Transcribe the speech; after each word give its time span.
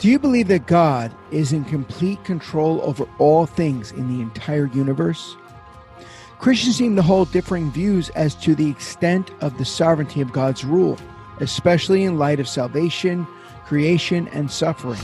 Do 0.00 0.08
you 0.08 0.18
believe 0.18 0.48
that 0.48 0.66
God 0.66 1.14
is 1.30 1.52
in 1.52 1.62
complete 1.66 2.24
control 2.24 2.80
over 2.82 3.06
all 3.18 3.44
things 3.44 3.92
in 3.92 4.08
the 4.08 4.22
entire 4.22 4.64
universe? 4.64 5.36
Christians 6.38 6.76
seem 6.76 6.96
to 6.96 7.02
hold 7.02 7.30
differing 7.32 7.70
views 7.70 8.08
as 8.10 8.34
to 8.36 8.54
the 8.54 8.70
extent 8.70 9.30
of 9.42 9.58
the 9.58 9.66
sovereignty 9.66 10.22
of 10.22 10.32
God's 10.32 10.64
rule, 10.64 10.96
especially 11.40 12.04
in 12.04 12.18
light 12.18 12.40
of 12.40 12.48
salvation, 12.48 13.26
creation, 13.66 14.26
and 14.28 14.50
suffering. 14.50 15.02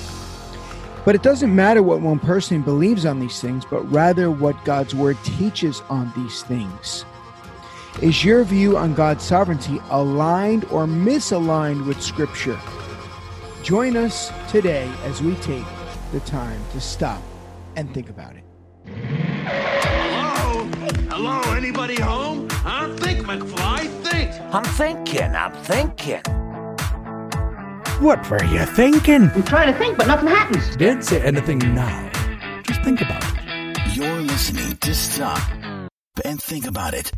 But 1.04 1.14
it 1.14 1.22
doesn't 1.22 1.54
matter 1.54 1.82
what 1.82 2.00
one 2.00 2.18
person 2.18 2.62
believes 2.62 3.04
on 3.04 3.20
these 3.20 3.38
things, 3.38 3.66
but 3.66 3.82
rather 3.92 4.30
what 4.30 4.64
God's 4.64 4.94
word 4.94 5.18
teaches 5.24 5.82
on 5.90 6.10
these 6.16 6.42
things. 6.42 7.04
Is 8.00 8.24
your 8.24 8.44
view 8.44 8.78
on 8.78 8.94
God's 8.94 9.24
sovereignty 9.24 9.78
aligned 9.90 10.64
or 10.70 10.86
misaligned 10.86 11.84
with 11.84 12.00
Scripture? 12.00 12.58
Join 13.66 13.96
us 13.96 14.30
today 14.48 14.88
as 15.02 15.20
we 15.20 15.34
take 15.38 15.64
the 16.12 16.20
time 16.20 16.60
to 16.70 16.80
stop 16.80 17.20
and 17.74 17.92
think 17.92 18.08
about 18.10 18.36
it. 18.36 18.44
Hello? 19.44 20.62
Hello? 21.10 21.40
Anybody 21.52 22.00
home? 22.00 22.48
Huh? 22.48 22.94
Think, 22.94 23.26
McFly. 23.26 23.88
Think. 24.04 24.30
I'm 24.54 24.62
thinking, 24.62 25.34
I'm 25.34 25.52
thinking. 25.64 26.22
What 27.98 28.30
were 28.30 28.44
you 28.44 28.64
thinking? 28.66 29.32
I'm 29.34 29.42
trying 29.42 29.72
to 29.72 29.76
think, 29.76 29.98
but 29.98 30.06
nothing 30.06 30.28
happens. 30.28 30.76
Don't 30.76 31.02
say 31.02 31.20
anything 31.22 31.58
now. 31.58 32.12
Just 32.62 32.82
think 32.82 33.00
about 33.00 33.24
it. 33.24 33.96
You're 33.96 34.20
listening 34.20 34.76
to 34.76 34.94
Stop 34.94 35.42
and 36.24 36.40
Think 36.40 36.68
About 36.68 36.94
It, 36.94 37.10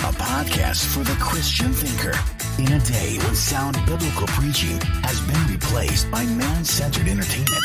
a 0.00 0.12
podcast 0.12 0.86
for 0.86 1.04
the 1.04 1.16
Christian 1.20 1.72
thinker. 1.72 2.16
In 2.58 2.72
a 2.72 2.80
day 2.84 3.18
when 3.18 3.34
sound 3.34 3.76
biblical 3.84 4.26
preaching 4.28 4.80
has 5.04 5.20
been 5.20 5.46
replaced 5.52 6.10
by 6.10 6.24
man 6.24 6.64
centered 6.64 7.06
entertainment, 7.06 7.64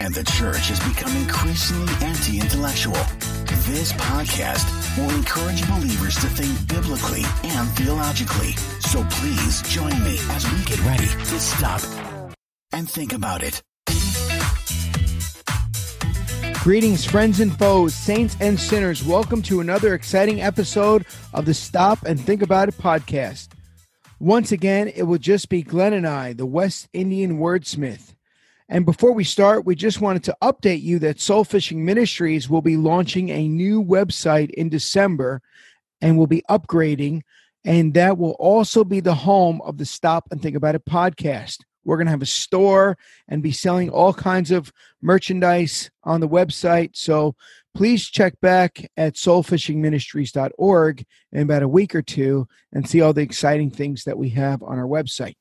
and 0.00 0.14
the 0.14 0.24
church 0.24 0.68
has 0.68 0.80
become 0.80 1.16
increasingly 1.16 1.92
anti 2.04 2.40
intellectual, 2.40 3.00
this 3.66 3.92
podcast 3.94 4.66
will 4.98 5.10
encourage 5.16 5.66
believers 5.68 6.16
to 6.16 6.26
think 6.26 6.52
biblically 6.68 7.24
and 7.44 7.68
theologically. 7.70 8.52
So 8.80 9.04
please 9.08 9.62
join 9.62 9.96
me 10.04 10.18
as 10.30 10.44
we 10.52 10.62
get 10.64 10.80
ready 10.84 11.06
to 11.06 11.40
stop 11.40 11.80
and 12.72 12.88
think 12.88 13.12
about 13.12 13.42
it. 13.42 13.62
Greetings, 16.62 17.04
friends 17.04 17.40
and 17.40 17.58
foes, 17.58 17.92
saints 17.92 18.36
and 18.38 18.58
sinners. 18.58 19.02
Welcome 19.02 19.42
to 19.42 19.58
another 19.58 19.94
exciting 19.94 20.40
episode 20.40 21.04
of 21.34 21.44
the 21.44 21.54
Stop 21.54 22.04
and 22.04 22.20
Think 22.20 22.40
About 22.40 22.68
It 22.68 22.78
podcast. 22.78 23.48
Once 24.20 24.52
again, 24.52 24.86
it 24.86 25.02
will 25.02 25.18
just 25.18 25.48
be 25.48 25.64
Glenn 25.64 25.92
and 25.92 26.06
I, 26.06 26.34
the 26.34 26.46
West 26.46 26.88
Indian 26.92 27.40
wordsmith. 27.40 28.14
And 28.68 28.86
before 28.86 29.10
we 29.10 29.24
start, 29.24 29.66
we 29.66 29.74
just 29.74 30.00
wanted 30.00 30.22
to 30.22 30.36
update 30.40 30.82
you 30.82 31.00
that 31.00 31.20
Soul 31.20 31.42
Fishing 31.42 31.84
Ministries 31.84 32.48
will 32.48 32.62
be 32.62 32.76
launching 32.76 33.30
a 33.30 33.48
new 33.48 33.82
website 33.82 34.50
in 34.50 34.68
December 34.68 35.42
and 36.00 36.16
will 36.16 36.28
be 36.28 36.44
upgrading. 36.48 37.22
And 37.64 37.92
that 37.94 38.18
will 38.18 38.36
also 38.38 38.84
be 38.84 39.00
the 39.00 39.16
home 39.16 39.60
of 39.62 39.78
the 39.78 39.84
Stop 39.84 40.28
and 40.30 40.40
Think 40.40 40.54
About 40.54 40.76
It 40.76 40.84
podcast. 40.84 41.56
We're 41.84 41.96
going 41.96 42.06
to 42.06 42.12
have 42.12 42.22
a 42.22 42.26
store 42.26 42.96
and 43.28 43.42
be 43.42 43.52
selling 43.52 43.90
all 43.90 44.14
kinds 44.14 44.50
of 44.50 44.72
merchandise 45.00 45.90
on 46.04 46.20
the 46.20 46.28
website. 46.28 46.90
So 46.94 47.34
please 47.74 48.08
check 48.08 48.40
back 48.40 48.90
at 48.96 49.14
soulfishingministries.org 49.14 51.04
in 51.32 51.42
about 51.42 51.62
a 51.62 51.68
week 51.68 51.94
or 51.94 52.02
two 52.02 52.46
and 52.72 52.88
see 52.88 53.00
all 53.00 53.12
the 53.12 53.22
exciting 53.22 53.70
things 53.70 54.04
that 54.04 54.18
we 54.18 54.30
have 54.30 54.62
on 54.62 54.78
our 54.78 54.86
website. 54.86 55.34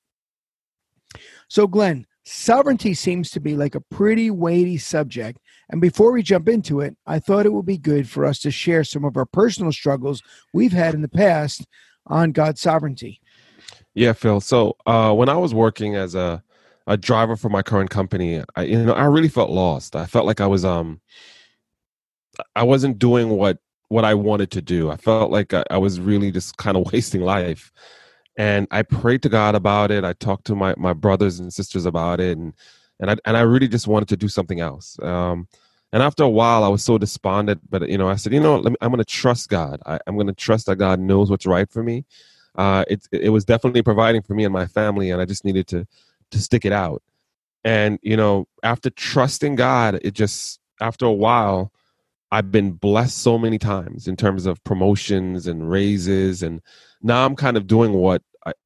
So, 1.50 1.68
Glenn, 1.68 2.06
sovereignty 2.24 2.94
seems 2.94 3.30
to 3.32 3.40
be 3.40 3.56
like 3.56 3.76
a 3.76 3.82
pretty 3.82 4.32
weighty 4.32 4.78
subject. 4.78 5.40
And 5.70 5.82
before 5.82 6.12
we 6.12 6.24
jump 6.24 6.48
into 6.48 6.82
it, 6.82 6.96
I 7.06 7.20
thought 7.20 7.46
it 7.46 7.54
would 7.54 7.66
be 7.66 7.78
good 7.78 8.10
for 8.10 8.26
us 8.26 8.40
to 8.40 8.52
share 8.52 8.84
some 8.84 9.04
of 9.04 9.18
our 9.18 9.26
personal 9.26 9.72
struggles 9.72 10.22
we've 10.54 10.72
had 10.72 10.94
in 10.94 11.02
the 11.02 11.10
past 11.10 11.66
on 12.08 12.32
God's 12.32 12.62
sovereignty. 12.62 13.20
Yeah, 13.94 14.14
Phil. 14.14 14.42
So 14.42 14.78
uh, 14.86 15.14
when 15.14 15.30
I 15.30 15.36
was 15.36 15.54
working 15.54 15.96
as 15.96 16.16
a 16.16 16.44
a 16.88 16.98
driver 16.98 17.36
for 17.36 17.50
my 17.50 17.62
current 17.62 17.90
company, 17.90 18.44
I 18.56 18.64
you 18.64 18.84
know 18.84 18.94
I 18.94 19.06
really 19.06 19.30
felt 19.30 19.50
lost. 19.50 19.96
I 19.96 20.06
felt 20.06 20.26
like 20.26 20.42
I 20.42 20.48
was 20.48 20.66
um 20.66 21.02
I 22.56 22.64
wasn't 22.64 23.00
doing 23.00 23.30
what 23.30 23.60
what 23.90 24.06
I 24.06 24.14
wanted 24.14 24.52
to 24.52 24.62
do. 24.62 24.90
I 24.90 24.96
felt 24.98 25.32
like 25.32 25.54
I, 25.54 25.64
I 25.70 25.78
was 25.78 26.00
really 26.00 26.32
just 26.32 26.58
kind 26.58 26.78
of 26.78 26.86
wasting 26.94 27.22
life. 27.22 27.72
And 28.38 28.68
I 28.72 28.84
prayed 28.84 29.22
to 29.24 29.30
God 29.30 29.56
about 29.56 29.92
it. 29.92 30.04
I 30.06 30.14
talked 30.14 30.46
to 30.46 30.56
my 30.56 30.74
my 30.78 30.94
brothers 30.94 31.40
and 31.40 31.54
sisters 31.54 31.86
about 31.86 32.20
it, 32.20 32.38
and 32.38 32.54
and 33.00 33.12
I 33.12 33.18
and 33.26 33.38
I 33.38 33.42
really 33.42 33.68
just 33.68 33.88
wanted 33.88 34.08
to 34.10 34.18
do 34.18 34.30
something 34.30 34.62
else. 34.62 34.98
Um, 35.02 35.48
and 35.94 36.02
after 36.02 36.24
a 36.24 36.30
while, 36.30 36.64
I 36.64 36.70
was 36.70 36.84
so 36.84 36.98
despondent. 36.98 37.62
But 37.70 37.90
you 37.90 37.98
know, 37.98 38.10
I 38.10 38.16
said, 38.16 38.34
you 38.34 38.40
know, 38.40 38.62
me, 38.62 38.76
I'm 38.82 38.90
going 38.92 39.00
to 39.00 39.06
trust 39.06 39.50
God. 39.50 39.82
I, 39.86 40.00
I'm 40.08 40.16
going 40.16 40.28
to 40.28 40.34
trust 40.34 40.68
that 40.68 40.78
God 40.78 41.00
knows 41.00 41.30
what's 41.30 41.46
right 41.46 41.70
for 41.70 41.84
me. 41.84 42.06
Uh, 42.56 42.84
it 42.88 43.08
it 43.12 43.30
was 43.30 43.46
definitely 43.46 43.82
providing 43.82 44.22
for 44.22 44.34
me 44.34 44.44
and 44.44 44.54
my 44.54 44.66
family, 44.66 45.10
and 45.10 45.22
I 45.22 45.26
just 45.26 45.46
needed 45.46 45.68
to 45.68 45.86
to 46.32 46.40
stick 46.40 46.66
it 46.66 46.72
out. 46.72 47.02
And 47.64 48.00
you 48.02 48.18
know, 48.18 48.48
after 48.64 48.90
trusting 48.90 49.56
God, 49.56 50.00
it 50.02 50.14
just 50.14 50.60
after 50.82 51.06
a 51.06 51.12
while, 51.12 51.72
I've 52.32 52.52
been 52.52 52.72
blessed 52.72 53.18
so 53.18 53.38
many 53.38 53.58
times 53.58 54.08
in 54.08 54.16
terms 54.16 54.46
of 54.46 54.64
promotions 54.64 55.48
and 55.48 55.70
raises, 55.70 56.44
and 56.44 56.62
now 57.02 57.26
I'm 57.26 57.36
kind 57.36 57.58
of 57.58 57.68
doing 57.68 57.94
what 57.94 58.22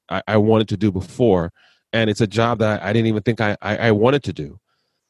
I, 0.10 0.22
I, 0.28 0.38
wanted 0.38 0.70
to 0.70 0.78
do 0.78 0.92
before, 0.92 1.52
and 1.92 2.10
it's 2.10 2.22
a 2.22 2.28
job 2.28 2.60
that 2.60 2.82
I, 2.82 2.90
I 2.90 2.94
didn't 2.94 3.08
even 3.08 3.24
think 3.24 3.42
I, 3.42 3.58
I, 3.62 3.78
I 3.78 3.92
wanted 3.92 4.24
to 4.24 4.34
do. 4.34 4.60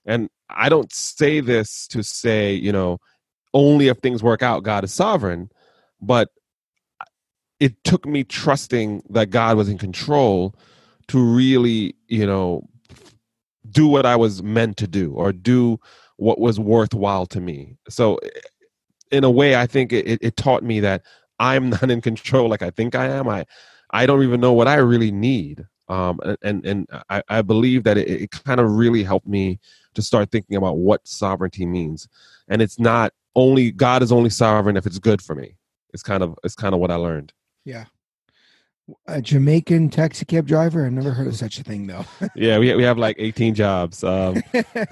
And 0.06 0.30
I 0.50 0.70
don't 0.70 0.92
say 0.94 1.40
this 1.40 1.88
to 1.88 2.04
say, 2.04 2.54
you 2.54 2.72
know, 2.72 3.00
only 3.54 3.88
if 3.88 3.98
things 3.98 4.22
work 4.22 4.44
out, 4.44 4.64
God 4.64 4.84
is 4.84 4.94
sovereign, 4.94 5.50
but 6.02 6.30
it 7.60 7.84
took 7.84 8.06
me 8.06 8.24
trusting 8.24 9.04
that 9.10 9.30
God 9.30 9.58
was 9.58 9.70
in 9.70 9.78
control 9.78 10.56
to 11.08 11.20
really, 11.20 11.96
you 12.08 12.26
know, 12.26 12.68
do 13.70 13.88
what 13.88 14.06
I 14.06 14.16
was 14.16 14.44
meant 14.44 14.78
to 14.78 14.88
do 14.88 15.12
or 15.14 15.32
do 15.32 15.80
what 16.18 16.40
was 16.40 16.60
worthwhile 16.60 17.26
to 17.28 17.40
me. 17.40 17.78
So, 17.90 18.20
in 19.12 19.24
a 19.24 19.30
way, 19.32 19.56
I 19.56 19.68
think 19.68 19.94
it, 19.94 20.20
it 20.22 20.36
taught 20.38 20.64
me 20.64 20.80
that 20.82 21.04
I'm 21.40 21.70
not 21.82 21.90
in 21.90 22.02
control 22.02 22.50
like 22.50 22.62
I 22.62 22.72
think 22.72 22.96
I 22.96 23.08
am. 23.08 23.28
I 23.28 23.46
I 23.92 24.06
don't 24.06 24.24
even 24.24 24.42
know 24.42 24.54
what 24.54 24.68
I 24.68 24.76
really 24.76 25.12
need. 25.12 25.66
Um, 25.88 26.20
and 26.42 26.66
and 26.66 26.88
I, 27.10 27.22
I 27.30 27.42
believe 27.42 27.84
that 27.84 27.98
it, 27.98 28.10
it 28.10 28.32
kind 28.32 28.60
of 28.60 28.72
really 28.72 29.04
helped 29.04 29.28
me 29.28 29.60
to 29.94 30.02
start 30.02 30.32
thinking 30.32 30.58
about 30.58 30.78
what 30.78 31.08
sovereignty 31.08 31.66
means. 31.66 32.08
And 32.48 32.62
it's 32.62 32.80
not 32.80 33.14
only 33.36 33.72
God 33.72 34.02
is 34.02 34.12
only 34.12 34.30
sovereign 34.30 34.78
if 34.78 34.86
it's 34.86 35.00
good 35.00 35.22
for 35.22 35.36
me. 35.36 35.56
It's 35.94 36.04
kind 36.04 36.24
of 36.24 36.38
it's 36.44 36.56
kind 36.56 36.74
of 36.74 36.82
what 36.82 36.92
I 36.92 36.96
learned. 36.96 37.34
Yeah. 37.66 37.86
A 39.08 39.20
Jamaican 39.20 39.90
taxi 39.90 40.26
cab 40.26 40.46
driver? 40.46 40.86
I've 40.86 40.94
never 40.94 41.12
heard 41.12 41.28
of 41.28 41.36
such 41.36 41.58
a 41.60 41.64
thing, 41.64 41.88
though. 41.88 42.06
yeah, 42.36 42.60
we 42.60 42.74
we 42.76 42.84
have 42.84 43.00
like 43.00 43.16
18 43.18 43.56
jobs. 43.56 44.04
Um, 44.04 44.44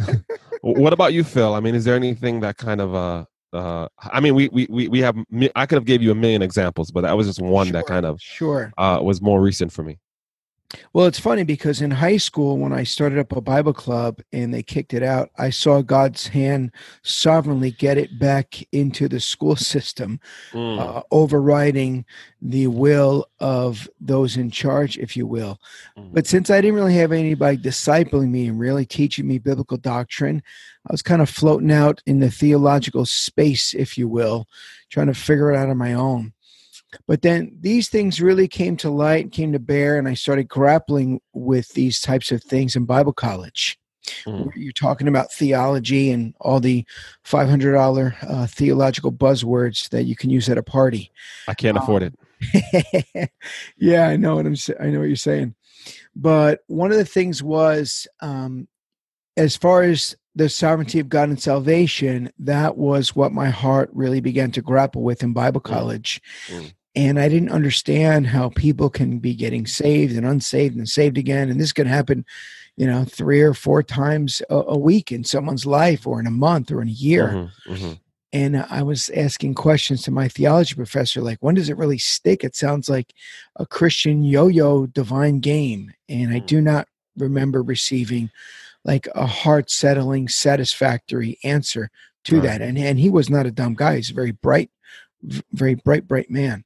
what 0.61 0.93
about 0.93 1.13
you, 1.13 1.23
Phil? 1.23 1.53
I 1.53 1.59
mean, 1.59 1.75
is 1.75 1.85
there 1.85 1.95
anything 1.95 2.39
that 2.39 2.57
kind 2.57 2.81
of 2.81 2.95
uh 2.95 3.25
uh 3.55 3.87
I 4.01 4.19
mean, 4.19 4.33
we 4.33 4.49
we 4.49 4.87
we 4.87 4.99
have 5.01 5.15
I 5.55 5.67
could 5.67 5.75
have 5.75 5.85
gave 5.85 6.01
you 6.01 6.09
a 6.09 6.15
million 6.15 6.41
examples, 6.41 6.89
but 6.89 7.01
that 7.01 7.15
was 7.15 7.27
just 7.27 7.39
one 7.39 7.67
sure, 7.67 7.73
that 7.73 7.85
kind 7.85 8.05
of 8.07 8.19
sure 8.19 8.73
uh 8.79 8.99
was 9.01 9.21
more 9.21 9.39
recent 9.39 9.71
for 9.71 9.83
me. 9.83 9.99
Well, 10.93 11.05
it's 11.05 11.19
funny 11.19 11.43
because 11.43 11.81
in 11.81 11.91
high 11.91 12.17
school, 12.17 12.57
when 12.57 12.73
I 12.73 12.83
started 12.83 13.19
up 13.19 13.31
a 13.31 13.41
Bible 13.41 13.73
club 13.73 14.21
and 14.31 14.53
they 14.53 14.63
kicked 14.63 14.93
it 14.93 15.03
out, 15.03 15.29
I 15.37 15.49
saw 15.49 15.81
God's 15.81 16.27
hand 16.27 16.71
sovereignly 17.03 17.71
get 17.71 17.97
it 17.97 18.19
back 18.19 18.55
into 18.71 19.07
the 19.07 19.19
school 19.19 19.55
system, 19.73 20.19
mm. 20.51 20.79
uh, 20.79 21.03
overriding 21.11 22.05
the 22.41 22.67
will 22.67 23.25
of 23.39 23.87
those 23.99 24.37
in 24.37 24.51
charge, 24.51 24.97
if 24.97 25.15
you 25.15 25.25
will. 25.27 25.59
Mm. 25.97 26.13
But 26.13 26.27
since 26.27 26.49
I 26.49 26.61
didn't 26.61 26.75
really 26.75 26.95
have 26.95 27.11
anybody 27.11 27.57
discipling 27.57 28.29
me 28.29 28.47
and 28.47 28.59
really 28.59 28.85
teaching 28.85 29.27
me 29.27 29.39
biblical 29.39 29.77
doctrine, 29.77 30.41
I 30.87 30.91
was 30.91 31.01
kind 31.01 31.21
of 31.21 31.29
floating 31.29 31.71
out 31.71 32.01
in 32.05 32.19
the 32.19 32.29
theological 32.29 33.05
space, 33.05 33.73
if 33.73 33.97
you 33.97 34.07
will, 34.07 34.47
trying 34.89 35.07
to 35.07 35.13
figure 35.13 35.51
it 35.51 35.57
out 35.57 35.69
on 35.69 35.77
my 35.77 35.93
own. 35.93 36.33
But 37.07 37.21
then 37.21 37.57
these 37.59 37.89
things 37.89 38.21
really 38.21 38.47
came 38.47 38.77
to 38.77 38.89
light, 38.89 39.31
came 39.31 39.51
to 39.53 39.59
bear, 39.59 39.97
and 39.97 40.07
I 40.07 40.13
started 40.13 40.47
grappling 40.47 41.21
with 41.33 41.69
these 41.69 41.99
types 41.99 42.31
of 42.31 42.43
things 42.43 42.75
in 42.75 42.85
Bible 42.85 43.13
college. 43.13 43.77
Mm. 44.25 44.51
You're 44.55 44.73
talking 44.73 45.07
about 45.07 45.31
theology 45.31 46.11
and 46.11 46.33
all 46.41 46.59
the 46.59 46.85
$500 47.25 48.15
uh, 48.29 48.47
theological 48.47 49.11
buzzwords 49.11 49.89
that 49.89 50.03
you 50.03 50.15
can 50.15 50.29
use 50.29 50.49
at 50.49 50.57
a 50.57 50.63
party. 50.63 51.11
I 51.47 51.53
can't 51.53 51.77
um, 51.77 51.83
afford 51.83 52.03
it. 52.03 53.31
yeah, 53.77 54.07
I 54.07 54.17
know 54.17 54.35
what 54.35 54.45
I'm. 54.45 54.55
I 54.79 54.87
know 54.87 54.99
what 54.99 55.07
you're 55.07 55.15
saying. 55.15 55.55
But 56.15 56.61
one 56.67 56.91
of 56.91 56.97
the 56.97 57.05
things 57.05 57.41
was, 57.41 58.05
um, 58.19 58.67
as 59.37 59.55
far 59.55 59.83
as 59.83 60.15
the 60.35 60.49
sovereignty 60.49 60.99
of 60.99 61.07
God 61.07 61.29
and 61.29 61.41
salvation, 61.41 62.31
that 62.39 62.77
was 62.77 63.15
what 63.15 63.31
my 63.31 63.49
heart 63.49 63.89
really 63.93 64.19
began 64.19 64.51
to 64.51 64.61
grapple 64.61 65.03
with 65.03 65.23
in 65.23 65.31
Bible 65.31 65.61
mm. 65.61 65.65
college. 65.65 66.21
Mm 66.47 66.73
and 66.95 67.19
I 67.19 67.27
didn't 67.29 67.51
understand 67.51 68.27
how 68.27 68.49
people 68.49 68.89
can 68.89 69.19
be 69.19 69.33
getting 69.33 69.65
saved 69.65 70.15
and 70.15 70.25
unsaved 70.25 70.75
and 70.77 70.87
saved 70.87 71.17
again, 71.17 71.49
and 71.49 71.59
this 71.59 71.73
could 71.73 71.87
happen, 71.87 72.25
you 72.77 72.85
know, 72.87 73.03
three 73.03 73.41
or 73.41 73.53
four 73.53 73.81
times 73.83 74.41
a, 74.49 74.55
a 74.55 74.77
week 74.77 75.11
in 75.11 75.23
someone's 75.23 75.65
life 75.65 76.05
or 76.05 76.19
in 76.19 76.27
a 76.27 76.31
month 76.31 76.71
or 76.71 76.81
in 76.81 76.87
a 76.87 76.91
year. 76.91 77.27
Mhm, 77.27 77.49
mhm. 77.67 77.99
And 78.31 78.57
I 78.69 78.81
was 78.81 79.09
asking 79.15 79.53
questions 79.53 80.01
to 80.03 80.11
my 80.11 80.27
theology 80.27 80.73
professor, 80.73 81.21
like, 81.21 81.37
when 81.41 81.53
does 81.53 81.69
it 81.69 81.77
really 81.77 81.99
stick? 81.99 82.43
It 82.43 82.55
sounds 82.55 82.89
like 82.89 83.13
a 83.57 83.65
Christian 83.65 84.23
yo 84.23 84.47
yo 84.47 84.87
divine 84.87 85.39
game. 85.39 85.93
And 86.09 86.31
I 86.33 86.39
Mm. 86.39 86.45
do 86.47 86.61
not 86.61 86.87
remember 87.15 87.61
receiving 87.61 88.31
like 88.85 89.07
a 89.15 89.27
heart 89.27 89.69
settling, 89.69 90.27
satisfactory 90.27 91.37
answer 91.43 91.91
to 92.25 92.35
Right. 92.35 92.43
that. 92.43 92.61
And, 92.61 92.77
and 92.77 92.99
he 92.99 93.09
was 93.09 93.29
not 93.29 93.45
a 93.45 93.51
dumb 93.51 93.75
guy. 93.75 93.97
He's 93.97 94.09
a 94.09 94.15
very 94.15 94.31
bright, 94.31 94.71
very 95.51 95.75
bright, 95.75 96.07
bright 96.07 96.29
man. 96.29 96.63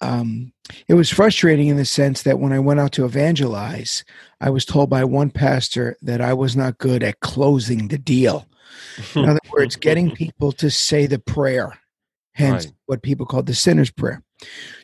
Um, 0.00 0.52
it 0.86 0.94
was 0.94 1.10
frustrating 1.10 1.68
in 1.68 1.76
the 1.76 1.84
sense 1.84 2.22
that 2.22 2.38
when 2.38 2.52
I 2.52 2.58
went 2.60 2.78
out 2.78 2.92
to 2.92 3.04
evangelize, 3.04 4.04
I 4.40 4.50
was 4.50 4.64
told 4.64 4.88
by 4.90 5.02
one 5.04 5.30
pastor 5.30 5.96
that 6.02 6.20
I 6.20 6.34
was 6.34 6.56
not 6.56 6.78
good 6.78 7.02
at 7.02 7.20
closing 7.20 7.88
the 7.88 7.98
deal. 7.98 8.46
In 9.16 9.28
other 9.28 9.40
words, 9.52 9.74
getting 9.76 10.10
people 10.12 10.52
to 10.52 10.70
say 10.70 11.06
the 11.06 11.18
prayer, 11.18 11.76
hence 12.34 12.66
Right. 12.66 12.74
what 12.86 13.02
people 13.02 13.26
call 13.26 13.42
the 13.42 13.54
sinner's 13.54 13.90
prayer, 13.90 14.22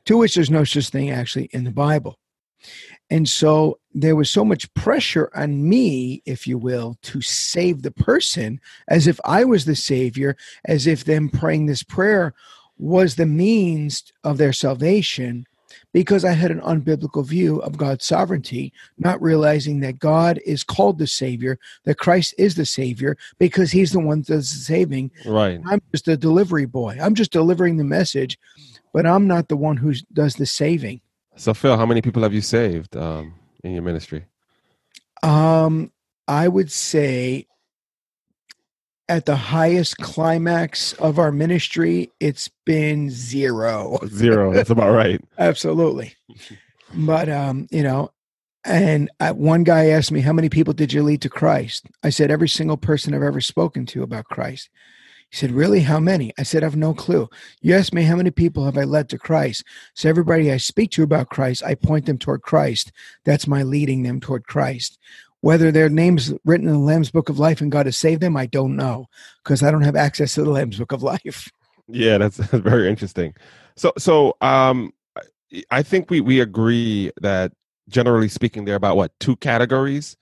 to 0.06 0.17
which 0.17 0.35
there's 0.35 0.51
no 0.51 0.65
such 0.65 0.89
thing 0.89 1.11
actually 1.11 1.45
in 1.53 1.65
the 1.65 1.71
Bible. 1.71 2.19
And 3.11 3.29
so 3.29 3.79
there 3.93 4.17
was 4.17 4.31
so 4.31 4.45
much 4.45 4.73
pressure 4.75 5.31
on 5.35 5.69
me, 5.69 6.23
if 6.25 6.47
you 6.47 6.56
will, 6.56 6.97
to 7.03 7.21
save 7.21 7.83
the 7.83 7.91
person 7.91 8.59
as 8.89 9.06
if 9.06 9.21
I 9.25 9.45
was 9.45 9.67
the 9.67 9.77
savior, 9.77 10.37
as 10.65 10.87
if 10.87 11.05
them 11.05 11.29
praying 11.29 11.67
this 11.67 11.83
prayer 11.83 12.35
was 12.79 13.17
the 13.17 13.26
means 13.26 14.12
of 14.25 14.38
their 14.38 14.53
salvation, 14.53 15.47
because 15.93 16.25
I 16.25 16.32
had 16.32 16.50
an 16.50 16.61
unbiblical 16.61 17.25
view 17.25 17.59
of 17.59 17.76
God's 17.76 18.05
sovereignty, 18.05 18.73
not 18.99 19.23
realizing 19.23 19.81
that 19.81 19.99
God 19.99 20.41
is 20.44 20.65
called 20.65 20.99
the 20.99 21.06
savior, 21.06 21.59
that 21.85 21.99
Christ 21.99 22.35
is 22.37 22.56
the 22.56 22.67
savior, 22.67 23.17
because 23.38 23.71
he's 23.71 23.93
the 23.93 24.00
one 24.00 24.19
that 24.19 24.26
does 24.26 24.53
the 24.53 24.59
saving. 24.59 25.11
Right. 25.25 25.61
I'm 25.67 25.81
just 25.93 26.09
a 26.09 26.17
delivery 26.17 26.67
boy. 26.67 26.99
I'm 27.00 27.15
just 27.15 27.32
delivering 27.32 27.76
the 27.76 27.85
message, 27.85 28.38
but 28.93 29.06
I'm 29.06 29.27
not 29.27 29.49
the 29.49 29.56
one 29.56 29.77
who 29.77 29.94
does 30.12 30.35
the 30.35 30.47
saving. 30.47 31.00
So, 31.37 31.55
Phil, 31.55 31.77
how 31.77 31.87
many 31.87 32.03
people 32.03 32.23
have 32.23 32.35
you 32.35 32.41
saved 32.41 32.97
um, 32.97 33.35
in 33.62 33.73
your 33.73 33.82
ministry? 33.82 34.25
Um, 35.23 35.91
I 36.29 36.49
would 36.49 36.70
say 36.70 37.47
at 39.09 39.27
the 39.27 39.37
highest 39.37 39.99
climax 39.99 40.93
of 40.95 41.19
our 41.19 41.31
ministry, 41.31 42.11
it's 42.21 42.49
been 42.65 43.11
zero. 43.11 43.99
Zero. 44.06 44.53
That's 44.53 44.71
about 44.71 44.93
right. 44.95 45.21
Absolutely. 45.39 46.15
But 46.95 47.29
um, 47.29 47.67
you 47.71 47.83
know, 47.83 48.11
and 48.65 49.11
uh, 49.21 49.33
one 49.33 49.65
guy 49.65 49.87
asked 49.87 50.12
me, 50.12 50.21
"How 50.21 50.33
many 50.33 50.49
people 50.49 50.73
did 50.73 50.93
you 50.93 51.03
lead 51.03 51.21
to 51.23 51.29
Christ?" 51.29 51.87
I 52.03 52.11
said, 52.11 52.31
"Every 52.31 52.49
single 52.49 52.77
person 52.77 53.15
I've 53.15 53.23
ever 53.23 53.41
spoken 53.41 53.85
to 53.87 54.03
about 54.03 54.25
Christ." 54.27 54.71
He 55.31 55.37
said, 55.37 55.51
"Really? 55.51 55.81
How 55.81 56.01
many?" 56.01 56.33
I 56.39 56.45
said, 56.45 56.62
"I 56.62 56.67
have 56.67 56.77
no 56.77 56.95
clue." 56.95 57.29
You 57.61 57.75
asked 57.75 57.93
me 57.93 58.05
how 58.05 58.17
many 58.17 58.31
people 58.31 58.65
have 58.65 58.79
I 58.79 58.85
led 58.85 59.09
to 59.11 59.19
Christ. 59.19 59.65
So 59.95 60.09
everybody 60.09 60.51
I 60.51 60.56
speak 60.56 60.91
to 60.93 61.03
about 61.03 61.29
Christ, 61.29 61.62
I 61.62 61.75
point 61.75 62.06
them 62.06 62.19
toward 62.19 62.43
Christ. 62.43 62.91
That's 63.25 63.47
my 63.47 63.62
leading 63.62 64.03
them 64.03 64.21
toward 64.21 64.47
Christ. 64.47 64.99
Whether 65.44 65.70
their 65.70 65.91
names 65.91 66.32
written 66.46 66.67
in 66.69 66.73
the 66.73 66.79
Lamb's 66.79 67.11
Book 67.11 67.29
of 67.29 67.38
Life 67.38 67.61
and 67.61 67.70
God 67.70 67.85
has 67.85 67.99
saved 67.99 68.23
them, 68.23 68.35
I 68.35 68.46
don't 68.46 68.76
know 68.76 69.06
because 69.43 69.62
I 69.62 69.70
don't 69.70 69.82
have 69.82 69.94
access 69.96 70.35
to 70.35 70.43
the 70.43 70.50
Lamb's 70.50 70.79
Book 70.79 70.93
of 70.93 71.02
Life. 71.02 71.50
Yeah, 71.87 72.17
that's, 72.17 72.38
that's 72.38 72.50
very 72.64 72.88
interesting. 72.88 73.35
So, 73.76 73.93
so 73.99 74.37
um, 74.41 74.93
I- 75.70 75.82
think 75.82 76.08
we 76.08 76.23
we 76.23 76.41
agree 76.41 77.11
that 77.20 77.52
generally 77.91 78.29
speaking, 78.29 78.64
there 78.64 78.75
are 78.75 78.76
about 78.76 78.96
what 78.96 79.12
two 79.20 79.37
categories 79.37 80.17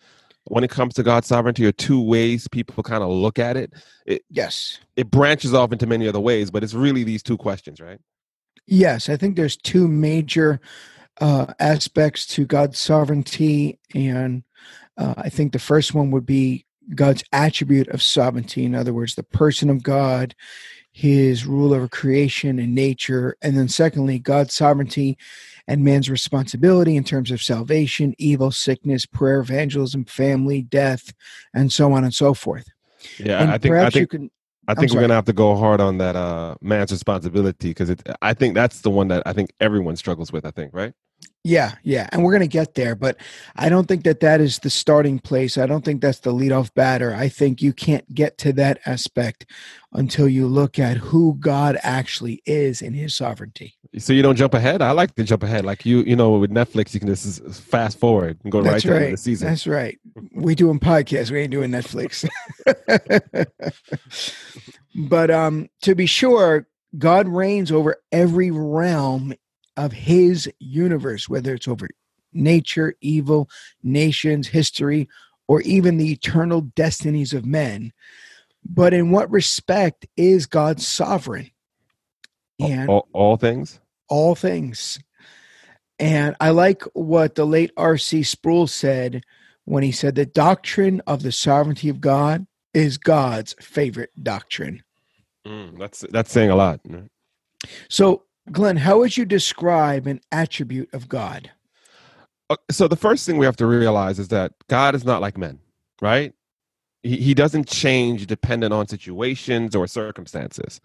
when 0.49 0.65
it 0.65 0.71
comes 0.71 0.93
to 0.95 1.05
God's 1.05 1.29
sovereignty, 1.29 1.65
or 1.65 1.71
two 1.71 2.03
ways 2.03 2.49
people 2.49 2.83
kind 2.83 3.05
of 3.05 3.11
look 3.11 3.39
at 3.39 3.57
it. 3.57 3.73
It 4.07 4.23
Yes. 4.29 4.81
it 4.97 5.09
branches 5.09 5.55
off 5.55 5.71
into 5.71 5.87
many 5.87 6.09
other 6.09 6.19
ways, 6.19 6.51
but 6.51 6.65
it's 6.65 6.75
really 6.75 7.05
these 7.05 7.23
two 7.23 7.37
questions, 7.37 7.81
right? 7.81 8.01
Yes, 8.67 9.09
I 9.09 9.17
think 9.17 9.37
there's 9.37 9.57
two 9.57 9.87
major 9.87 10.61
uh, 11.21 11.47
aspects 11.61 12.27
to 12.35 12.45
God's 12.45 12.81
sovereignty, 12.81 13.79
and 13.95 14.43
uh, 14.99 15.15
I 15.17 15.29
think 15.29 15.53
the 15.53 15.59
first 15.59 15.95
one 15.95 16.11
would 16.11 16.27
be 16.27 16.65
God's 16.95 17.23
attribute 17.33 17.89
of 17.89 18.03
sovereignty. 18.03 18.65
In 18.65 18.75
other 18.75 18.93
words, 18.93 19.15
the 19.15 19.23
person 19.23 19.71
of 19.71 19.83
God, 19.83 20.35
His 20.93 21.47
rule 21.47 21.73
over 21.73 21.89
creation 21.89 22.59
and 22.59 22.75
nature, 22.75 23.37
and 23.43 23.57
then 23.57 23.69
secondly, 23.69 24.19
God's 24.19 24.55
sovereignty 24.55 25.17
and 25.69 25.85
man's 25.85 26.11
responsibility 26.11 26.97
in 26.97 27.05
terms 27.05 27.31
of 27.31 27.41
salvation, 27.41 28.15
evil, 28.19 28.51
sickness, 28.51 29.07
prayer, 29.07 29.41
evangelism, 29.41 30.05
family, 30.05 30.63
death, 30.63 31.13
and 31.55 31.73
so 31.73 31.93
on 31.93 32.05
and 32.05 32.15
so 32.15 32.35
forth. 32.35 32.69
Yeah, 33.19 33.43
and 33.43 33.51
I 33.51 33.59
think 33.59 33.75
I 33.75 33.91
think 33.91 34.11
can. 34.11 34.31
I 34.69 34.75
think 34.75 34.93
we're 34.93 35.01
gonna 35.01 35.15
have 35.15 35.25
to 35.25 35.33
go 35.33 35.57
hard 35.57 35.81
on 35.81 35.99
that 35.99 36.15
uh 36.15 36.55
man's 36.61 36.93
responsibility 36.93 37.71
because 37.71 37.91
it. 37.91 38.07
I 38.21 38.35
think 38.35 38.55
that's 38.55 38.81
the 38.81 38.91
one 38.91 39.09
that 39.09 39.23
I 39.27 39.33
think 39.33 39.53
everyone 39.61 39.97
struggles 39.97 40.33
with. 40.33 40.45
I 40.45 40.51
think, 40.51 40.73
right? 40.73 40.95
Yeah, 41.45 41.75
yeah, 41.83 42.09
and 42.13 42.23
we're 42.23 42.31
going 42.31 42.43
to 42.43 42.47
get 42.47 42.75
there, 42.75 42.95
but 42.95 43.17
I 43.57 43.69
don't 43.69 43.89
think 43.89 44.05
that 44.05 44.21
that 44.21 44.41
is 44.41 44.61
the 44.61 44.71
starting 44.71 45.19
place. 45.19 45.59
I 45.59 45.67
don't 45.67 45.85
think 45.85 46.01
that's 46.01 46.21
the 46.21 46.33
leadoff 46.33 46.73
batter. 46.73 47.13
I 47.13 47.29
think 47.29 47.61
you 47.61 47.73
can't 47.73 48.15
get 48.15 48.39
to 48.39 48.53
that 48.53 48.79
aspect 48.87 49.47
until 49.93 50.29
you 50.29 50.47
look 50.47 50.79
at 50.79 50.99
who 50.99 51.35
God 51.41 51.79
actually 51.83 52.43
is 52.47 52.81
in 52.81 52.95
His 52.95 53.17
sovereignty. 53.17 53.75
So 53.99 54.13
you 54.13 54.23
don't 54.23 54.37
jump 54.37 54.55
ahead. 54.55 54.83
I 54.83 54.93
like 54.93 55.17
to 55.17 55.25
jump 55.25 55.43
ahead. 55.43 55.65
Like 55.65 55.85
you, 55.85 56.03
you 56.03 56.15
know, 56.15 56.39
with 56.39 56.53
Netflix, 56.53 56.95
you 56.95 57.01
can 57.01 57.09
just 57.09 57.45
fast 57.53 57.99
forward 57.99 58.39
and 58.45 58.53
go 58.53 58.63
That's 58.63 58.85
right 58.85 58.99
to 58.99 59.05
right. 59.07 59.11
the 59.11 59.17
season. 59.17 59.49
That's 59.49 59.67
right. 59.67 59.99
We 60.37 60.55
doing 60.55 60.79
podcasts. 60.79 61.33
We 61.33 61.41
ain't 61.41 61.51
doing 61.51 61.73
Netflix. 61.73 62.25
but 64.95 65.31
um, 65.33 65.69
to 65.81 65.97
be 65.97 66.07
sure, 66.07 66.69
God 66.97 67.27
reigns 67.27 67.73
over 67.73 67.97
every 68.13 68.53
realm 68.53 69.35
of 69.77 69.93
His 69.93 70.51
universe, 70.59 71.29
whether 71.29 71.55
it's 71.55 71.69
over 71.69 71.89
nature, 72.33 72.95
evil, 73.01 73.49
nations, 73.83 74.49
history, 74.49 75.09
or 75.49 75.61
even 75.63 75.97
the 75.97 76.11
eternal 76.11 76.63
destinies 76.63 77.33
of 77.33 77.45
men. 77.45 77.93
But 78.65 78.95
in 78.95 79.11
what 79.11 79.31
respect 79.31 80.07
is 80.17 80.47
God 80.47 80.81
sovereign? 80.81 81.51
And 82.61 82.89
all, 82.89 83.09
all 83.13 83.37
things. 83.37 83.81
all 84.09 84.35
things. 84.35 85.01
And 85.99 86.37
I 86.41 86.51
like 86.51 86.83
what 86.95 87.35
the 87.35 87.45
late 87.45 87.73
R.C. 87.77 88.23
Sproul 88.23 88.67
said 88.67 89.23
when 89.65 89.83
he 89.83 89.93
said 89.93 90.15
the 90.15 90.27
doctrine 90.27 91.03
of 91.07 91.23
the 91.23 91.33
sovereignty 91.33 91.89
of 91.89 92.01
God 92.01 92.47
is 92.73 92.99
God's 92.99 93.55
favorite 93.61 94.11
doctrine. 94.21 94.83
Mm, 95.47 95.79
that's 95.79 96.05
that's 96.11 96.31
saying 96.31 96.51
a 96.51 96.57
lot. 96.57 96.81
So, 97.89 98.25
Glenn, 98.51 98.79
how 98.79 98.99
would 98.99 99.17
you 99.17 99.25
describe 99.25 100.07
an 100.07 100.21
attribute 100.33 100.93
of 100.93 101.09
God? 101.09 101.51
Uh, 102.51 102.57
So 102.71 102.89
the 102.89 102.97
first 102.97 103.27
thing 103.27 103.39
we 103.39 103.47
have 103.47 103.57
to 103.57 103.67
realize 103.67 104.19
is 104.19 104.29
that 104.29 104.53
God 104.69 104.95
is 104.95 105.05
not 105.05 105.21
like 105.21 105.39
men, 105.39 105.61
right? 106.01 106.33
He, 107.05 107.35
doesn't 107.35 107.67
change 107.67 108.27
dependent 108.29 108.73
on 108.73 108.87
situations 108.87 109.75
or 109.75 109.89
circumstances. 109.89 110.81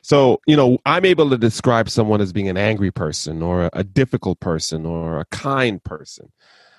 So, 0.00 0.40
you 0.46 0.56
know, 0.56 0.78
I'm 0.86 1.04
able 1.04 1.28
to 1.28 1.36
describe 1.36 1.90
someone 1.90 2.22
as 2.22 2.32
being 2.32 2.48
an 2.48 2.56
angry 2.56 2.90
person 2.90 3.42
or 3.42 3.68
a 3.74 3.84
difficult 3.84 4.40
person 4.40 4.86
or 4.86 5.20
a 5.20 5.26
kind 5.26 5.82
person, 5.84 6.32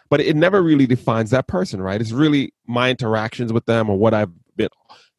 but 0.10 0.22
it 0.22 0.36
never 0.36 0.64
really 0.64 0.88
defines 0.88 1.30
that 1.30 1.48
person, 1.48 1.82
right? 1.84 2.02
It's 2.02 2.12
really 2.12 2.52
my 2.66 2.90
interactions 2.90 3.54
with 3.54 3.68
them 3.68 3.92
or 3.92 3.98
what 3.98 4.16
I've 4.16 4.32
been 4.56 4.70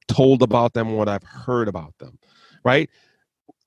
told 0.09 0.43
about 0.43 0.75
them, 0.75 0.91
or 0.91 0.97
what 0.97 1.09
I've 1.09 1.23
heard 1.23 1.69
about 1.69 1.97
them, 1.99 2.19
right? 2.65 2.91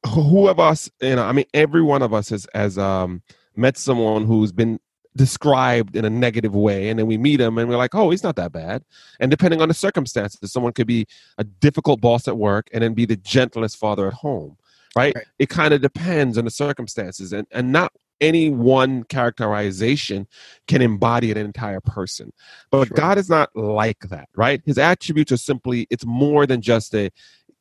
Who 0.07 0.47
of 0.47 0.59
us, 0.59 0.89
you 1.01 1.15
know, 1.15 1.23
I 1.23 1.31
mean, 1.31 1.45
every 1.53 1.81
one 1.81 2.01
of 2.01 2.13
us 2.13 2.29
has, 2.29 2.47
has 2.53 2.77
um, 2.77 3.21
met 3.55 3.77
someone 3.77 4.25
who's 4.25 4.51
been 4.51 4.79
described 5.15 5.95
in 5.95 6.05
a 6.05 6.09
negative 6.09 6.55
way 6.55 6.89
and 6.89 6.97
then 6.97 7.05
we 7.05 7.17
meet 7.17 7.39
him 7.39 7.59
and 7.59 7.69
we're 7.69 7.77
like 7.77 7.93
oh 7.93 8.09
he's 8.09 8.23
not 8.23 8.35
that 8.35 8.51
bad 8.51 8.83
and 9.19 9.29
depending 9.29 9.61
on 9.61 9.67
the 9.67 9.73
circumstances 9.73 10.51
someone 10.51 10.73
could 10.73 10.87
be 10.87 11.05
a 11.37 11.43
difficult 11.43 12.01
boss 12.01 12.27
at 12.27 12.35
work 12.35 12.67
and 12.73 12.83
then 12.83 12.95
be 12.95 13.05
the 13.05 13.15
gentlest 13.17 13.77
father 13.77 14.07
at 14.07 14.13
home 14.13 14.57
right, 14.95 15.13
Right. 15.15 15.25
it 15.37 15.49
kind 15.49 15.71
of 15.71 15.81
depends 15.81 16.35
on 16.37 16.45
the 16.45 16.51
circumstances 16.51 17.31
and 17.31 17.45
and 17.51 17.71
not 17.71 17.93
any 18.21 18.49
one 18.49 19.03
characterization 19.03 20.27
can 20.67 20.81
embody 20.81 21.29
an 21.29 21.37
entire 21.37 21.81
person 21.81 22.33
but 22.71 22.87
Sure. 22.87 22.95
god 22.97 23.19
is 23.19 23.29
not 23.29 23.55
like 23.55 23.99
that 24.09 24.29
right 24.35 24.63
his 24.65 24.79
attributes 24.79 25.31
are 25.31 25.37
simply 25.37 25.85
it's 25.91 26.05
more 26.07 26.47
than 26.47 26.59
just 26.59 26.95
a 26.95 27.11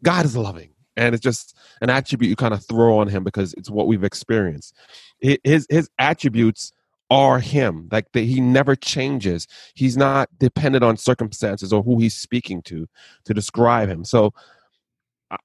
god 0.03 0.25
is 0.25 0.35
loving 0.39 0.71
and 0.97 1.15
it's 1.15 1.23
just 1.23 1.57
an 1.81 1.91
attribute 1.91 2.29
you 2.29 2.37
kind 2.37 2.55
of 2.55 2.65
throw 2.65 2.99
on 2.99 3.09
him 3.09 3.25
because 3.25 3.55
it's 3.55 3.71
what 3.71 3.87
we've 3.87 4.05
experienced. 4.05 4.75
His 5.21 5.67
his 5.71 5.89
attributes 5.99 6.73
are 7.11 7.39
him 7.39 7.89
like 7.93 8.11
that 8.13 8.23
he 8.23 8.41
never 8.41 8.75
changes. 8.75 9.47
He's 9.75 9.97
not 9.97 10.29
dependent 10.39 10.83
on 10.83 10.97
circumstances 10.97 11.73
or 11.73 11.83
who 11.83 11.99
he's 11.99 12.15
speaking 12.15 12.63
to 12.63 12.87
to 13.25 13.35
describe 13.35 13.89
him. 13.89 14.05
So 14.05 14.33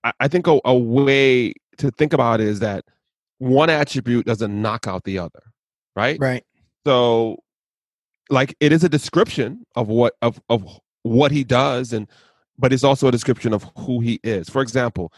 i, 0.04 0.12
I 0.20 0.28
think 0.28 0.48
a, 0.48 0.60
a 0.66 0.78
way 0.78 1.54
to 1.78 1.92
think 1.92 2.14
about 2.14 2.42
it 2.42 2.48
is 2.48 2.60
that 2.60 2.86
one 3.40 3.70
attribute 3.70 4.26
doesn't 4.26 4.62
knock 4.62 4.88
out 4.88 5.04
the 5.04 5.20
other 5.20 5.44
right? 5.96 6.18
Right. 6.20 6.44
so 6.86 7.38
like 8.30 8.56
it 8.60 8.72
is 8.72 8.84
a 8.84 8.90
description 8.90 9.66
of 9.76 9.88
what 9.88 10.16
of 10.22 10.40
of 10.50 10.66
what 11.04 11.32
he 11.32 11.44
does 11.44 11.94
and 11.94 12.08
but 12.60 12.74
it's 12.74 12.84
also 12.84 13.08
a 13.08 13.12
description 13.12 13.54
of 13.54 13.66
who 13.78 14.00
he 14.00 14.20
is. 14.24 14.50
For 14.50 14.62
example 14.62 15.14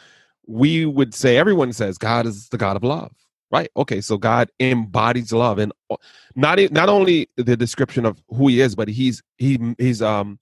we 0.50 0.84
would 0.84 1.13
say 1.13 1.38
everyone 1.38 1.72
says 1.72 1.98
god 1.98 2.25
is 2.25 2.50
the 2.50 2.58
god 2.58 2.75
of 2.75 2.84
love 2.84 3.13
right 3.51 3.70
okay 3.77 4.01
so 4.01 4.18
god 4.18 4.50
embodies 4.60 5.32
love 5.32 5.60
and 5.60 5.72
uh, 5.91 5.96
not 6.36 6.60
not 6.72 6.89
only 6.89 7.29
the 7.38 7.56
description 7.56 8.03
of 8.03 8.22
who 8.29 8.48
he 8.48 8.60
is 8.60 8.75
but 8.75 8.88
he's 8.88 9.22
he 9.38 9.60
he's 9.77 10.01
um 10.01 10.39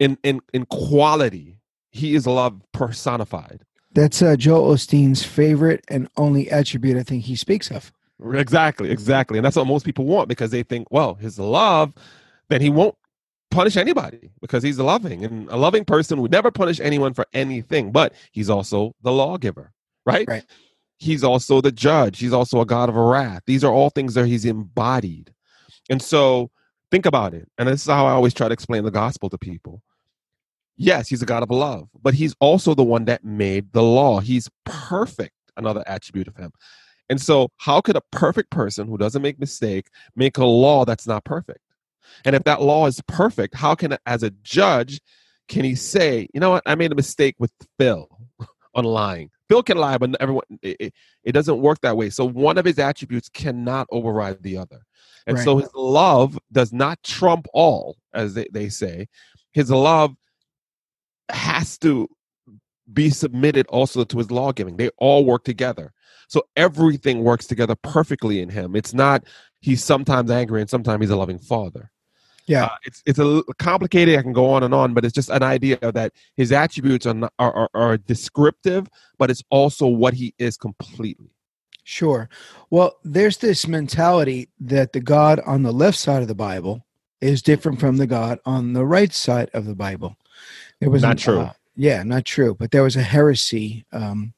in 0.00 0.18
in 0.24 0.40
in 0.52 0.66
quality 0.66 1.58
he 1.92 2.16
is 2.16 2.26
love 2.26 2.60
personified 2.72 3.62
That's 3.94 4.22
uh, 4.22 4.36
Joel 4.36 4.74
Osteen's 4.74 5.22
favorite 5.22 5.84
and 5.88 6.08
only 6.16 6.50
attribute 6.50 6.96
I 6.96 7.02
think 7.02 7.24
he 7.24 7.36
speaks 7.36 7.70
of. 7.70 7.92
Exactly, 8.34 8.90
exactly. 8.90 9.38
And 9.38 9.44
that's 9.44 9.56
what 9.56 9.66
most 9.66 9.84
people 9.84 10.06
want 10.06 10.28
because 10.28 10.50
they 10.50 10.62
think, 10.62 10.88
well, 10.90 11.14
his 11.14 11.38
love, 11.38 11.92
then 12.48 12.60
he 12.60 12.70
won't 12.70 12.96
punish 13.52 13.76
anybody 13.76 14.30
because 14.40 14.62
he's 14.62 14.78
loving. 14.78 15.24
And 15.24 15.48
a 15.48 15.56
loving 15.56 15.84
person 15.84 16.20
would 16.20 16.32
never 16.32 16.50
punish 16.50 16.80
anyone 16.80 17.14
for 17.14 17.26
anything, 17.32 17.92
but 17.92 18.12
he's 18.32 18.50
also 18.50 18.94
the 19.02 19.12
lawgiver, 19.12 19.72
right? 20.04 20.26
Right. 20.26 20.44
He's 20.98 21.22
also 21.22 21.60
the 21.60 21.72
judge. 21.72 22.18
He's 22.18 22.32
also 22.32 22.60
a 22.60 22.66
God 22.66 22.88
of 22.88 22.96
wrath. 22.96 23.42
These 23.46 23.62
are 23.62 23.72
all 23.72 23.90
things 23.90 24.14
that 24.14 24.26
he's 24.26 24.44
embodied. 24.44 25.32
And 25.90 26.00
so 26.00 26.50
think 26.90 27.06
about 27.06 27.34
it. 27.34 27.48
And 27.58 27.68
this 27.68 27.82
is 27.82 27.88
how 27.88 28.06
I 28.06 28.12
always 28.12 28.34
try 28.34 28.48
to 28.48 28.52
explain 28.52 28.84
the 28.84 28.90
gospel 28.90 29.28
to 29.30 29.38
people. 29.38 29.82
Yes, 30.76 31.08
he's 31.08 31.22
a 31.22 31.26
God 31.26 31.42
of 31.42 31.50
love, 31.50 31.88
but 32.02 32.14
he's 32.14 32.34
also 32.40 32.74
the 32.74 32.82
one 32.82 33.04
that 33.04 33.24
made 33.24 33.72
the 33.72 33.82
law. 33.82 34.20
He's 34.20 34.48
perfect, 34.64 35.34
another 35.56 35.84
attribute 35.86 36.28
of 36.28 36.36
him. 36.36 36.52
And 37.08 37.20
so, 37.20 37.50
how 37.58 37.80
could 37.82 37.96
a 37.96 38.02
perfect 38.10 38.50
person 38.50 38.88
who 38.88 38.96
doesn't 38.96 39.20
make 39.20 39.38
mistake 39.38 39.88
make 40.16 40.38
a 40.38 40.44
law 40.44 40.84
that's 40.84 41.06
not 41.06 41.24
perfect? 41.24 41.60
And 42.24 42.36
if 42.36 42.44
that 42.44 42.62
law 42.62 42.86
is 42.86 43.00
perfect, 43.06 43.54
how 43.54 43.74
can, 43.74 43.96
as 44.06 44.22
a 44.22 44.30
judge, 44.42 45.00
can 45.48 45.64
he 45.64 45.74
say, 45.74 46.28
you 46.32 46.40
know 46.40 46.50
what, 46.50 46.62
I 46.66 46.74
made 46.74 46.92
a 46.92 46.96
mistake 46.96 47.36
with 47.38 47.52
Phil 47.78 48.08
on 48.74 48.84
lying? 48.84 49.30
Phil 49.48 49.62
can 49.62 49.76
lie, 49.76 49.98
but 49.98 50.16
everyone, 50.20 50.44
it, 50.62 50.94
it, 51.24 51.32
doesn't 51.32 51.60
work 51.60 51.80
that 51.82 51.96
way. 51.96 52.08
So 52.10 52.24
one 52.24 52.56
of 52.56 52.64
his 52.64 52.78
attributes 52.78 53.28
cannot 53.28 53.86
override 53.90 54.42
the 54.42 54.56
other. 54.56 54.80
And 55.26 55.38
so 55.38 55.58
his 55.58 55.68
love 55.74 56.38
does 56.50 56.72
not 56.72 57.02
trump 57.02 57.46
all, 57.52 57.96
as 58.12 58.34
they, 58.34 58.48
they 58.50 58.68
say. 58.68 59.08
His 59.52 59.70
love 59.70 60.14
has 61.28 61.78
to 61.78 62.08
be 62.92 63.10
submitted 63.10 63.66
also 63.68 64.04
to 64.04 64.18
his 64.18 64.30
lawgiving. 64.30 64.76
They 64.76 64.90
all 64.98 65.24
work 65.24 65.44
together. 65.44 65.92
So 66.28 66.42
everything 66.56 67.22
works 67.22 67.46
together 67.46 67.74
perfectly 67.74 68.40
in 68.40 68.48
him. 68.48 68.74
It's 68.74 68.94
not 68.94 69.24
he's 69.60 69.84
sometimes 69.84 70.30
angry 70.30 70.60
and 70.60 70.70
sometimes 70.70 71.02
he's 71.02 71.10
a 71.10 71.16
loving 71.16 71.38
father. 71.38 71.90
Yeah. 72.46 72.64
Uh, 72.64 72.76
it's 72.84 73.02
it's 73.06 73.18
a 73.18 73.24
little 73.24 73.54
complicated. 73.58 74.18
I 74.18 74.22
can 74.22 74.32
go 74.32 74.50
on 74.50 74.62
and 74.62 74.74
on, 74.74 74.94
but 74.94 75.04
it's 75.04 75.14
just 75.14 75.30
an 75.30 75.42
idea 75.42 75.78
that 75.80 76.12
his 76.36 76.50
attributes 76.50 77.06
are, 77.06 77.14
not, 77.14 77.32
are, 77.38 77.54
are 77.54 77.70
are 77.74 77.96
descriptive, 77.96 78.88
but 79.18 79.30
it's 79.30 79.42
also 79.50 79.86
what 79.86 80.14
he 80.14 80.34
is 80.38 80.56
completely. 80.56 81.30
Sure. 81.84 82.28
Well, 82.70 82.98
there's 83.04 83.38
this 83.38 83.66
mentality 83.66 84.48
that 84.60 84.92
the 84.92 85.00
God 85.00 85.40
on 85.46 85.62
the 85.62 85.72
left 85.72 85.98
side 85.98 86.22
of 86.22 86.28
the 86.28 86.34
Bible 86.34 86.86
is 87.20 87.42
different 87.42 87.80
from 87.80 87.96
the 87.96 88.06
God 88.06 88.38
on 88.44 88.72
the 88.72 88.84
right 88.84 89.12
side 89.12 89.50
of 89.52 89.66
the 89.66 89.74
Bible. 89.74 90.16
It 90.80 90.88
was 90.88 91.02
Not 91.02 91.12
an, 91.12 91.16
true. 91.18 91.40
uh, 91.40 91.52
yeah, 91.76 92.02
not 92.02 92.24
true. 92.24 92.54
But 92.54 92.70
there 92.70 92.82
was 92.82 92.96
a 92.96 93.02
heresy 93.02 93.84
um, 93.92 94.32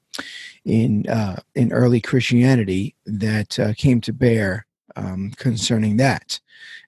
in 0.64 1.08
uh, 1.08 1.40
in 1.54 1.72
early 1.72 2.00
Christianity 2.00 2.94
that 3.06 3.58
uh, 3.58 3.74
came 3.74 4.00
to 4.02 4.12
bear 4.12 4.66
um, 4.96 5.32
concerning 5.36 5.96
that, 5.98 6.40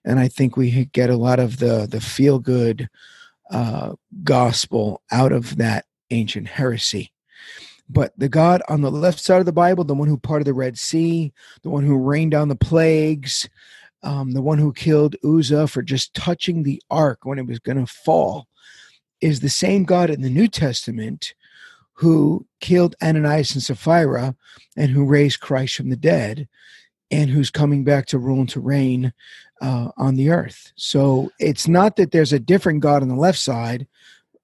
and 0.04 0.18
I 0.18 0.28
think 0.28 0.56
we 0.56 0.86
get 0.86 1.10
a 1.10 1.16
lot 1.16 1.38
of 1.38 1.58
the 1.58 1.86
the 1.90 2.00
feel 2.00 2.38
good 2.38 2.88
uh, 3.50 3.92
gospel 4.22 5.02
out 5.10 5.32
of 5.32 5.56
that 5.56 5.86
ancient 6.10 6.48
heresy. 6.48 7.12
But 7.88 8.12
the 8.18 8.28
God 8.28 8.62
on 8.68 8.80
the 8.80 8.90
left 8.90 9.20
side 9.20 9.38
of 9.38 9.46
the 9.46 9.52
Bible, 9.52 9.84
the 9.84 9.94
one 9.94 10.08
who 10.08 10.18
parted 10.18 10.46
the 10.46 10.54
Red 10.54 10.78
Sea, 10.78 11.32
the 11.62 11.70
one 11.70 11.84
who 11.84 11.96
rained 11.96 12.32
down 12.32 12.48
the 12.48 12.56
plagues, 12.56 13.48
um, 14.02 14.32
the 14.32 14.42
one 14.42 14.58
who 14.58 14.72
killed 14.72 15.16
Uzzah 15.24 15.68
for 15.68 15.82
just 15.82 16.14
touching 16.14 16.62
the 16.62 16.82
ark 16.90 17.20
when 17.22 17.38
it 17.38 17.46
was 17.46 17.58
going 17.58 17.78
to 17.78 17.86
fall, 17.86 18.48
is 19.20 19.40
the 19.40 19.48
same 19.48 19.84
God 19.84 20.10
in 20.10 20.22
the 20.22 20.30
New 20.30 20.48
Testament 20.48 21.34
who 21.94 22.46
killed 22.60 22.94
Ananias 23.02 23.54
and 23.54 23.62
Sapphira 23.62 24.34
and 24.76 24.90
who 24.90 25.04
raised 25.04 25.40
Christ 25.40 25.76
from 25.76 25.88
the 25.88 25.96
dead 25.96 26.48
and 27.10 27.30
who's 27.30 27.50
coming 27.50 27.84
back 27.84 28.06
to 28.06 28.18
rule 28.18 28.40
and 28.40 28.48
to 28.50 28.60
reign 28.60 29.12
uh, 29.62 29.88
on 29.96 30.16
the 30.16 30.30
earth. 30.30 30.72
So 30.76 31.30
it's 31.38 31.66
not 31.66 31.96
that 31.96 32.10
there's 32.10 32.32
a 32.32 32.38
different 32.38 32.80
God 32.80 33.02
on 33.02 33.08
the 33.08 33.14
left 33.14 33.38
side 33.38 33.86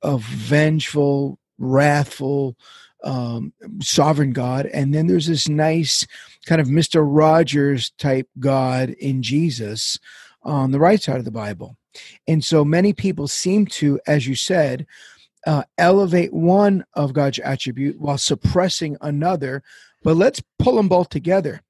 of 0.00 0.22
vengeful, 0.22 1.38
wrathful, 1.58 2.56
um, 3.04 3.52
sovereign 3.82 4.32
God, 4.32 4.66
and 4.66 4.94
then 4.94 5.06
there's 5.08 5.26
this 5.26 5.48
nice 5.48 6.06
kind 6.46 6.60
of 6.60 6.70
Mister 6.70 7.04
Rogers 7.04 7.90
type 7.98 8.28
God 8.38 8.90
in 8.90 9.22
Jesus 9.22 9.98
on 10.42 10.70
the 10.70 10.78
right 10.78 11.02
side 11.02 11.18
of 11.18 11.24
the 11.24 11.30
Bible. 11.32 11.76
And 12.26 12.44
so 12.44 12.64
many 12.64 12.92
people 12.92 13.28
seem 13.28 13.66
to, 13.66 14.00
as 14.06 14.26
you 14.26 14.34
said, 14.34 14.86
uh, 15.46 15.64
elevate 15.78 16.32
one 16.32 16.84
of 16.94 17.12
God's 17.12 17.38
attribute 17.40 18.00
while 18.00 18.18
suppressing 18.18 18.96
another. 19.00 19.62
But 20.02 20.16
let's 20.16 20.42
pull 20.58 20.76
them 20.76 20.88
both 20.88 21.08
together. 21.08 21.60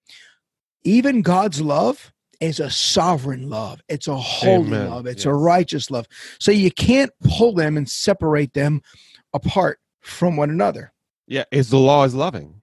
Even 0.84 1.22
God's 1.22 1.60
love 1.60 2.12
is 2.40 2.58
a 2.58 2.70
sovereign 2.70 3.48
love. 3.48 3.80
It's 3.88 4.08
a 4.08 4.16
holy 4.16 4.72
Amen. 4.72 4.90
love. 4.90 5.06
It's 5.06 5.26
a 5.26 5.32
righteous 5.32 5.90
love. 5.90 6.06
So 6.40 6.50
you 6.50 6.72
can't 6.72 7.12
pull 7.24 7.54
them 7.54 7.76
and 7.76 7.88
separate 7.88 8.52
them 8.52 8.82
apart 9.32 9.78
from 10.00 10.36
one 10.36 10.50
another. 10.50 10.92
Yeah, 11.28 11.44
is 11.52 11.70
the 11.70 11.78
law 11.78 12.04
is 12.04 12.14
loving. 12.14 12.61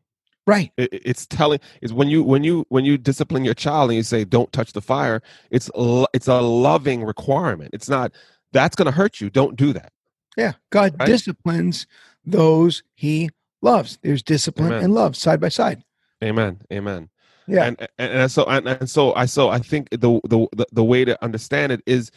Right. 0.49 0.71
It, 0.77 0.91
it- 0.93 1.01
it's 1.05 1.25
telling 1.27 1.59
is 1.81 1.93
when 1.93 2.07
you 2.09 2.23
when 2.23 2.43
you 2.43 2.65
when 2.69 2.83
you 2.85 2.97
discipline 2.97 3.45
your 3.45 3.53
child 3.53 3.91
and 3.91 3.97
you 3.97 4.03
say 4.03 4.23
don't 4.25 4.51
touch 4.51 4.73
the 4.73 4.81
fire. 4.81 5.21
It's 5.51 5.69
it's 6.13 6.27
a 6.27 6.41
loving 6.41 7.03
requirement. 7.03 7.69
It's 7.73 7.87
not 7.89 8.11
that's 8.51 8.75
going 8.75 8.87
to 8.87 8.91
hurt 8.91 9.21
you. 9.21 9.29
Don't 9.29 9.55
do 9.55 9.73
that. 9.73 9.91
Yeah. 10.37 10.53
God 10.71 10.95
Right. 10.99 11.05
disciplines 11.05 11.85
those 12.25 12.81
he 12.95 13.29
loves. 13.61 13.99
There's 14.01 14.23
discipline 14.23 14.69
Amen. 14.71 14.83
and 14.85 14.93
love 14.95 15.15
side 15.15 15.39
by 15.39 15.49
side. 15.49 15.83
Amen. 16.23 16.59
Amen. 16.73 17.09
Yeah. 17.47 17.65
And 17.65 17.79
and, 17.99 18.11
and 18.21 18.31
so 18.31 18.43
and, 18.45 18.67
and 18.67 18.89
so 18.89 19.13
I 19.13 19.25
so 19.25 19.49
I 19.49 19.59
think 19.59 19.89
the, 19.91 20.19
the 20.27 20.47
the 20.55 20.65
the 20.71 20.83
way 20.83 21.05
to 21.05 21.21
understand 21.23 21.71
it 21.71 21.81
is 21.85 22.09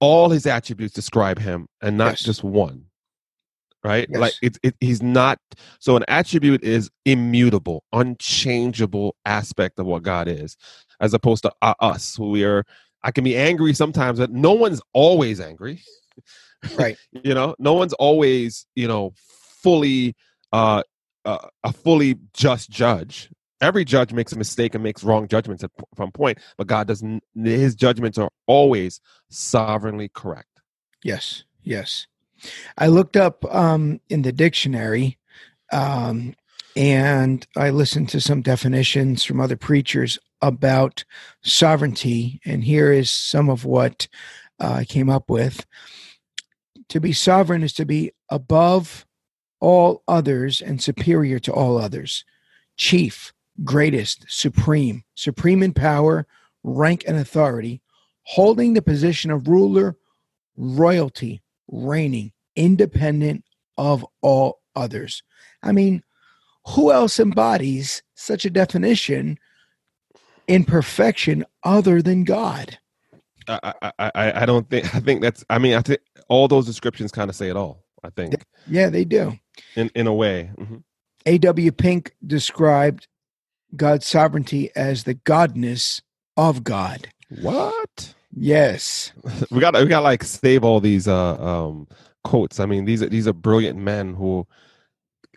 all 0.00 0.30
his 0.30 0.46
attributes 0.46 0.94
describe 0.94 1.38
him 1.38 1.68
and 1.82 1.96
not 1.98 2.12
Yes. 2.12 2.22
just 2.22 2.42
one. 2.44 2.86
Right? 3.86 4.08
Yes. 4.10 4.20
Like 4.20 4.32
it's 4.42 4.58
it, 4.62 4.74
he's 4.80 5.02
not 5.02 5.38
so 5.78 5.96
an 5.96 6.04
attribute 6.08 6.64
is 6.64 6.90
immutable, 7.04 7.84
unchangeable 7.92 9.16
aspect 9.24 9.78
of 9.78 9.86
what 9.86 10.02
God 10.02 10.28
is 10.28 10.56
as 11.00 11.14
opposed 11.14 11.42
to 11.44 11.52
uh, 11.62 11.74
us 11.80 12.16
who 12.16 12.30
we 12.30 12.44
are 12.44 12.64
I 13.02 13.12
can 13.12 13.22
be 13.22 13.36
angry 13.36 13.74
sometimes 13.74 14.18
but 14.18 14.30
no 14.30 14.52
one's 14.52 14.82
always 14.92 15.40
angry. 15.40 15.82
Right. 16.76 16.98
you 17.12 17.34
know, 17.34 17.54
no 17.58 17.74
one's 17.74 17.92
always, 17.92 18.66
you 18.74 18.88
know, 18.88 19.12
fully 19.16 20.14
uh, 20.52 20.82
uh 21.24 21.48
a 21.64 21.72
fully 21.72 22.16
just 22.32 22.70
judge 22.70 23.30
every 23.60 23.84
judge 23.84 24.12
makes 24.12 24.32
a 24.32 24.38
mistake 24.38 24.74
and 24.74 24.84
makes 24.84 25.02
wrong 25.02 25.26
judgments 25.26 25.64
at 25.64 25.70
some 25.96 26.12
point 26.12 26.38
but 26.56 26.68
god 26.68 26.86
doesn't 26.86 27.20
his 27.34 27.74
judgments 27.74 28.16
are 28.16 28.30
always 28.46 29.00
sovereignly 29.28 30.08
correct 30.14 30.56
Yes, 31.06 31.44
yes. 31.62 32.08
I 32.78 32.88
looked 32.88 33.16
up 33.16 33.44
um, 33.54 34.00
in 34.08 34.22
the 34.22 34.32
dictionary 34.32 35.18
um, 35.72 36.34
and 36.76 37.46
I 37.56 37.70
listened 37.70 38.08
to 38.10 38.20
some 38.20 38.42
definitions 38.42 39.24
from 39.24 39.40
other 39.40 39.56
preachers 39.56 40.18
about 40.42 41.04
sovereignty. 41.42 42.40
And 42.44 42.62
here 42.64 42.92
is 42.92 43.10
some 43.10 43.48
of 43.48 43.64
what 43.64 44.08
uh, 44.60 44.72
I 44.72 44.84
came 44.84 45.08
up 45.08 45.30
with. 45.30 45.64
To 46.90 47.00
be 47.00 47.12
sovereign 47.12 47.62
is 47.62 47.72
to 47.74 47.84
be 47.84 48.12
above 48.30 49.06
all 49.60 50.02
others 50.06 50.60
and 50.60 50.82
superior 50.82 51.38
to 51.40 51.52
all 51.52 51.78
others, 51.78 52.24
chief, 52.76 53.32
greatest, 53.64 54.26
supreme, 54.28 55.02
supreme 55.14 55.62
in 55.62 55.72
power, 55.72 56.26
rank, 56.62 57.04
and 57.06 57.16
authority, 57.16 57.80
holding 58.22 58.74
the 58.74 58.82
position 58.82 59.30
of 59.30 59.48
ruler 59.48 59.96
royalty, 60.56 61.42
reigning, 61.68 62.32
independent 62.54 63.44
of 63.76 64.04
all 64.22 64.60
others. 64.74 65.22
I 65.62 65.72
mean, 65.72 66.02
who 66.68 66.92
else 66.92 67.20
embodies 67.20 68.02
such 68.14 68.44
a 68.44 68.50
definition 68.50 69.38
in 70.48 70.64
perfection 70.64 71.44
other 71.64 72.02
than 72.02 72.24
God? 72.24 72.78
I, 73.48 73.72
I 73.82 73.92
i 74.14 74.42
i 74.42 74.46
don't 74.46 74.68
think 74.68 74.92
i 74.92 74.98
think 74.98 75.22
that's 75.22 75.44
i 75.48 75.56
mean 75.56 75.74
i 75.74 75.80
think 75.80 76.00
all 76.28 76.48
those 76.48 76.66
descriptions 76.66 77.12
kind 77.12 77.30
of 77.30 77.36
say 77.36 77.48
it 77.48 77.54
all 77.56 77.84
i 78.02 78.10
think 78.10 78.44
Yeah, 78.68 78.90
they 78.90 79.04
do. 79.04 79.38
in 79.76 79.88
in 79.94 80.08
a 80.08 80.12
way 80.12 80.50
Mhm. 80.58 80.82
A.W. 81.26 81.70
Pink 81.70 82.16
described 82.26 83.06
God's 83.76 84.04
sovereignty 84.06 84.70
as 84.74 85.04
the 85.04 85.14
godness 85.14 86.00
of 86.36 86.64
God. 86.64 87.06
what 87.28 88.15
Yes. 88.36 89.12
we 89.50 89.60
got 89.60 89.74
we 89.74 89.86
got 89.86 90.04
like 90.04 90.24
save 90.24 90.64
all 90.64 90.80
these 90.80 91.08
uh 91.08 91.36
um 91.42 91.88
quotes. 92.24 92.60
I 92.60 92.66
mean, 92.66 92.84
these 92.84 93.02
are 93.02 93.08
these 93.08 93.28
are 93.28 93.34
brilliant 93.34 93.78
men 93.78 94.14
who 94.14 94.46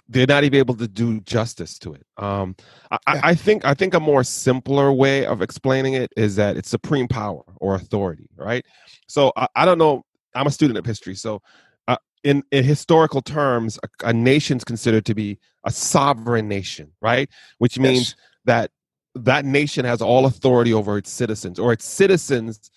they're 0.07 0.27
not 0.27 0.43
even 0.43 0.59
able 0.59 0.75
to 0.75 0.87
do 0.87 1.21
justice 1.21 1.79
to 1.79 1.93
it. 1.93 2.05
Um, 2.17 2.55
I, 2.91 2.97
Yeah. 3.07 3.21
I 3.23 3.35
think 3.35 3.65
I 3.65 3.73
think 3.75 3.93
a 3.93 3.99
more 3.99 4.23
simpler 4.23 4.91
way 4.91 5.25
of 5.25 5.41
explaining 5.41 5.93
it 5.93 6.11
is 6.17 6.35
that 6.37 6.57
it's 6.57 6.69
supreme 6.69 7.07
power 7.07 7.43
or 7.57 7.75
authority, 7.75 8.27
right? 8.35 8.65
So 9.07 9.33
I, 9.37 9.47
I 9.55 9.65
don't 9.65 9.79
know. 9.79 10.03
I'm 10.35 10.47
a 10.47 10.51
student 10.51 10.79
of 10.79 10.85
history, 10.85 11.15
so 11.15 11.41
uh, 11.87 11.97
in 12.23 12.43
in 12.51 12.63
historical 12.63 13.21
terms, 13.21 13.79
a, 13.83 14.07
a 14.09 14.13
nation's 14.13 14.63
considered 14.63 15.05
to 15.05 15.15
be 15.15 15.39
a 15.65 15.71
sovereign 15.71 16.47
nation, 16.47 16.93
right? 17.01 17.29
Which 17.59 17.79
means 17.79 18.09
Yes. 18.09 18.15
that 18.45 18.71
that 19.15 19.45
nation 19.45 19.85
has 19.85 20.01
all 20.01 20.25
authority 20.25 20.73
over 20.73 20.97
its 20.97 21.11
citizens, 21.11 21.59
or 21.59 21.73
its 21.73 21.85
citizens 21.85 22.71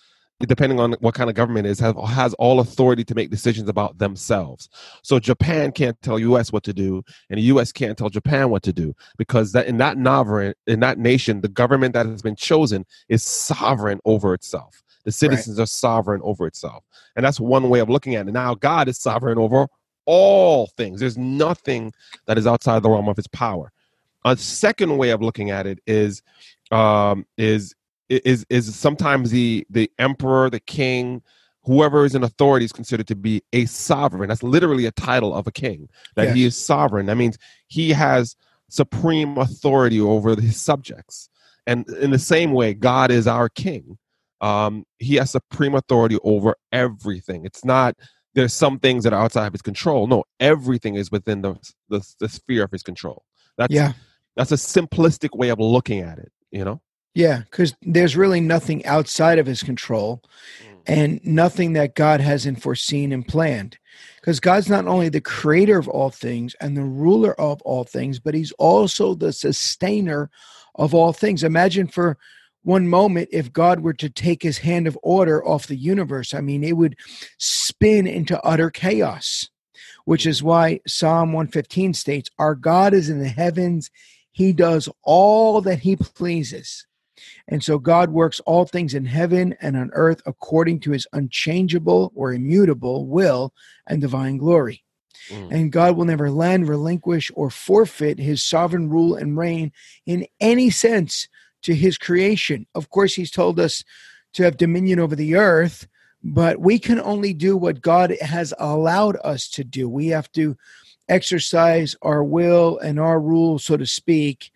depending 0.47 0.79
on 0.79 0.93
what 0.99 1.13
kind 1.13 1.29
of 1.29 1.35
government 1.35 1.67
it 1.67 1.71
is 1.71 1.79
have, 1.79 1.97
has 2.03 2.33
all 2.35 2.59
authority 2.59 3.03
to 3.03 3.15
make 3.15 3.29
decisions 3.29 3.69
about 3.69 3.97
themselves. 3.97 4.69
So 5.01 5.19
japan 5.19 5.71
can't 5.71 5.99
tell 6.01 6.17
us 6.35 6.51
what 6.51 6.63
to 6.63 6.73
do 6.73 7.03
and 7.29 7.39
the 7.39 7.43
us 7.43 7.71
can't 7.71 7.97
tell 7.97 8.09
japan 8.09 8.49
what 8.49 8.63
to 8.63 8.73
do 8.73 8.95
because 9.17 9.51
that 9.53 9.67
in 9.67 9.77
that 9.77 9.97
sovereign 10.03 10.53
in 10.67 10.79
that 10.81 10.97
nation 10.97 11.41
the 11.41 11.47
government 11.47 11.93
that 11.93 12.05
has 12.05 12.21
been 12.21 12.35
chosen 12.35 12.85
is 13.09 13.23
sovereign 13.23 13.99
over 14.05 14.33
itself. 14.33 14.81
The 15.05 15.11
citizens 15.11 15.59
are 15.59 15.65
sovereign 15.65 16.21
over 16.23 16.47
itself. 16.47 16.83
And 17.15 17.25
that's 17.25 17.39
one 17.39 17.69
way 17.69 17.79
of 17.79 17.89
looking 17.89 18.15
at 18.15 18.27
it. 18.27 18.31
Now 18.31 18.55
god 18.55 18.87
is 18.87 18.97
sovereign 18.97 19.37
over 19.37 19.67
all 20.05 20.67
things. 20.67 20.99
There's 20.99 21.17
nothing 21.17 21.93
that 22.25 22.37
is 22.37 22.47
outside 22.47 22.83
the 22.83 22.89
realm 22.89 23.07
of 23.07 23.17
his 23.17 23.27
power. 23.27 23.71
A 24.25 24.37
second 24.37 24.97
way 24.97 25.09
of 25.09 25.21
looking 25.21 25.49
at 25.49 25.67
it 25.67 25.79
is 25.85 26.21
um 26.71 27.25
is 27.37 27.75
is 28.09 28.45
is 28.49 28.75
sometimes 28.75 29.31
the 29.31 29.65
the 29.69 29.89
emperor 29.99 30.49
the 30.49 30.59
king 30.59 31.21
whoever 31.65 32.03
is 32.05 32.13
in 32.13 32.23
authority 32.23 32.65
is 32.65 32.73
considered 32.73 33.07
to 33.07 33.15
be 33.15 33.41
a 33.53 33.65
sovereign. 33.65 34.27
That's 34.27 34.43
literally 34.43 34.85
a 34.85 34.91
title 34.91 35.33
of 35.33 35.47
a 35.47 35.51
king 35.51 35.87
that 36.15 36.35
he 36.35 36.43
is 36.43 36.57
sovereign. 36.57 37.05
That 37.05 37.15
means 37.15 37.37
he 37.67 37.91
has 37.91 38.35
supreme 38.69 39.37
authority 39.37 40.01
over 40.01 40.35
his 40.35 40.59
subjects. 40.59 41.29
And 41.65 41.87
in 42.01 42.11
the 42.11 42.19
same 42.19 42.51
way 42.51 42.73
god 42.73 43.11
is 43.11 43.27
our 43.27 43.49
king. 43.49 43.97
Um 44.41 44.85
he 44.99 45.15
has 45.15 45.31
supreme 45.31 45.75
authority 45.75 46.17
over 46.23 46.55
everything. 46.71 47.45
It's 47.45 47.63
not 47.63 47.95
there's 48.35 48.53
some 48.53 48.79
things 48.79 49.03
that 49.03 49.13
are 49.13 49.23
outside 49.23 49.47
of 49.47 49.53
his 49.53 49.61
control. 49.61 50.07
No 50.07 50.25
everything 50.39 50.95
is 50.95 51.11
within 51.11 51.41
the 51.41 51.55
the, 51.89 52.05
the 52.19 52.27
sphere 52.27 52.63
of 52.65 52.71
his 52.71 52.83
control. 52.83 53.23
That's 53.57 53.73
Yeah. 53.73 53.93
that's 54.35 54.51
a 54.51 54.55
simplistic 54.55 55.37
way 55.37 55.49
of 55.49 55.59
looking 55.59 56.01
at 56.01 56.19
it 56.19 56.31
you 56.51 56.65
know 56.65 56.81
Yeah, 57.15 57.41
because 57.41 57.75
there's 57.81 58.17
really 58.17 58.41
nothing 58.41 58.85
outside 58.85 59.37
of 59.37 59.45
his 59.45 59.61
control 59.61 60.21
mm. 60.63 60.77
and 60.87 61.23
nothing 61.23 61.73
that 61.73 61.95
God 61.95 62.21
hasn't 62.21 62.61
foreseen 62.61 63.11
and 63.11 63.27
planned. 63.27 63.77
Because 64.19 64.39
God's 64.39 64.69
not 64.69 64.87
only 64.87 65.09
the 65.09 65.21
creator 65.21 65.77
of 65.77 65.87
all 65.87 66.09
things 66.09 66.55
and 66.59 66.75
the 66.75 66.83
ruler 66.83 67.39
of 67.39 67.61
all 67.63 67.83
things, 67.83 68.19
but 68.19 68.33
he's 68.33 68.51
also 68.53 69.13
the 69.13 69.33
sustainer 69.33 70.31
of 70.75 70.95
all 70.95 71.13
things. 71.13 71.43
Imagine 71.43 71.87
for 71.87 72.17
one 72.63 72.87
moment 72.87 73.29
if 73.31 73.51
God 73.51 73.81
were 73.81 73.93
to 73.93 74.09
take 74.09 74.41
his 74.41 74.59
hand 74.59 74.87
of 74.87 74.97
order 75.03 75.45
off 75.45 75.67
the 75.67 75.75
universe. 75.75 76.33
I 76.33 76.41
mean, 76.41 76.63
it 76.63 76.77
would 76.77 76.95
spin 77.37 78.07
into 78.07 78.41
utter 78.41 78.71
chaos, 78.71 79.49
which 80.05 80.25
is 80.25 80.41
mm. 80.41 80.45
why 80.45 80.79
Psalm 80.87 81.33
115 81.33 81.93
states, 81.93 82.31
Our 82.39 82.55
God 82.55 82.93
is 82.95 83.09
in 83.09 83.19
the 83.19 83.27
heavens, 83.27 83.91
he 84.31 84.51
does 84.51 84.89
all 85.03 85.61
that 85.61 85.79
he 85.79 85.95
pleases. 85.95 86.87
And 87.47 87.63
so 87.63 87.77
God 87.77 88.11
works 88.11 88.39
all 88.41 88.65
things 88.65 88.93
in 88.93 89.05
heaven 89.05 89.55
and 89.61 89.75
on 89.75 89.91
earth 89.93 90.21
according 90.25 90.79
to 90.81 90.91
his 90.91 91.07
unchangeable 91.13 92.11
or 92.15 92.33
immutable 92.33 93.05
will 93.05 93.53
and 93.87 94.01
divine 94.01 94.37
glory. 94.37 94.83
Mm. 95.29 95.51
And 95.51 95.71
God 95.71 95.97
will 95.97 96.05
never 96.05 96.29
lend, 96.29 96.69
relinquish, 96.69 97.31
or 97.35 97.49
forfeit 97.49 98.19
his 98.19 98.43
sovereign 98.43 98.89
rule 98.89 99.15
and 99.15 99.37
reign 99.37 99.71
in 100.05 100.25
any 100.39 100.69
sense 100.69 101.27
to 101.63 101.75
his 101.75 101.97
creation. 101.97 102.65
Of 102.75 102.89
course, 102.89 103.13
he's 103.13 103.31
told 103.31 103.59
us 103.59 103.83
to 104.33 104.43
have 104.43 104.57
dominion 104.57 104.99
over 104.99 105.15
the 105.15 105.35
earth, 105.35 105.87
but 106.23 106.59
we 106.59 106.79
can 106.79 106.99
only 106.99 107.33
do 107.33 107.55
what 107.55 107.81
God 107.81 108.15
has 108.21 108.53
allowed 108.57 109.17
us 109.23 109.47
to 109.49 109.63
do. 109.63 109.87
We 109.89 110.07
have 110.07 110.31
to 110.33 110.57
exercise 111.09 111.95
our 112.01 112.23
will 112.23 112.79
and 112.79 112.99
our 112.99 113.19
rule, 113.19 113.59
so 113.59 113.77
to 113.77 113.85
speak, 113.85 114.51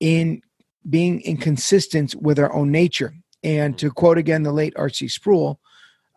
in 0.00 0.42
being 0.88 1.20
inconsistent 1.22 2.14
with 2.14 2.38
our 2.38 2.52
own 2.52 2.70
nature. 2.70 3.14
And 3.42 3.76
to 3.78 3.90
quote 3.90 4.18
again 4.18 4.42
the 4.42 4.52
late 4.52 4.74
R.C. 4.76 5.08
Sproul, 5.08 5.58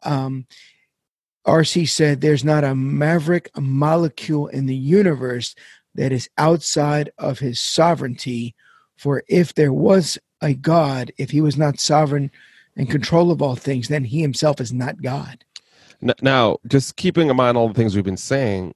um, 0.03 0.45
R.C. 1.45 1.85
said, 1.85 2.21
There's 2.21 2.43
not 2.43 2.63
a 2.63 2.75
maverick 2.75 3.49
molecule 3.57 4.47
in 4.47 4.65
the 4.65 4.75
universe 4.75 5.55
that 5.95 6.11
is 6.11 6.29
outside 6.37 7.11
of 7.17 7.39
his 7.39 7.59
sovereignty. 7.59 8.55
For 8.97 9.23
if 9.27 9.53
there 9.53 9.73
was 9.73 10.17
a 10.41 10.53
God, 10.53 11.11
if 11.17 11.31
he 11.31 11.41
was 11.41 11.57
not 11.57 11.79
sovereign 11.79 12.31
and 12.75 12.89
control 12.89 13.31
of 13.31 13.41
all 13.41 13.55
things, 13.55 13.87
then 13.87 14.03
he 14.03 14.21
himself 14.21 14.59
is 14.59 14.73
not 14.73 15.01
God. 15.01 15.43
Now, 16.21 16.57
just 16.67 16.97
keeping 16.97 17.29
in 17.29 17.35
mind 17.35 17.57
all 17.57 17.67
the 17.67 17.73
things 17.73 17.95
we've 17.95 18.03
been 18.03 18.17
saying, 18.17 18.75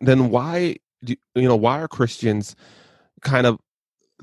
then 0.00 0.30
why, 0.30 0.76
do, 1.04 1.14
you 1.34 1.46
know, 1.46 1.56
why 1.56 1.80
are 1.80 1.88
Christians 1.88 2.56
kind 3.20 3.46
of 3.46 3.60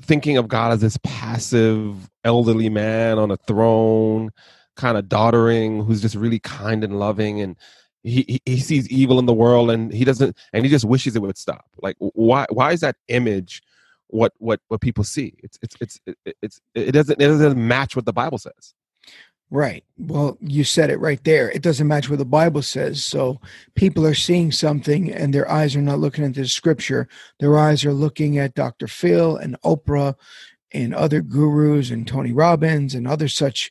thinking 0.00 0.36
of 0.36 0.48
God 0.48 0.72
as 0.72 0.80
this 0.80 0.98
passive 1.02 2.10
elderly 2.24 2.68
man 2.68 3.18
on 3.18 3.30
a 3.30 3.36
throne, 3.36 4.30
kind 4.76 4.96
of 4.96 5.08
doddering, 5.08 5.84
who's 5.84 6.00
just 6.00 6.14
really 6.14 6.38
kind 6.38 6.82
and 6.84 6.98
loving, 6.98 7.40
and 7.40 7.56
he, 8.02 8.24
he 8.28 8.42
he 8.52 8.60
sees 8.60 8.88
evil 8.88 9.18
in 9.18 9.26
the 9.26 9.32
world, 9.32 9.70
and 9.70 9.92
he 9.92 10.04
doesn't, 10.04 10.36
and 10.52 10.64
he 10.64 10.70
just 10.70 10.84
wishes 10.84 11.14
it 11.14 11.22
would 11.22 11.38
stop. 11.38 11.66
Like, 11.80 11.96
why 11.98 12.46
why 12.50 12.72
is 12.72 12.80
that 12.80 12.96
image 13.08 13.62
what 14.08 14.32
what 14.38 14.60
what 14.68 14.80
people 14.80 15.04
see? 15.04 15.34
It's 15.42 15.58
it's 15.62 15.76
it's 15.80 16.00
it's 16.42 16.60
it 16.74 16.92
doesn't 16.92 17.20
it 17.20 17.28
doesn't 17.28 17.68
match 17.68 17.96
what 17.96 18.04
the 18.04 18.12
Bible 18.12 18.38
says. 18.38 18.74
Right. 19.52 19.84
Well, 19.98 20.38
you 20.40 20.64
said 20.64 20.88
it 20.88 20.98
right 20.98 21.22
there. 21.24 21.50
It 21.50 21.60
doesn't 21.60 21.86
match 21.86 22.08
what 22.08 22.18
the 22.18 22.24
Bible 22.24 22.62
says. 22.62 23.04
So 23.04 23.38
people 23.74 24.06
are 24.06 24.14
seeing 24.14 24.50
something 24.50 25.12
and 25.12 25.34
their 25.34 25.48
eyes 25.50 25.76
are 25.76 25.82
not 25.82 25.98
looking 25.98 26.24
at 26.24 26.32
the 26.32 26.46
scripture. 26.46 27.06
Their 27.38 27.58
eyes 27.58 27.84
are 27.84 27.92
looking 27.92 28.38
at 28.38 28.54
Dr. 28.54 28.88
Phil 28.88 29.36
and 29.36 29.60
Oprah 29.60 30.14
and 30.72 30.94
other 30.94 31.20
gurus 31.20 31.90
and 31.90 32.08
Tony 32.08 32.32
Robbins 32.32 32.94
and 32.94 33.06
other 33.06 33.28
such 33.28 33.70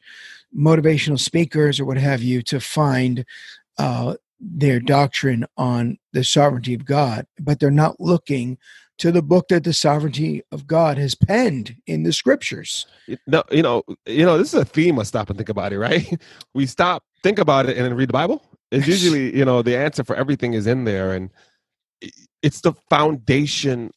motivational 0.55 1.19
speakers 1.19 1.79
or 1.79 1.85
what 1.85 1.97
have 1.97 2.21
you 2.21 2.43
to 2.43 2.59
find 2.59 3.25
uh, 3.79 4.13
their 4.39 4.79
doctrine 4.79 5.47
on 5.57 5.97
the 6.13 6.23
sovereignty 6.23 6.75
of 6.75 6.85
God. 6.85 7.25
But 7.39 7.59
they're 7.59 7.71
not 7.71 7.99
looking 7.99 8.59
to 9.01 9.11
the 9.11 9.23
book 9.23 9.47
that 9.47 9.63
the 9.63 9.73
sovereignty 9.73 10.43
of 10.51 10.67
God 10.67 10.99
has 10.99 11.15
penned 11.15 11.75
in 11.87 12.03
the 12.03 12.13
scriptures. 12.13 12.85
no, 13.25 13.41
you 13.51 13.63
know, 13.63 13.81
you 14.05 14.23
know, 14.23 14.37
this 14.37 14.53
is 14.53 14.59
a 14.61 14.63
theme 14.65 14.99
of 14.99 15.07
stop 15.07 15.27
and 15.29 15.37
think 15.37 15.49
about 15.49 15.73
it, 15.73 15.79
right? 15.79 16.21
We 16.53 16.67
stop, 16.67 17.03
think 17.23 17.39
about 17.39 17.65
it, 17.67 17.77
and 17.77 17.85
then 17.85 17.95
read 17.95 18.09
the 18.09 18.13
Bible. 18.13 18.43
It's 18.71 18.85
usually, 18.87 19.35
you 19.35 19.43
know, 19.43 19.63
the 19.63 19.75
answer 19.75 20.03
for 20.03 20.15
everything 20.15 20.53
is 20.53 20.67
in 20.67 20.83
there, 20.85 21.13
and 21.13 21.31
it's 22.43 22.61
the 22.61 22.73
foundation. 22.91 23.89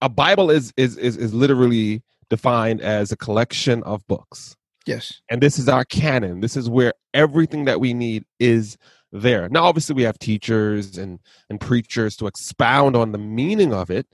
A 0.00 0.08
Bible 0.08 0.50
is 0.50 0.72
is 0.78 0.96
is 0.96 1.16
is 1.18 1.34
literally 1.34 2.02
defined 2.30 2.80
as 2.80 3.12
a 3.12 3.16
collection 3.16 3.82
of 3.82 4.06
books, 4.06 4.56
Yes. 4.86 5.20
and 5.30 5.42
this 5.42 5.58
is 5.58 5.68
our 5.68 5.84
canon. 5.84 6.40
This 6.40 6.56
is 6.56 6.70
where 6.70 6.94
everything 7.12 7.66
that 7.66 7.80
we 7.80 7.92
need 7.92 8.24
is 8.40 8.78
there. 9.12 9.48
Now, 9.50 9.64
obviously, 9.64 9.94
we 9.94 10.04
have 10.04 10.18
teachers 10.18 10.96
and 10.96 11.18
and 11.50 11.60
preachers 11.60 12.16
to 12.16 12.26
expound 12.26 12.96
on 12.96 13.12
the 13.12 13.18
meaning 13.18 13.74
of 13.74 13.90
it, 13.90 14.06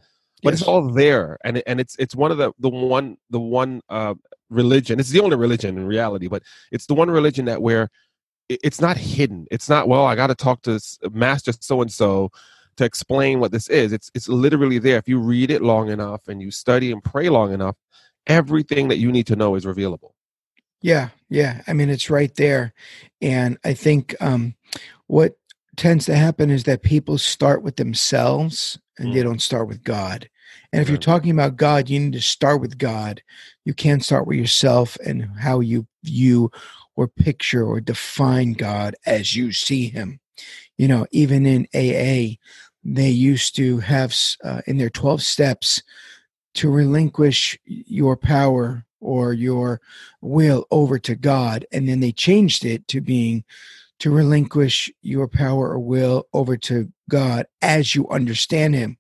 but 0.44 0.52
it's 0.54 0.62
all 0.62 0.82
there 0.92 1.38
and 1.44 1.62
and 1.66 1.80
it's 1.80 1.96
it's 1.98 2.14
one 2.14 2.30
of 2.30 2.38
the 2.38 2.52
the 2.58 2.68
one 2.68 3.16
the 3.30 3.40
one 3.40 3.80
uh 3.88 4.14
religion 4.50 5.00
it's 5.00 5.10
the 5.10 5.20
only 5.20 5.36
religion 5.36 5.76
in 5.78 5.86
reality 5.86 6.28
but 6.28 6.42
it's 6.70 6.86
the 6.86 6.94
one 6.94 7.10
religion 7.10 7.46
that 7.46 7.60
where 7.62 7.88
it- 8.48 8.60
it's 8.62 8.80
not 8.80 8.96
hidden 8.96 9.46
it's 9.50 9.68
not 9.68 9.88
well 9.88 10.04
i 10.06 10.14
got 10.14 10.28
to 10.28 10.34
talk 10.34 10.62
to 10.62 10.78
master 11.12 11.52
so 11.58 11.80
and 11.82 11.92
so 11.92 12.30
to 12.76 12.84
explain 12.84 13.40
what 13.40 13.50
this 13.52 13.68
is 13.68 13.92
it's 13.92 14.10
it's 14.14 14.28
literally 14.28 14.78
there 14.78 14.98
if 14.98 15.08
you 15.08 15.18
read 15.18 15.50
it 15.50 15.62
long 15.62 15.88
enough 15.90 16.28
and 16.28 16.40
you 16.42 16.50
study 16.50 16.92
and 16.92 17.02
pray 17.02 17.28
long 17.28 17.52
enough 17.52 17.76
everything 18.26 18.88
that 18.88 18.98
you 18.98 19.10
need 19.10 19.26
to 19.26 19.36
know 19.36 19.54
is 19.56 19.64
revealable 19.66 20.14
Yeah, 20.82 21.08
yeah. 21.30 21.62
I 21.66 21.72
mean, 21.72 21.88
it's 21.88 22.10
right 22.10 22.34
there. 22.36 22.74
And 23.22 23.56
I 23.64 23.72
think 23.74 24.14
um, 24.20 24.54
what 25.06 25.32
tends 25.76 26.04
to 26.06 26.14
happen 26.14 26.50
is 26.50 26.64
that 26.64 26.82
people 26.82 27.16
start 27.16 27.62
with 27.62 27.76
themselves 27.76 28.78
and 28.98 29.14
they 29.14 29.20
Mm. 29.20 29.24
don't 29.24 29.42
start 29.42 29.66
with 29.66 29.82
God. 29.82 30.28
And 30.74 30.82
if 30.82 30.88
you're 30.88 30.98
talking 30.98 31.30
about 31.30 31.56
God, 31.56 31.88
you 31.88 32.00
need 32.00 32.14
to 32.14 32.20
start 32.20 32.60
with 32.60 32.78
God. 32.78 33.22
You 33.64 33.74
can't 33.74 34.04
start 34.04 34.26
with 34.26 34.38
yourself 34.38 34.96
and 35.06 35.30
how 35.38 35.60
you 35.60 35.86
view 36.02 36.50
or 36.96 37.06
picture 37.06 37.64
or 37.64 37.80
define 37.80 38.54
God 38.54 38.96
as 39.06 39.36
you 39.36 39.52
see 39.52 39.86
him. 39.86 40.18
You 40.76 40.88
know, 40.88 41.06
even 41.12 41.46
in 41.46 41.68
AA, 41.72 42.38
they 42.82 43.08
used 43.08 43.54
to 43.54 43.78
have 43.78 44.16
uh, 44.42 44.62
in 44.66 44.78
their 44.78 44.90
12 44.90 45.22
steps 45.22 45.80
to 46.54 46.68
relinquish 46.68 47.56
your 47.66 48.16
power 48.16 48.84
or 48.98 49.32
your 49.32 49.80
will 50.22 50.66
over 50.72 50.98
to 50.98 51.14
God. 51.14 51.64
And 51.70 51.88
then 51.88 52.00
they 52.00 52.10
changed 52.10 52.64
it 52.64 52.88
to 52.88 53.00
being 53.00 53.44
to 54.00 54.10
relinquish 54.10 54.90
your 55.02 55.28
power 55.28 55.68
or 55.70 55.78
will 55.78 56.26
over 56.32 56.56
to 56.56 56.90
God 57.08 57.46
as 57.62 57.94
you 57.94 58.08
understand 58.08 58.74
Him. 58.74 58.98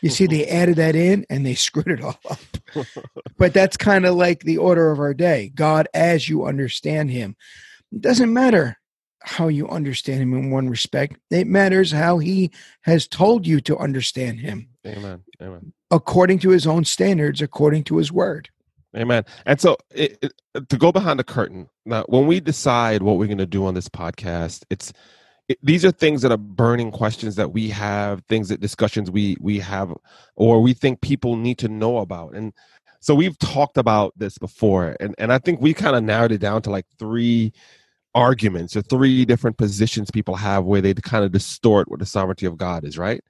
You 0.00 0.10
see, 0.10 0.26
they 0.26 0.40
mm-hmm. 0.40 0.56
added 0.56 0.76
that 0.76 0.96
in 0.96 1.26
and 1.30 1.44
they 1.44 1.54
screwed 1.54 1.88
it 1.88 2.02
all 2.02 2.18
up. 2.28 2.86
but 3.36 3.52
that's 3.52 3.76
kind 3.76 4.06
of 4.06 4.14
like 4.14 4.40
the 4.40 4.58
order 4.58 4.90
of 4.90 4.98
our 4.98 5.14
day 5.14 5.52
God 5.54 5.88
as 5.94 6.28
you 6.28 6.44
understand 6.44 7.10
Him. 7.10 7.36
It 7.92 8.00
doesn't 8.00 8.32
matter 8.32 8.78
how 9.22 9.48
you 9.48 9.68
understand 9.68 10.20
Him 10.20 10.34
in 10.34 10.50
one 10.50 10.68
respect, 10.68 11.16
it 11.30 11.46
matters 11.46 11.90
how 11.90 12.18
He 12.18 12.50
has 12.82 13.08
told 13.08 13.46
you 13.46 13.60
to 13.62 13.76
understand 13.78 14.40
Him 14.40 14.68
Amen. 14.86 15.22
Amen. 15.42 15.72
according 15.90 16.38
to 16.40 16.50
His 16.50 16.66
own 16.66 16.84
standards, 16.84 17.42
according 17.42 17.84
to 17.84 17.96
His 17.96 18.12
word. 18.12 18.50
Amen. 18.96 19.24
And 19.44 19.60
so, 19.60 19.76
it, 19.90 20.18
it, 20.22 20.68
to 20.68 20.78
go 20.78 20.90
behind 20.90 21.18
the 21.18 21.24
curtain 21.24 21.68
now, 21.84 22.04
when 22.08 22.26
we 22.26 22.40
decide 22.40 23.02
what 23.02 23.18
we're 23.18 23.26
going 23.26 23.38
to 23.38 23.46
do 23.46 23.66
on 23.66 23.74
this 23.74 23.88
podcast, 23.88 24.64
it's 24.70 24.92
it, 25.48 25.58
these 25.62 25.84
are 25.84 25.90
things 25.90 26.22
that 26.22 26.32
are 26.32 26.38
burning 26.38 26.90
questions 26.90 27.36
that 27.36 27.52
we 27.52 27.68
have, 27.70 28.24
things 28.24 28.48
that 28.48 28.60
discussions 28.60 29.10
we 29.10 29.36
we 29.40 29.58
have, 29.60 29.92
or 30.34 30.60
we 30.60 30.74
think 30.74 31.00
people 31.00 31.36
need 31.36 31.58
to 31.58 31.68
know 31.68 31.98
about. 31.98 32.34
And 32.34 32.52
so, 33.00 33.14
we've 33.14 33.38
talked 33.38 33.78
about 33.78 34.12
this 34.16 34.38
before, 34.38 34.96
and 34.98 35.14
and 35.18 35.32
I 35.32 35.38
think 35.38 35.60
we 35.60 35.74
kind 35.74 35.96
of 35.96 36.02
narrowed 36.02 36.32
it 36.32 36.38
down 36.38 36.62
to 36.62 36.70
like 36.70 36.86
three 36.98 37.52
arguments 38.14 38.74
or 38.74 38.82
three 38.82 39.24
different 39.24 39.58
positions 39.58 40.10
people 40.10 40.34
have 40.36 40.64
where 40.64 40.80
they 40.80 40.94
kind 40.94 41.24
of 41.24 41.32
distort 41.32 41.88
what 41.88 42.00
the 42.00 42.06
sovereignty 42.06 42.46
of 42.46 42.56
God 42.56 42.82
is, 42.84 42.96
right? 42.96 43.22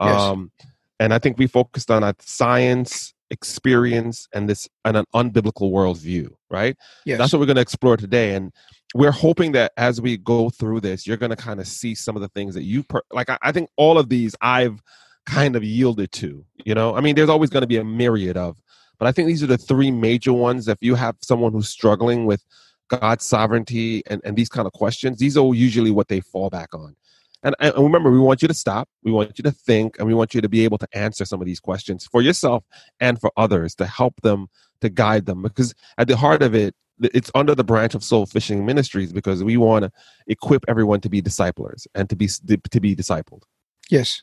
Yes. 0.00 0.20
Um, 0.20 0.52
and 1.00 1.14
I 1.14 1.18
think 1.18 1.38
we 1.38 1.46
focused 1.46 1.90
on 1.90 2.04
uh, 2.04 2.12
science, 2.20 3.14
experience, 3.30 4.28
and 4.32 4.48
this 4.48 4.68
and 4.84 4.96
an 4.96 5.06
unbiblical 5.14 5.72
worldview, 5.72 6.28
right? 6.50 6.76
Yes. 7.04 7.18
That's 7.18 7.32
what 7.32 7.40
we're 7.40 7.46
going 7.46 7.56
to 7.56 7.62
explore 7.62 7.96
today, 7.96 8.34
and 8.34 8.52
we're 8.94 9.10
hoping 9.10 9.52
that 9.52 9.72
as 9.76 10.00
we 10.00 10.16
go 10.16 10.48
through 10.48 10.80
this, 10.80 11.06
you're 11.06 11.16
going 11.16 11.30
to 11.30 11.36
kind 11.36 11.60
of 11.60 11.66
see 11.66 11.94
some 11.94 12.14
of 12.14 12.22
the 12.22 12.28
things 12.28 12.54
that 12.54 12.62
you 12.62 12.84
per- 12.84 13.02
like. 13.12 13.28
I, 13.28 13.38
I 13.42 13.52
think 13.52 13.68
all 13.76 13.98
of 13.98 14.08
these 14.08 14.34
I've 14.40 14.80
kind 15.26 15.56
of 15.56 15.64
yielded 15.64 16.12
to. 16.12 16.44
You 16.64 16.74
know, 16.74 16.94
I 16.94 17.00
mean, 17.00 17.16
there's 17.16 17.28
always 17.28 17.50
going 17.50 17.62
to 17.62 17.66
be 17.66 17.76
a 17.76 17.84
myriad 17.84 18.36
of, 18.36 18.62
but 18.98 19.08
I 19.08 19.12
think 19.12 19.26
these 19.26 19.42
are 19.42 19.48
the 19.48 19.58
three 19.58 19.90
major 19.90 20.32
ones. 20.32 20.68
If 20.68 20.78
you 20.80 20.94
have 20.94 21.16
someone 21.20 21.52
who's 21.52 21.68
struggling 21.68 22.24
with 22.24 22.44
God's 22.88 23.24
sovereignty 23.24 24.02
and, 24.06 24.20
and 24.24 24.36
these 24.36 24.48
kind 24.48 24.66
of 24.66 24.72
questions, 24.72 25.18
these 25.18 25.36
are 25.36 25.54
usually 25.54 25.90
what 25.90 26.08
they 26.08 26.20
fall 26.20 26.48
back 26.48 26.72
on. 26.72 26.94
And, 27.42 27.54
and 27.60 27.74
remember, 27.76 28.10
we 28.10 28.18
want 28.18 28.42
you 28.42 28.48
to 28.48 28.54
stop, 28.54 28.88
we 29.02 29.12
want 29.12 29.38
you 29.38 29.42
to 29.42 29.50
think, 29.50 29.98
and 29.98 30.06
we 30.06 30.14
want 30.14 30.34
you 30.34 30.40
to 30.40 30.48
be 30.48 30.64
able 30.64 30.78
to 30.78 30.88
answer 30.94 31.24
some 31.26 31.42
of 31.42 31.46
these 31.46 31.60
questions 31.60 32.06
for 32.06 32.22
yourself 32.22 32.64
and 33.00 33.20
for 33.20 33.30
others 33.36 33.74
to 33.76 33.86
help 33.86 34.14
them, 34.22 34.46
to 34.80 34.88
guide 34.88 35.26
them. 35.26 35.42
Because 35.42 35.74
at 35.98 36.08
the 36.08 36.16
heart 36.16 36.42
of 36.42 36.54
it, 36.54 36.74
it's 37.14 37.30
under 37.34 37.54
the 37.54 37.64
branch 37.64 37.94
of 37.94 38.04
Soul 38.04 38.26
Fishing 38.26 38.64
Ministries 38.64 39.12
because 39.12 39.42
we 39.42 39.56
want 39.56 39.84
to 39.84 39.92
equip 40.26 40.64
everyone 40.68 41.00
to 41.00 41.08
be 41.08 41.20
disciplers 41.20 41.86
and 41.94 42.08
to 42.10 42.16
be 42.16 42.28
to 42.28 42.80
be 42.80 42.94
discipled. 42.94 43.42
Yes. 43.90 44.22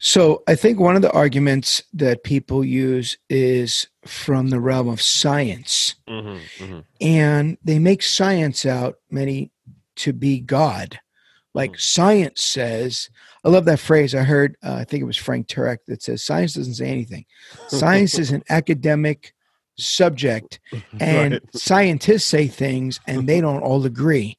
So 0.00 0.42
I 0.48 0.54
think 0.56 0.80
one 0.80 0.96
of 0.96 1.02
the 1.02 1.12
arguments 1.12 1.82
that 1.92 2.24
people 2.24 2.64
use 2.64 3.16
is 3.30 3.86
from 4.04 4.50
the 4.50 4.60
realm 4.60 4.88
of 4.88 5.00
science, 5.00 5.94
Mm-hmm, 6.08 6.80
and 7.00 7.56
they 7.64 7.78
make 7.78 8.02
science 8.02 8.66
out 8.66 8.96
many 9.10 9.50
to 9.96 10.12
be 10.12 10.40
God. 10.40 10.98
Like 11.54 11.72
Mm. 11.72 11.80
science 11.80 12.42
says, 12.42 13.10
I 13.44 13.48
love 13.48 13.64
that 13.66 13.78
phrase. 13.78 14.14
I 14.14 14.24
heard, 14.24 14.56
uh, 14.64 14.74
I 14.74 14.84
think 14.84 15.02
it 15.02 15.06
was 15.06 15.16
Frank 15.16 15.46
Turek 15.46 15.78
that 15.86 16.02
says, 16.02 16.24
science 16.24 16.54
doesn't 16.54 16.74
say 16.74 16.88
anything. 16.88 17.26
Science 17.68 18.18
is 18.18 18.32
an 18.32 18.42
academic 18.48 19.33
subject, 19.76 20.60
and 21.00 21.34
Right. 21.34 21.42
scientists 21.54 22.24
say 22.24 22.48
things 22.48 23.00
and 23.06 23.28
they 23.28 23.40
don't 23.46 23.62
all 23.62 23.84
agree. 23.86 24.38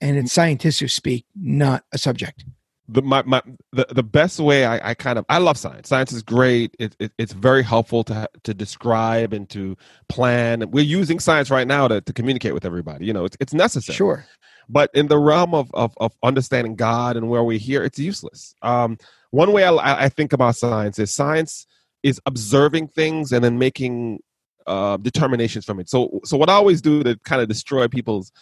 And 0.00 0.16
it's 0.18 0.32
scientists 0.32 0.78
who 0.80 0.88
speak, 0.88 1.24
not 1.34 1.84
a 1.92 1.98
subject. 1.98 2.44
the 2.88 3.02
my, 3.02 3.22
my 3.24 3.42
the, 3.72 3.86
the 3.90 4.02
best 4.02 4.38
way 4.38 4.64
I, 4.66 4.90
I 4.90 4.94
kind 4.94 5.18
of 5.18 5.24
I 5.28 5.38
love 5.38 5.56
science. 5.58 5.88
Science 5.88 6.12
is 6.12 6.22
great. 6.22 6.76
It, 6.78 6.94
it, 7.00 7.12
it's 7.18 7.32
very 7.32 7.62
helpful 7.64 8.04
to 8.04 8.28
to 8.44 8.54
describe 8.54 9.32
and 9.32 9.48
to 9.50 9.76
plan. 10.08 10.70
We're 10.70 10.84
using 10.84 11.18
science 11.18 11.50
right 11.50 11.66
now 11.66 11.88
to, 11.88 12.00
to 12.02 12.12
communicate 12.12 12.54
with 12.54 12.64
everybody. 12.66 13.06
You 13.06 13.12
know, 13.14 13.24
it's 13.24 13.36
it's 13.40 13.54
necessary. 13.54 13.96
Sure. 13.96 14.26
But 14.68 14.90
in 14.94 15.06
the 15.08 15.18
realm 15.18 15.54
of, 15.54 15.70
of 15.74 15.94
of 15.98 16.12
understanding 16.22 16.76
God 16.76 17.16
and 17.16 17.28
where 17.28 17.42
we're 17.42 17.58
here, 17.58 17.82
it's 17.84 17.98
useless. 17.98 18.54
Um, 18.62 18.98
one 19.30 19.52
way 19.52 19.64
I, 19.64 20.04
I 20.04 20.08
think 20.10 20.32
about 20.32 20.56
science 20.56 20.98
is 20.98 21.12
science 21.12 21.66
is 22.02 22.20
observing 22.26 22.88
things 22.88 23.32
and 23.32 23.42
then 23.42 23.58
making 23.58 24.20
uh, 24.66 24.96
determinations 24.98 25.64
from 25.64 25.80
it. 25.80 25.88
So 25.88 26.20
so 26.24 26.36
what 26.36 26.48
I 26.48 26.54
always 26.54 26.80
do 26.80 27.02
to 27.02 27.18
kind 27.24 27.42
of 27.42 27.48
destroy 27.48 27.88
people's 27.88 28.32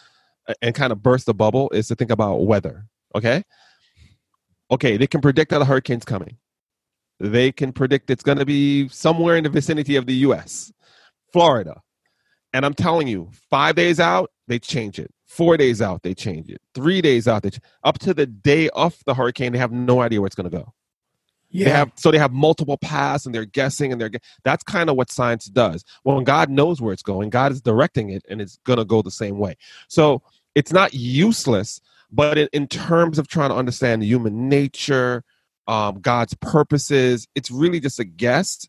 and 0.61 0.75
kind 0.75 0.91
of 0.91 1.01
burst 1.01 1.25
the 1.25 1.33
bubble 1.33 1.69
is 1.71 1.87
to 1.87 1.95
think 1.95 2.11
about 2.11 2.45
weather. 2.45 2.85
Okay 3.15 3.43
okay, 4.71 4.97
they 4.97 5.07
can 5.07 5.21
predict 5.21 5.51
that 5.51 5.61
a 5.61 5.65
hurricane's 5.65 6.05
coming. 6.05 6.37
They 7.19 7.51
can 7.51 7.71
predict 7.71 8.09
it's 8.09 8.23
going 8.23 8.39
to 8.39 8.45
be 8.45 8.89
somewhere 8.89 9.37
in 9.37 9.43
the 9.43 9.49
vicinity 9.49 9.95
of 9.95 10.05
the 10.05 10.15
US, 10.27 10.71
Florida. 11.31 11.81
And 12.53 12.65
I'm 12.65 12.73
telling 12.73 13.07
you, 13.07 13.29
five 13.49 13.75
days 13.75 13.99
out, 13.99 14.31
they 14.47 14.59
change 14.59 14.99
it. 14.99 15.11
Four 15.27 15.57
days 15.57 15.81
out, 15.81 16.03
they 16.03 16.13
change 16.13 16.49
it. 16.49 16.61
Three 16.73 17.01
days 17.01 17.27
out, 17.27 17.43
they 17.43 17.51
up 17.83 17.99
to 17.99 18.13
the 18.13 18.25
day 18.25 18.69
of 18.69 18.97
the 19.05 19.13
hurricane, 19.13 19.51
they 19.51 19.57
have 19.57 19.71
no 19.71 20.01
idea 20.01 20.21
where 20.21 20.27
it's 20.27 20.35
going 20.35 20.49
to 20.49 20.57
go. 20.57 20.73
Yeah. 21.55 21.65
They 21.65 21.71
have 21.71 21.91
so 21.95 22.11
they 22.11 22.17
have 22.17 22.33
multiple 22.33 22.77
paths 22.77 23.25
and 23.25 23.33
they're 23.33 23.45
guessing 23.45 23.91
and 23.91 24.01
they're 24.01 24.11
that's 24.43 24.63
kind 24.63 24.89
of 24.89 24.97
what 24.97 25.09
science 25.09 25.45
does. 25.45 25.85
When 26.03 26.23
God 26.25 26.49
knows 26.49 26.81
where 26.81 26.91
it's 26.91 27.03
going, 27.03 27.29
God 27.29 27.51
is 27.51 27.61
directing 27.61 28.09
it 28.09 28.23
and 28.29 28.41
it's 28.41 28.57
going 28.65 28.77
to 28.77 28.85
go 28.85 29.01
the 29.01 29.11
same 29.11 29.37
way. 29.37 29.55
So 29.87 30.21
it's 30.53 30.73
not 30.73 30.93
useless, 30.93 31.79
but 32.11 32.37
in, 32.37 32.49
in 32.51 32.67
terms 32.67 33.17
of 33.17 33.27
trying 33.27 33.49
to 33.49 33.55
understand 33.55 34.03
human 34.03 34.49
nature, 34.49 35.23
um, 35.67 36.01
God's 36.01 36.33
purposes, 36.35 37.27
it's 37.35 37.49
really 37.49 37.79
just 37.79 37.99
a 37.99 38.05
guess. 38.05 38.67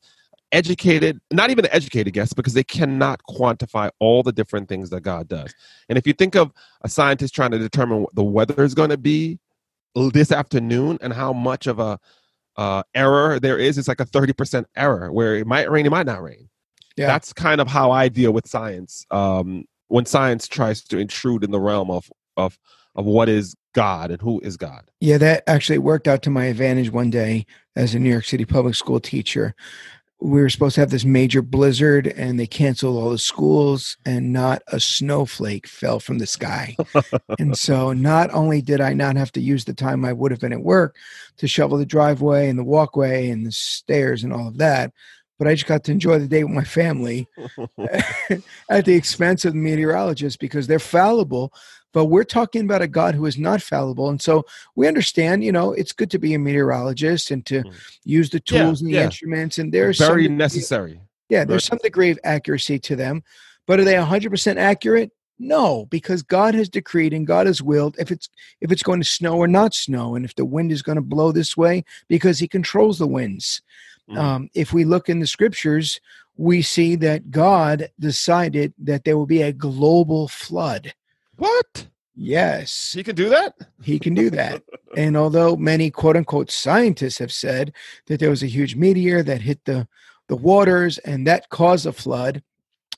Educated, 0.52 1.20
not 1.32 1.50
even 1.50 1.64
an 1.64 1.72
educated 1.72 2.12
guess, 2.12 2.32
because 2.32 2.54
they 2.54 2.62
cannot 2.62 3.20
quantify 3.28 3.90
all 3.98 4.22
the 4.22 4.30
different 4.30 4.68
things 4.68 4.90
that 4.90 5.00
God 5.00 5.26
does. 5.26 5.52
And 5.88 5.98
if 5.98 6.06
you 6.06 6.12
think 6.12 6.36
of 6.36 6.52
a 6.82 6.88
scientist 6.88 7.34
trying 7.34 7.50
to 7.50 7.58
determine 7.58 8.02
what 8.02 8.14
the 8.14 8.22
weather 8.22 8.62
is 8.62 8.72
going 8.72 8.90
to 8.90 8.96
be 8.96 9.40
this 10.12 10.30
afternoon 10.30 10.98
and 11.00 11.12
how 11.12 11.32
much 11.32 11.66
of 11.66 11.80
a 11.80 11.98
uh, 12.56 12.82
error 12.94 13.38
there 13.40 13.58
is, 13.58 13.78
it's 13.78 13.88
like 13.88 14.00
a 14.00 14.06
30% 14.06 14.64
error 14.76 15.12
where 15.12 15.36
it 15.36 15.46
might 15.46 15.70
rain, 15.70 15.86
it 15.86 15.90
might 15.90 16.06
not 16.06 16.22
rain. 16.22 16.48
Yeah. 16.96 17.06
That's 17.06 17.32
kind 17.32 17.60
of 17.60 17.68
how 17.68 17.90
I 17.90 18.08
deal 18.08 18.32
with 18.32 18.48
science. 18.48 19.04
Um, 19.10 19.64
when 19.88 20.06
science 20.06 20.48
tries 20.48 20.82
to 20.84 20.98
intrude 20.98 21.44
in 21.44 21.50
the 21.50 21.60
realm 21.60 21.90
of, 21.90 22.10
of, 22.36 22.58
of 22.94 23.04
what 23.04 23.28
is 23.28 23.54
God 23.74 24.10
and 24.10 24.20
who 24.20 24.40
is 24.40 24.56
God. 24.56 24.90
Yeah, 25.00 25.18
that 25.18 25.44
actually 25.46 25.78
worked 25.78 26.08
out 26.08 26.22
to 26.22 26.30
my 26.30 26.46
advantage 26.46 26.90
one 26.90 27.10
day 27.10 27.44
as 27.76 27.94
a 27.94 27.98
New 27.98 28.10
York 28.10 28.24
City 28.24 28.46
public 28.46 28.74
school 28.74 29.00
teacher. 29.00 29.54
We 30.20 30.40
were 30.40 30.48
supposed 30.48 30.76
to 30.76 30.80
have 30.80 30.90
this 30.90 31.04
major 31.04 31.42
blizzard 31.42 32.06
and 32.06 32.40
they 32.40 32.46
canceled 32.46 32.96
all 32.96 33.10
the 33.10 33.18
schools 33.18 33.96
and 34.06 34.32
not 34.32 34.62
a 34.68 34.80
snowflake 34.80 35.66
fell 35.66 36.00
from 36.00 36.18
the 36.18 36.26
sky. 36.26 36.74
and 37.38 37.56
so 37.56 37.92
not 37.92 38.32
only 38.32 38.62
did 38.62 38.80
I 38.80 38.94
not 38.94 39.16
have 39.16 39.30
to 39.32 39.40
use 39.40 39.64
the 39.64 39.74
time 39.74 40.04
I 40.04 40.12
would 40.12 40.30
have 40.30 40.40
been 40.40 40.54
at 40.54 40.62
work 40.62 40.96
to 41.36 41.46
shovel 41.46 41.76
the 41.76 41.86
driveway 41.86 42.48
and 42.48 42.58
the 42.58 42.64
walkway 42.64 43.28
and 43.28 43.46
the 43.46 43.52
stairs 43.52 44.24
and 44.24 44.32
all 44.32 44.48
of 44.48 44.58
that, 44.58 44.92
but 45.38 45.48
I 45.48 45.54
just 45.54 45.66
got 45.66 45.84
to 45.84 45.92
enjoy 45.92 46.18
the 46.18 46.28
day 46.28 46.44
with 46.44 46.54
my 46.54 46.64
family 46.64 47.28
at 48.70 48.84
the 48.84 48.94
expense 48.94 49.44
of 49.44 49.52
the 49.52 49.58
meteorologists 49.58 50.36
because 50.36 50.66
they're 50.66 50.78
fallible. 50.78 51.52
But 51.96 52.10
we're 52.10 52.24
talking 52.24 52.60
about 52.60 52.82
a 52.82 52.86
God 52.86 53.14
who 53.14 53.24
is 53.24 53.38
not 53.38 53.62
fallible. 53.62 54.10
And 54.10 54.20
so 54.20 54.44
we 54.74 54.86
understand, 54.86 55.42
you 55.42 55.50
know, 55.50 55.72
it's 55.72 55.92
good 55.92 56.10
to 56.10 56.18
be 56.18 56.34
a 56.34 56.38
meteorologist 56.38 57.30
and 57.30 57.42
to 57.46 57.62
Mm. 57.62 57.72
use 58.04 58.28
the 58.28 58.42
Yeah, 58.50 58.64
tools 58.64 58.82
and 58.82 58.90
the 58.90 58.96
yeah. 58.96 59.04
instruments. 59.04 59.56
And 59.56 59.72
there's 59.72 59.96
Very 59.96 60.26
some, 60.26 60.36
necessary. 60.36 61.00
yeah, 61.30 61.46
there's 61.46 61.64
some 61.64 61.78
degree 61.82 62.10
of 62.10 62.18
accuracy 62.22 62.78
to 62.80 62.96
them. 62.96 63.22
But 63.66 63.80
are 63.80 63.84
they 63.84 63.94
100% 63.96 64.58
accurate? 64.58 65.10
No, 65.38 65.86
because 65.86 66.22
God 66.22 66.54
has 66.54 66.68
decreed 66.68 67.14
and 67.14 67.26
God 67.26 67.46
has 67.46 67.62
willed 67.62 67.96
if 67.98 68.10
it's 68.10 68.28
if 68.60 68.70
it's 68.70 68.82
going 68.82 69.00
to 69.00 69.06
snow 69.06 69.38
or 69.38 69.48
not 69.48 69.72
snow, 69.74 70.16
and 70.16 70.24
if 70.26 70.34
the 70.34 70.44
wind 70.44 70.72
is 70.72 70.82
going 70.82 70.96
to 70.96 71.02
blow 71.14 71.32
this 71.32 71.56
way, 71.56 71.82
because 72.08 72.38
He 72.40 72.46
controls 72.46 72.98
the 72.98 73.06
winds. 73.06 73.62
Mhm. 74.10 74.18
Um, 74.18 74.50
if 74.52 74.74
we 74.74 74.84
look 74.84 75.08
in 75.08 75.20
the 75.20 75.26
scriptures, 75.26 75.98
we 76.36 76.60
see 76.60 76.94
that 76.96 77.30
God 77.30 77.88
decided 77.98 78.74
that 78.84 79.04
there 79.04 79.16
will 79.16 79.24
be 79.38 79.40
a 79.40 79.50
global 79.50 80.28
flood. 80.28 80.92
What? 81.36 81.86
Yes, 82.14 82.92
He 82.94 83.02
can 83.02 83.14
do 83.14 83.28
that? 83.28 83.54
he 83.82 83.98
can 83.98 84.14
do 84.14 84.30
that. 84.30 84.62
and 84.96 85.16
although 85.16 85.54
many 85.56 85.90
quote 85.90 86.16
unquote 86.16 86.50
scientists 86.50 87.18
have 87.18 87.32
said 87.32 87.72
that 88.06 88.20
there 88.20 88.30
was 88.30 88.42
a 88.42 88.46
huge 88.46 88.74
meteor 88.74 89.22
that 89.22 89.42
hit 89.42 89.62
the, 89.66 89.86
the 90.28 90.36
waters 90.36 90.96
and 90.98 91.26
that 91.26 91.50
caused 91.50 91.84
a 91.86 91.92
flood 91.92 92.42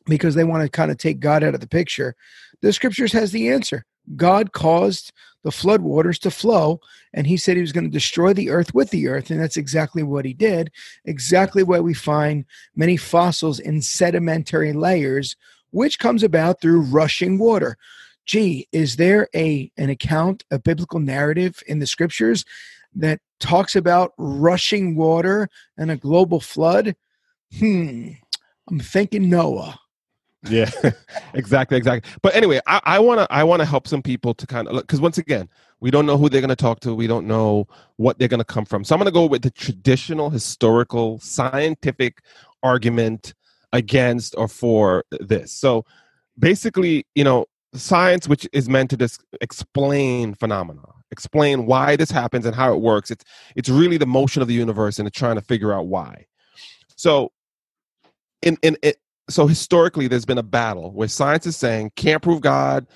because 0.06 0.34
they 0.36 0.44
want 0.44 0.62
to 0.62 0.68
kind 0.68 0.90
of 0.90 0.98
take 0.98 1.18
God 1.20 1.42
out 1.42 1.54
of 1.54 1.60
the 1.60 1.66
picture, 1.66 2.14
the 2.62 2.72
scriptures 2.72 3.12
has 3.12 3.32
the 3.32 3.48
answer. 3.48 3.84
God 4.16 4.52
caused 4.52 5.12
the 5.44 5.52
flood 5.52 5.82
waters 5.82 6.18
to 6.20 6.30
flow, 6.30 6.80
and 7.12 7.26
he 7.26 7.36
said 7.36 7.56
he 7.56 7.60
was 7.60 7.72
going 7.72 7.84
to 7.84 7.90
destroy 7.90 8.32
the 8.32 8.50
earth 8.50 8.72
with 8.74 8.90
the 8.90 9.06
earth, 9.08 9.30
and 9.30 9.40
that's 9.40 9.56
exactly 9.56 10.02
what 10.02 10.24
he 10.24 10.32
did. 10.32 10.70
Exactly 11.04 11.62
where 11.62 11.82
we 11.82 11.92
find 11.94 12.44
many 12.74 12.96
fossils 12.96 13.58
in 13.60 13.82
sedimentary 13.82 14.72
layers 14.72 15.36
which 15.70 15.98
comes 15.98 16.22
about 16.22 16.60
through 16.62 16.80
rushing 16.80 17.38
water. 17.38 17.76
Gee, 18.28 18.68
is 18.72 18.96
there 18.96 19.28
a 19.34 19.72
an 19.78 19.88
account, 19.88 20.44
a 20.50 20.58
biblical 20.58 21.00
narrative 21.00 21.62
in 21.66 21.78
the 21.78 21.86
scriptures 21.86 22.44
that 22.94 23.20
talks 23.40 23.74
about 23.74 24.12
rushing 24.18 24.94
water 24.94 25.48
and 25.78 25.90
a 25.90 25.96
global 25.96 26.38
flood? 26.38 26.94
Hmm. 27.58 28.10
I'm 28.68 28.80
thinking 28.80 29.30
Noah. 29.30 29.80
Yeah, 30.46 30.70
exactly, 31.34 31.78
exactly. 31.78 32.12
But 32.20 32.36
anyway, 32.36 32.60
I 32.66 32.98
want 32.98 33.20
to 33.20 33.26
I 33.32 33.44
want 33.44 33.60
to 33.60 33.66
help 33.66 33.88
some 33.88 34.02
people 34.02 34.34
to 34.34 34.46
kind 34.46 34.68
of 34.68 34.74
look 34.74 34.86
because 34.86 35.00
once 35.00 35.16
again, 35.16 35.48
we 35.80 35.90
don't 35.90 36.04
know 36.04 36.18
who 36.18 36.28
they're 36.28 36.42
to 36.50 36.56
talk 36.56 36.80
to. 36.80 36.94
We 36.94 37.06
don't 37.06 37.26
know 37.26 37.66
what 37.96 38.18
they're 38.18 38.28
to 38.28 38.44
come 38.44 38.66
from. 38.66 38.84
So 38.84 38.94
I'm 38.94 38.98
to 39.06 39.10
go 39.10 39.24
with 39.24 39.42
the 39.42 39.50
traditional, 39.50 40.28
historical, 40.28 41.18
scientific 41.20 42.20
argument 42.62 43.32
against 43.72 44.34
or 44.36 44.48
for 44.48 45.04
this. 45.18 45.50
So 45.50 45.86
basically, 46.38 47.06
you 47.14 47.24
know, 47.24 47.46
science, 47.78 48.28
which 48.28 48.48
is 48.52 48.68
meant 48.68 48.90
to 48.90 48.96
just 48.96 49.24
explain 49.40 50.34
phenomena, 50.34 50.82
explain 51.10 51.66
why 51.66 51.96
this 51.96 52.10
happens 52.10 52.46
and 52.46 52.54
how 52.54 52.72
it 52.72 52.80
works. 52.80 53.10
It's 53.10 53.24
it's 53.56 53.68
really 53.68 53.96
the 53.96 54.06
motion 54.06 54.42
of 54.42 54.48
the 54.48 54.54
universe, 54.54 54.98
and 54.98 55.08
it's 55.08 55.18
trying 55.18 55.36
to 55.36 55.42
figure 55.42 55.72
out 55.72 55.86
why. 55.86 56.26
So, 56.96 57.32
in 58.42 58.56
in 58.62 58.76
it, 58.82 58.98
so 59.28 59.46
historically 59.46 60.08
there's 60.08 60.24
been 60.24 60.38
a 60.38 60.42
battle 60.42 60.90
where 60.92 61.08
science 61.08 61.46
is 61.46 61.56
saying 61.56 61.92
can't 61.96 62.22
prove 62.22 62.40
god 62.40 62.86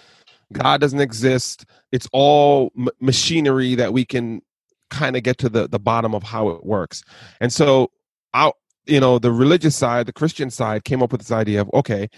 god 0.52 0.80
doesn't 0.80 1.00
exist 1.00 1.64
it's 1.92 2.08
all 2.12 2.72
m- 2.78 2.88
machinery 3.00 3.74
that 3.74 3.92
we 3.92 4.04
can 4.04 4.40
kind 4.90 5.16
of 5.16 5.22
get 5.22 5.38
to 5.38 5.48
the 5.48 5.68
the 5.68 5.78
bottom 5.78 6.14
of 6.14 6.22
how 6.22 6.48
it 6.48 6.64
works 6.64 7.02
and 7.40 7.52
so 7.52 7.90
out 8.34 8.56
you 8.86 9.00
know 9.00 9.18
the 9.18 9.32
religious 9.32 9.76
side 9.76 10.06
the 10.06 10.12
christian 10.12 10.50
side 10.50 10.84
came 10.84 11.02
up 11.02 11.12
with 11.12 11.20
this 11.20 11.32
idea 11.32 11.60
of 11.60 11.70
okay 11.72 12.08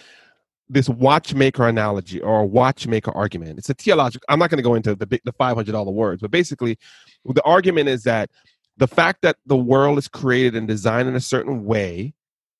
this 0.68 0.88
watchmaker 0.88 1.68
analogy 1.68 2.20
or 2.20 2.46
watchmaker 2.46 3.10
argument 3.12 3.58
it's 3.58 3.70
a 3.70 3.74
theological 3.74 4.24
i'm 4.28 4.38
not 4.38 4.50
going 4.50 4.58
to 4.58 4.62
go 4.62 4.74
into 4.74 4.94
the 4.94 5.06
the 5.24 5.32
$500 5.32 5.92
words 5.92 6.22
but 6.22 6.30
basically 6.30 6.78
the 7.26 7.42
argument 7.42 7.88
is 7.88 8.04
that 8.04 8.30
the 8.76 8.88
fact 8.88 9.22
that 9.22 9.36
the 9.46 9.56
world 9.56 9.98
is 9.98 10.08
created 10.08 10.56
and 10.56 10.66
designed 10.66 11.08
in 11.08 11.14
a 11.14 11.20
certain 11.20 11.64
way 11.64 12.14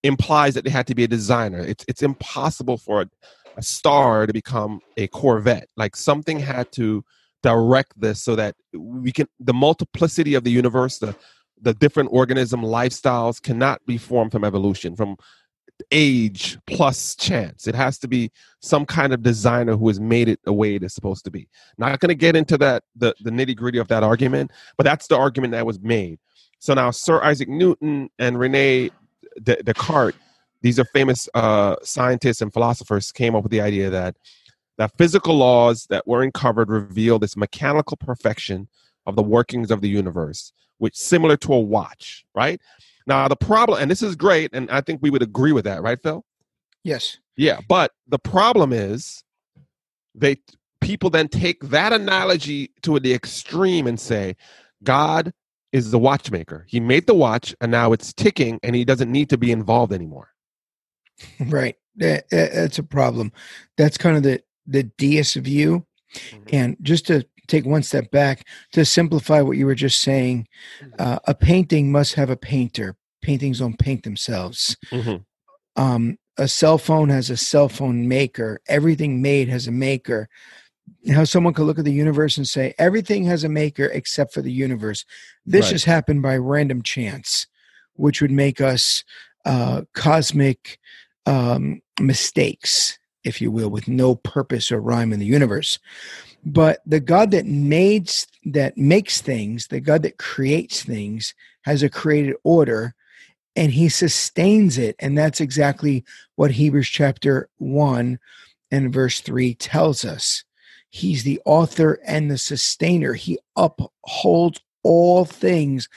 implies 0.04 0.54
that 0.54 0.64
they 0.64 0.70
had 0.70 0.86
to 0.86 0.94
be 0.94 1.04
a 1.04 1.08
designer. 1.08 1.60
It's 1.60 1.84
it's 1.88 2.02
impossible 2.02 2.76
for 2.76 3.02
a, 3.02 3.10
a 3.56 3.62
star 3.62 4.26
to 4.26 4.32
become 4.32 4.80
a 4.96 5.08
Corvette. 5.08 5.68
Like 5.76 5.96
something 5.96 6.38
had 6.38 6.70
to 6.72 7.04
direct 7.42 7.98
this 8.00 8.22
so 8.22 8.36
that 8.36 8.54
we 8.72 9.10
can 9.10 9.26
the 9.40 9.54
multiplicity 9.54 10.34
of 10.34 10.44
the 10.44 10.50
universe, 10.50 10.98
the 10.98 11.16
the 11.60 11.74
different 11.74 12.10
organism 12.12 12.60
lifestyles 12.60 13.40
cannot 13.42 13.84
be 13.86 13.96
formed 13.96 14.30
from 14.30 14.44
evolution, 14.44 14.94
from 14.94 15.16
age 15.90 16.58
plus 16.66 17.14
chance. 17.16 17.66
It 17.66 17.74
has 17.74 17.98
to 17.98 18.08
be 18.08 18.30
some 18.60 18.86
kind 18.86 19.12
of 19.12 19.22
designer 19.22 19.76
who 19.76 19.88
has 19.88 20.00
made 20.00 20.28
it 20.28 20.40
the 20.44 20.52
way 20.52 20.74
it 20.74 20.82
is 20.82 20.94
supposed 20.94 21.24
to 21.24 21.30
be. 21.30 21.48
Not 21.78 22.00
going 22.00 22.08
to 22.08 22.14
get 22.14 22.36
into 22.36 22.56
that 22.58 22.84
the, 22.96 23.14
the 23.20 23.30
nitty 23.30 23.56
gritty 23.56 23.78
of 23.78 23.88
that 23.88 24.02
argument, 24.02 24.50
but 24.76 24.84
that's 24.84 25.06
the 25.06 25.16
argument 25.16 25.52
that 25.52 25.66
was 25.66 25.80
made. 25.80 26.18
So 26.58 26.74
now 26.74 26.90
Sir 26.90 27.22
Isaac 27.22 27.48
Newton 27.48 28.08
and 28.18 28.38
Rene 28.38 28.90
Descartes, 29.42 30.16
these 30.62 30.78
are 30.78 30.84
famous 30.86 31.28
uh, 31.34 31.76
scientists 31.82 32.40
and 32.40 32.52
philosophers, 32.52 33.12
came 33.12 33.34
up 33.34 33.42
with 33.42 33.52
the 33.52 33.60
idea 33.60 33.90
that 33.90 34.16
that 34.76 34.96
physical 34.96 35.36
laws 35.36 35.86
that 35.86 36.06
were 36.06 36.22
uncovered 36.22 36.68
reveal 36.68 37.18
this 37.18 37.36
mechanical 37.36 37.96
perfection 37.96 38.68
of 39.06 39.16
the 39.16 39.22
workings 39.22 39.70
of 39.70 39.80
the 39.80 39.88
universe, 39.88 40.52
which 40.78 40.96
similar 40.96 41.36
to 41.38 41.52
a 41.52 41.60
watch, 41.60 42.24
right? 42.34 42.60
Now 43.06 43.28
the 43.28 43.36
problem, 43.36 43.80
and 43.80 43.90
this 43.90 44.02
is 44.02 44.16
great, 44.16 44.50
and 44.52 44.70
I 44.70 44.80
think 44.80 45.00
we 45.02 45.10
would 45.10 45.22
agree 45.22 45.52
with 45.52 45.64
that, 45.64 45.82
right, 45.82 46.00
Phil? 46.02 46.24
Yes. 46.82 47.18
Yeah, 47.36 47.60
but 47.68 47.92
the 48.06 48.18
problem 48.18 48.72
is 48.72 49.24
they 50.14 50.38
people 50.80 51.10
then 51.10 51.28
take 51.28 51.62
that 51.64 51.92
analogy 51.92 52.70
to 52.82 53.00
the 53.00 53.14
extreme 53.14 53.86
and 53.86 53.98
say 53.98 54.36
God 54.82 55.32
is 55.72 55.90
the 55.90 55.98
watchmaker. 55.98 56.66
He 56.68 56.78
made 56.78 57.06
the 57.06 57.14
watch 57.14 57.54
and 57.60 57.72
now 57.72 57.92
it's 57.92 58.12
ticking 58.12 58.60
and 58.62 58.76
he 58.76 58.84
doesn't 58.84 59.10
need 59.10 59.30
to 59.30 59.38
be 59.38 59.50
involved 59.50 59.92
anymore. 59.92 60.30
Right. 61.40 61.76
That, 61.96 62.28
that's 62.30 62.78
a 62.78 62.82
problem. 62.82 63.32
That's 63.76 63.96
kind 63.96 64.16
of 64.16 64.22
the, 64.22 64.42
the 64.66 64.84
deist 64.84 65.36
view. 65.36 65.86
Mm-hmm. 66.14 66.48
And 66.52 66.76
just 66.82 67.06
to 67.06 67.26
take 67.46 67.64
one 67.64 67.82
step 67.82 68.10
back, 68.10 68.46
to 68.72 68.84
simplify 68.84 69.40
what 69.40 69.56
you 69.56 69.66
were 69.66 69.74
just 69.74 70.00
saying, 70.00 70.46
mm-hmm. 70.80 70.94
uh, 70.98 71.18
a 71.26 71.34
painting 71.34 71.92
must 71.92 72.14
have 72.14 72.30
a 72.30 72.36
painter. 72.36 72.96
Paintings 73.22 73.58
don't 73.58 73.78
paint 73.78 74.02
themselves. 74.02 74.76
Mm-hmm. 74.90 75.82
Um, 75.82 76.18
a 76.36 76.48
cell 76.48 76.78
phone 76.78 77.08
has 77.08 77.30
a 77.30 77.36
cell 77.36 77.68
phone 77.68 78.08
maker. 78.08 78.60
Everything 78.68 79.22
made 79.22 79.48
has 79.48 79.66
a 79.66 79.72
maker 79.72 80.28
how 81.12 81.24
someone 81.24 81.54
could 81.54 81.64
look 81.64 81.78
at 81.78 81.84
the 81.84 81.92
universe 81.92 82.36
and 82.36 82.48
say 82.48 82.74
everything 82.78 83.24
has 83.24 83.44
a 83.44 83.48
maker 83.48 83.86
except 83.86 84.32
for 84.32 84.42
the 84.42 84.52
universe. 84.52 85.04
This 85.44 85.66
right. 85.66 85.72
has 85.72 85.84
happened 85.84 86.22
by 86.22 86.36
random 86.36 86.82
chance, 86.82 87.46
which 87.94 88.22
would 88.22 88.30
make 88.30 88.60
us 88.60 89.04
uh, 89.44 89.82
cosmic 89.94 90.78
um, 91.26 91.82
mistakes, 92.00 92.98
if 93.22 93.40
you 93.40 93.50
will, 93.50 93.68
with 93.68 93.88
no 93.88 94.14
purpose 94.14 94.72
or 94.72 94.80
rhyme 94.80 95.12
in 95.12 95.20
the 95.20 95.26
universe. 95.26 95.78
But 96.44 96.80
the 96.84 97.00
God 97.00 97.30
that 97.30 97.46
made 97.46 98.10
that 98.44 98.76
makes 98.76 99.20
things, 99.20 99.68
the 99.68 99.80
God 99.80 100.02
that 100.02 100.18
creates 100.18 100.82
things, 100.82 101.34
has 101.62 101.82
a 101.82 101.88
created 101.88 102.36
order 102.44 102.94
and 103.56 103.72
he 103.72 103.88
sustains 103.88 104.78
it. 104.78 104.96
And 104.98 105.16
that's 105.16 105.40
exactly 105.40 106.04
what 106.36 106.50
Hebrews 106.50 106.88
chapter 106.88 107.48
1 107.58 108.18
and 108.70 108.92
verse 108.92 109.20
3 109.20 109.54
tells 109.54 110.04
us. 110.04 110.44
He's 110.90 111.24
the 111.24 111.40
author 111.44 111.98
and 112.04 112.30
the 112.30 112.38
sustainer. 112.38 113.14
He 113.14 113.38
upholds 113.56 114.60
all 114.82 115.24
things 115.24 115.88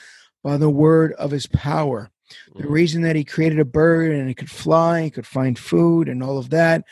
by 0.42 0.56
the 0.56 0.70
word 0.70 1.12
of 1.14 1.30
his 1.30 1.46
power. 1.46 2.10
The 2.56 2.64
mm. 2.64 2.70
reason 2.70 3.02
that 3.02 3.16
he 3.16 3.24
created 3.24 3.58
a 3.58 3.64
bird 3.64 4.12
and 4.12 4.28
it 4.28 4.34
could 4.34 4.50
fly, 4.50 5.00
it 5.00 5.14
could 5.14 5.26
find 5.26 5.58
food 5.58 6.08
and 6.08 6.22
all 6.22 6.38
of 6.38 6.50
that. 6.50 6.84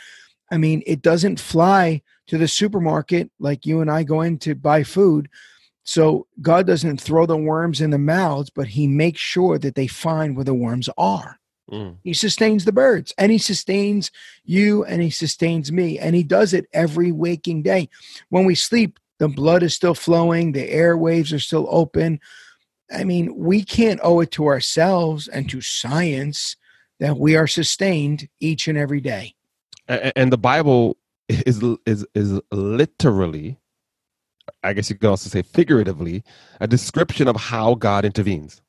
I 0.50 0.58
mean, 0.58 0.82
it 0.86 1.02
doesn't 1.02 1.40
fly 1.40 2.02
to 2.28 2.38
the 2.38 2.48
supermarket 2.48 3.30
like 3.38 3.66
you 3.66 3.80
and 3.80 3.90
I 3.90 4.02
go 4.02 4.20
in 4.20 4.38
to 4.38 4.54
buy 4.54 4.82
food. 4.82 5.28
So 5.84 6.26
God 6.42 6.66
doesn't 6.66 7.00
throw 7.00 7.26
the 7.26 7.36
worms 7.36 7.80
in 7.80 7.90
the 7.90 7.98
mouths, 7.98 8.50
but 8.50 8.68
he 8.68 8.88
makes 8.88 9.20
sure 9.20 9.58
that 9.58 9.76
they 9.76 9.86
find 9.86 10.34
where 10.34 10.44
the 10.44 10.54
worms 10.54 10.88
are. 10.98 11.38
Mm. 11.70 11.96
He 12.02 12.12
sustains 12.12 12.64
the 12.64 12.72
birds 12.72 13.12
and 13.18 13.30
he 13.32 13.38
sustains 13.38 14.10
you 14.44 14.84
and 14.84 15.02
he 15.02 15.10
sustains 15.10 15.70
me. 15.70 15.98
And 15.98 16.14
he 16.14 16.22
does 16.22 16.54
it 16.54 16.66
every 16.72 17.12
waking 17.12 17.62
day. 17.62 17.88
When 18.28 18.44
we 18.44 18.54
sleep, 18.54 18.98
the 19.18 19.28
blood 19.28 19.62
is 19.62 19.74
still 19.74 19.94
flowing, 19.94 20.52
the 20.52 20.68
airwaves 20.68 21.32
are 21.32 21.40
still 21.40 21.66
open. 21.70 22.20
I 22.92 23.04
mean, 23.04 23.34
we 23.36 23.64
can't 23.64 24.00
owe 24.02 24.20
it 24.20 24.30
to 24.32 24.46
ourselves 24.46 25.26
and 25.28 25.48
to 25.50 25.60
science 25.60 26.56
that 27.00 27.18
we 27.18 27.36
are 27.36 27.46
sustained 27.46 28.28
each 28.40 28.68
and 28.68 28.78
every 28.78 29.00
day. 29.00 29.34
And 29.88 30.32
the 30.32 30.38
Bible 30.38 30.96
is 31.28 31.62
is 31.86 32.06
is 32.14 32.40
literally, 32.52 33.58
I 34.62 34.72
guess 34.72 34.90
you 34.90 34.96
could 34.96 35.08
also 35.10 35.28
say 35.28 35.42
figuratively, 35.42 36.22
a 36.60 36.66
description 36.66 37.28
of 37.28 37.36
how 37.36 37.74
God 37.74 38.04
intervenes. 38.04 38.62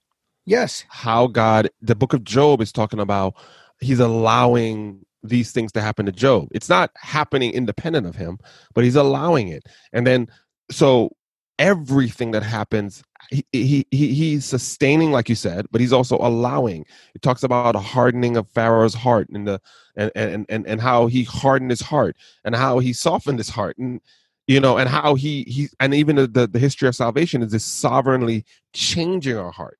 Yes. 0.46 0.86
How 0.88 1.28
God, 1.28 1.70
the 1.82 1.96
book 1.96 2.14
of 2.14 2.24
Job 2.24 2.62
is 2.62 2.72
talking 2.72 3.00
about 3.00 3.36
he's 3.80 4.00
allowing 4.00 5.06
these 5.22 5.52
things 5.52 5.72
to 5.74 5.82
happen 5.82 6.06
to 6.06 6.12
Job. 6.12 6.48
It's 6.52 6.70
not 6.70 6.92
happening 6.96 7.52
independent 7.52 8.08
of 8.08 8.16
him, 8.16 8.40
but 8.74 8.84
he's 8.84 8.96
allowing 8.96 9.50
it. 9.50 9.64
And 9.92 10.08
then, 10.08 10.28
so 10.72 11.16
everything 11.60 12.32
that 12.32 12.44
happens, 12.44 13.04
he, 13.30 13.46
he, 13.52 13.86
he 13.92 14.14
he's 14.14 14.46
sustaining, 14.46 15.12
like 15.12 15.30
you 15.30 15.36
said, 15.36 15.68
but 15.72 15.82
he's 15.82 15.94
also 15.94 16.18
allowing. 16.18 16.86
It 17.16 17.22
talks 17.22 17.44
about 17.44 17.76
a 17.76 17.80
hardening 17.80 18.38
of 18.38 18.50
Pharaoh's 18.50 18.94
heart 18.94 19.30
and 19.30 19.48
the 19.48 19.62
and 19.96 20.12
and 20.16 20.46
and, 20.50 20.68
and 20.68 20.82
how 20.82 21.08
he 21.08 21.24
hardened 21.24 21.72
his 21.72 21.82
heart 21.82 22.16
and 22.46 22.56
how 22.56 22.80
he 22.80 22.94
softened 22.94 23.40
his 23.40 23.50
heart 23.50 23.78
and 23.78 24.02
you 24.48 24.60
know 24.60 24.78
and 24.78 24.90
how 24.90 25.16
he 25.16 25.44
he 25.44 25.70
and 25.80 25.94
even 25.94 26.16
the, 26.16 26.48
the, 26.48 26.60
history 26.60 26.88
of 26.88 26.96
salvation 26.96 27.42
is 27.42 27.52
this 27.52 27.66
sovereignly 27.66 28.46
changing 28.74 29.38
our 29.38 29.52
heart 29.52 29.78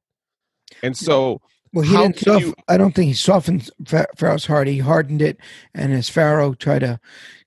and 0.84 0.96
so, 0.96 1.42
well, 1.74 1.86
he 1.86 1.96
didn't. 1.96 2.20
Soft, 2.20 2.42
you, 2.42 2.54
I 2.68 2.78
don't 2.78 2.94
think 2.94 3.08
he 3.08 3.14
softened 3.14 3.70
Pharaoh's 4.16 4.46
heart. 4.46 4.68
He 4.68 4.80
hardened 4.80 5.22
it, 5.22 5.38
and 5.74 5.94
as 5.94 6.10
Pharaoh 6.10 6.54
tried 6.54 6.80
to 6.80 7.00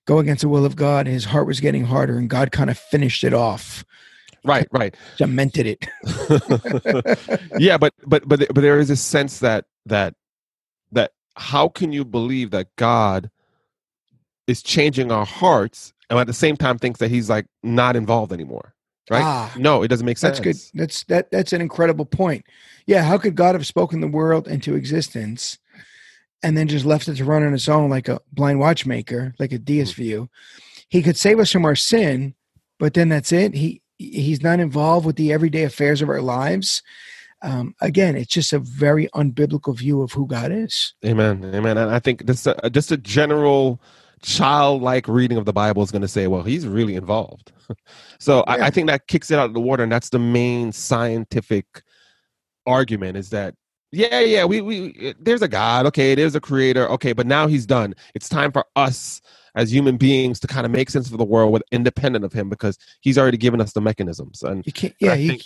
go 0.07 0.19
against 0.19 0.43
the 0.43 0.49
will 0.49 0.65
of 0.65 0.77
God, 0.77 1.07
his 1.07 1.27
heart 1.27 1.47
was 1.47 1.61
getting 1.61 1.85
harder, 1.85 2.19
and 2.19 2.31
God 2.31 2.53
kind 2.53 2.71
of 2.71 2.79
finished 2.79 3.25
it 3.25 3.35
off. 3.35 3.85
Right, 4.45 4.67
right. 4.73 4.95
Cemented 5.17 5.67
it. 5.67 5.87
yeah, 7.59 7.77
but 7.77 7.93
but 8.07 8.27
but 8.29 8.47
but 8.53 8.61
there 8.61 8.79
is 8.79 8.91
a 8.91 8.97
sense 8.97 9.41
that 9.41 9.67
that 9.87 10.15
that 10.93 11.13
how 11.37 11.69
can 11.69 11.93
you 11.93 12.05
believe 12.05 12.51
that 12.51 12.69
God 12.77 13.31
is 14.47 14.63
changing 14.63 15.13
our 15.13 15.27
hearts 15.27 15.93
and 16.09 16.19
at 16.19 16.27
the 16.27 16.33
same 16.33 16.57
time 16.57 16.79
thinks 16.79 16.99
that 17.01 17.11
he's 17.11 17.29
like 17.31 17.47
not 17.63 17.97
involved 17.97 18.33
anymore? 18.33 18.75
right? 19.11 19.25
Ah, 19.25 19.53
no, 19.57 19.83
it 19.83 19.89
doesn't 19.89 20.07
make 20.07 20.17
sense. 20.17 20.39
That's 20.39 20.71
good. 20.73 20.79
That's 20.81 21.05
that. 21.05 21.31
That's 21.31 21.53
an 21.53 21.61
incredible 21.61 22.07
point. 22.07 22.47
Yeah, 22.87 23.03
how 23.03 23.19
could 23.19 23.35
God 23.35 23.55
have 23.55 23.67
spoken 23.67 24.01
the 24.01 24.09
world 24.09 24.49
into 24.49 24.75
existence, 24.77 25.59
and 26.43 26.57
then 26.57 26.69
just 26.69 26.87
left 26.87 27.09
it 27.09 27.17
to 27.17 27.25
run 27.25 27.43
on 27.43 27.53
its 27.53 27.69
own 27.69 27.91
like 27.91 28.09
a 28.09 28.21
blind 28.33 28.61
watchmaker, 28.61 29.35
like 29.39 29.53
a 29.53 29.59
deist 29.59 29.93
Mm-hmm. 29.93 30.03
view, 30.03 30.31
he 30.89 31.03
could 31.03 31.17
save 31.17 31.39
us 31.41 31.51
from 31.51 31.65
our 31.65 31.77
sin, 31.77 32.35
but 32.79 32.95
then 32.95 33.09
that's 33.09 33.33
it. 33.33 33.55
He 33.55 33.83
he's 34.01 34.43
not 34.43 34.61
involved 34.61 35.05
with 35.05 35.17
the 35.17 35.33
everyday 35.33 35.65
affairs 35.65 36.01
of 36.01 36.09
our 36.09 36.23
lives. 36.23 36.83
Um, 37.43 37.75
again, 37.81 38.17
it's 38.17 38.33
just 38.33 38.53
a 38.53 38.59
very 38.59 39.09
unbiblical 39.15 39.77
view 39.77 40.03
of 40.03 40.13
who 40.13 40.27
God 40.27 40.53
is. 40.53 40.95
Amen. 41.05 41.45
Amen. 41.55 41.79
And 41.79 41.91
I 41.91 41.99
think 41.99 42.27
this 42.27 42.47
uh, 42.47 42.69
just 42.71 42.93
a 42.93 42.97
general 42.97 43.81
childlike 44.23 45.09
reading 45.09 45.39
of 45.39 45.47
the 45.47 45.53
Bible 45.53 45.83
is 45.83 45.91
going 45.91 46.03
to 46.03 46.09
say, 46.09 46.27
well, 46.27 46.43
he's 46.43 46.67
really 46.67 46.97
involved. 46.97 47.53
so 48.19 48.41
I, 48.43 48.67
I 48.67 48.71
think 48.71 48.89
that 48.89 49.07
kicks 49.07 49.31
it 49.31 49.39
out 49.39 49.47
of 49.47 49.55
the 49.55 49.61
water, 49.61 49.83
and 49.83 49.93
that's 49.93 50.11
the 50.11 50.19
main 50.19 50.73
scientific 50.73 51.83
argument: 52.67 53.17
is 53.17 53.31
that 53.31 53.55
yeah, 53.93 54.21
yeah, 54.21 54.45
we 54.45 54.61
we 54.61 55.15
there's 55.19 55.43
a 55.43 55.49
God, 55.49 55.87
okay, 55.87 56.15
there's 56.15 56.35
a 56.35 56.41
creator, 56.41 56.89
okay, 56.91 57.13
but 57.13 57.27
now 57.27 57.47
he's 57.47 57.67
done. 57.67 57.95
It's 58.15 58.29
time 58.29 58.53
for 58.53 58.65
us 58.77 59.23
as 59.55 59.73
human 59.73 59.97
beings 59.97 60.41
to 60.41 60.47
kind 60.47 60.65
of 60.67 60.73
make 60.73 60.91
sense 60.91 61.11
of 61.11 61.19
the 61.19 61.25
world 61.25 61.53
with 61.53 61.63
independent 61.73 62.25
of 62.25 62.33
him 62.33 62.49
because 62.49 62.79
he's 63.01 63.19
already 63.19 63.37
given 63.37 63.61
us 63.61 63.73
the 63.73 63.81
mechanisms 63.81 64.43
and 64.43 64.65
You 64.67 64.73
can't, 64.73 64.95
yeah, 65.01 65.15
you, 65.15 65.31
think- 65.31 65.43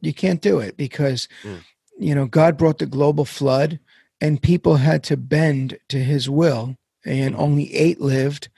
you 0.00 0.14
can't 0.14 0.40
do 0.40 0.58
it 0.58 0.76
because, 0.76 1.28
Mm. 1.44 1.60
you 1.98 2.14
know, 2.14 2.26
God 2.26 2.56
brought 2.56 2.78
the 2.78 2.86
global 2.86 3.24
flood 3.24 3.80
and 4.20 4.40
people 4.42 4.76
had 4.76 5.02
to 5.04 5.16
bend 5.16 5.78
to 5.88 5.98
his 5.98 6.28
will 6.28 6.76
and 7.04 7.34
only 7.36 7.74
eight 7.74 8.00
lived 8.00 8.48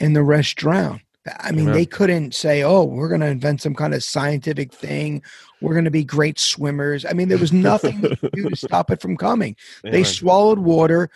and 0.00 0.14
the 0.14 0.22
rest 0.22 0.56
drowned. 0.56 1.00
I 1.40 1.52
mean, 1.52 1.60
Amen. 1.62 1.74
they 1.74 1.86
couldn't 1.86 2.34
say, 2.34 2.62
oh, 2.62 2.84
we're 2.84 3.08
going 3.08 3.22
to 3.22 3.26
invent 3.28 3.62
some 3.62 3.74
kind 3.74 3.94
of 3.94 4.04
scientific 4.04 4.70
thing. 4.74 5.22
We're 5.62 5.72
going 5.72 5.86
to 5.86 5.90
be 5.90 6.04
great 6.04 6.38
swimmers. 6.38 7.06
I 7.06 7.14
mean, 7.14 7.28
there 7.28 7.38
was 7.38 7.52
nothing 7.52 8.02
do 8.34 8.50
to 8.50 8.56
stop 8.56 8.90
it 8.90 9.00
from 9.00 9.16
coming. 9.16 9.56
They 9.82 10.04
swallowed 10.04 10.58
water 10.58 11.08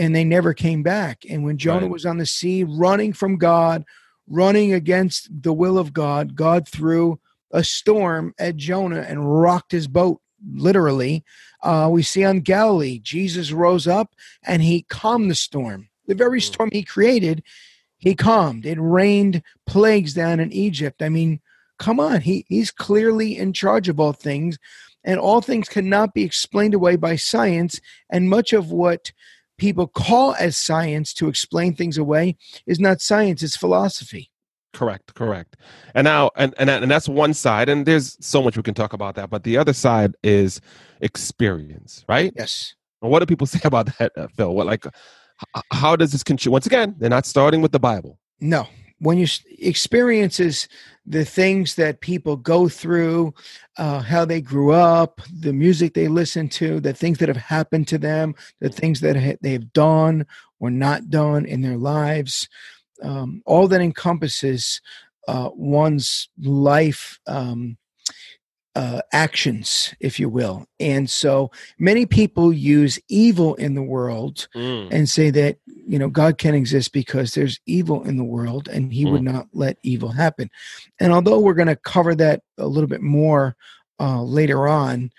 and 0.00 0.16
they 0.16 0.24
never 0.24 0.54
came 0.54 0.82
back. 0.82 1.24
And 1.28 1.44
when 1.44 1.58
Jonah 1.58 1.82
Right. 1.82 1.90
was 1.90 2.06
on 2.06 2.16
the 2.16 2.24
sea, 2.24 2.64
running 2.64 3.12
from 3.12 3.36
God, 3.36 3.84
running 4.26 4.72
against 4.72 5.28
the 5.42 5.52
will 5.52 5.76
of 5.76 5.92
God, 5.92 6.34
God 6.34 6.66
threw 6.66 7.20
a 7.52 7.62
storm 7.62 8.32
at 8.38 8.56
Jonah 8.56 9.04
and 9.06 9.40
rocked 9.42 9.72
his 9.72 9.88
boat, 9.88 10.22
literally. 10.54 11.22
Uh, 11.62 11.90
we 11.92 12.02
see 12.02 12.24
on 12.24 12.40
Galilee, 12.40 12.98
Jesus 12.98 13.52
rose 13.52 13.86
up 13.86 14.14
and 14.42 14.62
he 14.62 14.86
calmed 14.88 15.30
the 15.30 15.34
storm. 15.34 15.88
The 16.06 16.14
very 16.14 16.40
Mm. 16.40 16.44
storm 16.44 16.70
he 16.72 16.82
created, 16.82 17.42
he 17.98 18.14
calmed. 18.14 18.64
It 18.64 18.78
rained 18.80 19.42
plagues 19.66 20.14
down 20.14 20.40
in 20.40 20.50
Egypt. 20.50 21.02
I 21.02 21.10
mean, 21.10 21.40
come 21.78 22.00
on. 22.00 22.22
He, 22.22 22.46
he's 22.48 22.70
clearly 22.70 23.36
in 23.36 23.52
charge 23.52 23.90
of 23.90 24.00
all 24.00 24.14
things, 24.14 24.58
and 25.04 25.20
all 25.20 25.42
things 25.42 25.68
cannot 25.68 26.14
be 26.14 26.22
explained 26.24 26.72
away 26.72 26.96
by 26.96 27.16
science. 27.16 27.80
And 28.08 28.30
much 28.30 28.54
of 28.54 28.70
what 28.70 29.12
people 29.60 29.86
call 29.86 30.34
as 30.40 30.56
science 30.56 31.14
to 31.14 31.28
explain 31.28 31.74
things 31.74 31.98
away 31.98 32.36
is 32.66 32.80
not 32.80 33.00
science, 33.00 33.42
it's 33.42 33.56
philosophy. 33.56 34.30
Correct, 34.72 35.14
correct. 35.14 35.56
And 35.94 36.04
now, 36.04 36.30
and, 36.36 36.54
and 36.58 36.70
and 36.70 36.90
that's 36.90 37.08
one 37.08 37.34
side, 37.34 37.68
and 37.68 37.84
there's 37.84 38.16
so 38.20 38.40
much 38.40 38.56
we 38.56 38.62
can 38.62 38.74
talk 38.74 38.92
about 38.92 39.16
that. 39.16 39.28
But 39.28 39.42
the 39.42 39.56
other 39.56 39.72
side 39.72 40.14
is 40.22 40.60
experience, 41.00 42.04
right? 42.08 42.32
Yes. 42.36 42.74
And 43.02 43.10
what 43.10 43.18
do 43.18 43.26
people 43.26 43.46
say 43.54 43.60
about 43.64 43.86
that, 43.98 44.12
uh, 44.16 44.28
Phil? 44.36 44.54
What 44.54 44.66
like, 44.66 44.86
how 45.72 45.96
does 45.96 46.12
this 46.12 46.22
contribute? 46.22 46.52
Once 46.52 46.66
again, 46.66 46.94
they're 46.98 47.10
not 47.10 47.26
starting 47.26 47.62
with 47.62 47.72
the 47.72 47.80
Bible. 47.80 48.18
No. 48.40 48.66
When 49.00 49.18
you 49.18 49.26
experiences 49.58 50.68
the 51.06 51.24
things 51.24 51.74
that 51.76 52.00
people 52.00 52.36
go 52.36 52.68
through, 52.68 53.34
uh, 53.78 54.00
how 54.00 54.24
they 54.24 54.40
grew 54.40 54.72
up, 54.72 55.20
the 55.32 55.52
music 55.52 55.94
they 55.94 56.08
listen 56.08 56.48
to, 56.50 56.80
the 56.80 56.92
things 56.92 57.18
that 57.18 57.28
have 57.28 57.36
happened 57.36 57.88
to 57.88 57.98
them, 57.98 58.34
the 58.60 58.68
things 58.68 59.00
that 59.00 59.16
ha- 59.16 59.38
they 59.40 59.52
have 59.52 59.72
done 59.72 60.26
or 60.60 60.70
not 60.70 61.10
done 61.10 61.46
in 61.46 61.62
their 61.62 61.78
lives, 61.78 62.48
um, 63.02 63.42
all 63.46 63.66
that 63.68 63.80
encompasses 63.80 64.80
uh, 65.28 65.50
one's 65.54 66.28
life 66.38 67.18
um, 67.26 67.76
uh, 68.76 69.00
actions, 69.12 69.94
if 70.00 70.20
you 70.20 70.28
will. 70.28 70.66
And 70.78 71.10
so 71.10 71.50
many 71.78 72.06
people 72.06 72.52
use 72.52 72.98
evil 73.08 73.54
in 73.56 73.74
the 73.74 73.82
world 73.82 74.48
and 74.92 75.08
say 75.08 75.30
that 75.30 75.58
you 75.66 75.98
know 75.98 76.08
god 76.08 76.38
can 76.38 76.54
exist 76.54 76.92
because 76.92 77.34
there's 77.34 77.58
evil 77.66 78.04
in 78.04 78.16
the 78.16 78.24
world 78.24 78.68
and 78.68 78.92
he 78.92 79.04
would 79.12 79.22
not 79.22 79.48
let 79.52 79.78
evil 79.82 80.10
happen. 80.10 80.50
And 81.00 81.12
although 81.12 81.40
we're 81.40 81.54
going 81.54 81.68
to 81.68 81.76
cover 81.76 82.14
that 82.16 82.42
a 82.58 82.66
little 82.66 82.88
bit 82.88 83.02
more 83.02 83.56
uh, 83.98 84.22
later 84.22 84.68
on 84.68 85.10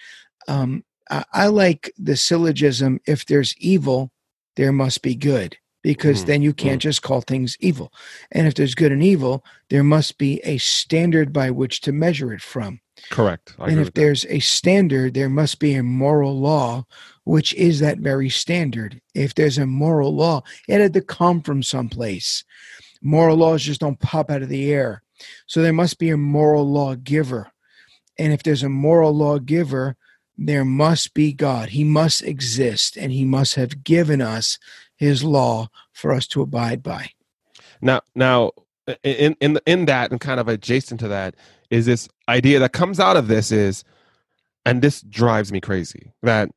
um, 0.48 0.84
I, 1.10 1.26
I 1.34 1.48
like 1.48 1.92
the 1.98 2.16
syllogism 2.16 3.00
if 3.06 3.26
there's 3.26 3.56
evil 3.58 4.12
there 4.56 4.72
must 4.72 5.02
be 5.02 5.16
good 5.16 5.58
because 5.84 6.24
Mhm. 6.24 6.26
then 6.28 6.42
you 6.42 6.54
can't 6.54 6.82
just 6.82 7.02
call 7.02 7.22
things 7.22 7.58
evil 7.60 7.92
and 8.32 8.48
if 8.48 8.54
there's 8.54 8.76
good 8.76 8.92
and 8.92 9.04
evil 9.04 9.44
there 9.70 9.84
must 9.84 10.18
be 10.18 10.40
a 10.44 10.58
standard 10.58 11.32
by 11.34 11.50
which 11.50 11.82
to 11.82 11.92
measure 11.92 12.34
it 12.34 12.42
from 12.42 12.80
Correct. 13.10 13.56
I 13.60 13.70
and 13.70 13.80
if 13.80 13.86
with 13.88 13.94
that. 13.96 14.02
there's 14.02 14.26
a 14.26 14.40
standard, 14.40 15.14
there 15.14 15.30
must 15.30 15.60
be 15.60 15.74
a 15.74 15.82
moral 15.84 16.40
law, 16.40 16.86
which 17.24 17.54
is 17.56 17.80
that 17.80 17.98
very 17.98 18.30
standard. 18.30 19.02
If 19.16 19.34
there's 19.34 19.58
a 19.58 19.66
moral 19.66 20.14
law, 20.16 20.44
it 20.68 20.80
had 20.80 20.94
to 20.94 21.02
come 21.02 21.42
from 21.42 21.64
someplace. 21.64 22.44
Moral 23.02 23.38
laws 23.38 23.64
just 23.64 23.80
don't 23.82 24.00
pop 24.00 24.30
out 24.30 24.44
of 24.44 24.50
the 24.50 24.72
air. 24.72 25.02
So 25.48 25.62
there 25.62 25.74
must 25.74 25.98
be 25.98 26.10
a 26.10 26.18
moral 26.18 26.70
law 26.70 26.96
giver. 26.96 27.52
And 28.20 28.32
if 28.34 28.44
there's 28.44 28.64
a 28.64 28.70
moral 28.70 29.16
law 29.16 29.40
giver, 29.40 29.96
there 30.38 30.66
must 30.66 31.14
be 31.14 31.34
God. 31.34 31.70
He 31.70 31.84
must 31.84 32.22
exist 32.22 32.98
and 32.98 33.12
he 33.12 33.26
must 33.26 33.56
have 33.56 33.84
given 33.84 34.22
us 34.22 34.60
his 35.02 35.24
law 35.24 35.68
for 35.94 36.14
us 36.14 36.28
to 36.28 36.44
abide 36.44 36.84
by. 36.84 37.10
Now, 37.82 38.02
now, 38.14 38.52
in 39.04 39.36
in 39.42 39.60
in 39.66 39.86
that, 39.86 40.12
and 40.12 40.22
kind 40.22 40.40
of 40.40 40.48
adjacent 40.48 41.00
to 41.00 41.08
that, 41.08 41.36
is 41.72 41.88
this 41.88 42.08
idea 42.30 42.60
that 42.60 42.72
comes 42.72 43.00
out 43.00 43.18
of 43.18 43.28
this 43.28 43.52
is, 43.52 43.84
and 44.64 44.84
this 44.84 45.02
drives 45.02 45.52
me 45.52 45.60
crazy 45.60 46.14
that 46.22 46.52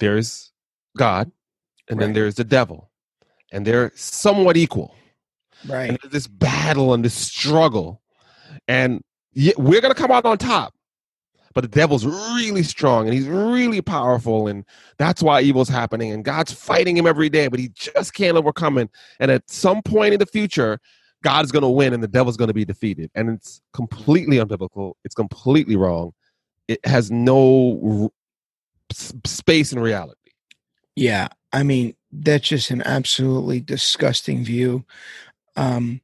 there's 0.00 0.52
God, 0.98 1.32
and 1.88 1.98
then 1.98 2.12
there's 2.12 2.34
the 2.34 2.44
devil, 2.44 2.90
and 3.52 3.66
they're 3.66 3.90
somewhat 3.94 4.58
equal, 4.58 4.94
Right. 5.66 5.88
and 5.88 5.98
this 6.10 6.26
battle 6.26 6.92
and 6.92 7.02
this 7.02 7.14
struggle, 7.14 8.02
and 8.68 9.00
we're 9.56 9.80
gonna 9.80 9.94
come 9.94 10.10
out 10.10 10.26
on 10.26 10.36
top. 10.36 10.74
But 11.54 11.62
the 11.62 11.68
devil's 11.68 12.06
really 12.06 12.62
strong 12.62 13.06
and 13.06 13.14
he's 13.14 13.28
really 13.28 13.80
powerful, 13.80 14.48
and 14.48 14.64
that's 14.98 15.22
why 15.22 15.40
evil's 15.42 15.68
happening. 15.68 16.12
And 16.12 16.24
God's 16.24 16.52
fighting 16.52 16.96
him 16.96 17.06
every 17.06 17.28
day, 17.28 17.48
but 17.48 17.60
he 17.60 17.68
just 17.74 18.14
can't 18.14 18.36
overcome 18.36 18.78
it. 18.78 18.90
And 19.20 19.30
at 19.30 19.48
some 19.50 19.82
point 19.82 20.14
in 20.14 20.18
the 20.20 20.26
future, 20.26 20.78
God's 21.22 21.52
going 21.52 21.62
to 21.62 21.68
win 21.68 21.94
and 21.94 22.02
the 22.02 22.08
devil's 22.08 22.36
going 22.36 22.48
to 22.48 22.54
be 22.54 22.64
defeated. 22.64 23.10
And 23.14 23.30
it's 23.30 23.62
completely 23.72 24.38
unbiblical. 24.38 24.94
It's 25.04 25.14
completely 25.14 25.76
wrong. 25.76 26.12
It 26.68 26.84
has 26.84 27.10
no 27.10 27.80
r- 28.02 28.10
space 29.24 29.72
in 29.72 29.78
reality. 29.78 30.18
Yeah, 30.96 31.28
I 31.52 31.62
mean 31.62 31.94
that's 32.10 32.48
just 32.48 32.70
an 32.70 32.82
absolutely 32.82 33.60
disgusting 33.60 34.44
view, 34.44 34.84
um, 35.56 36.02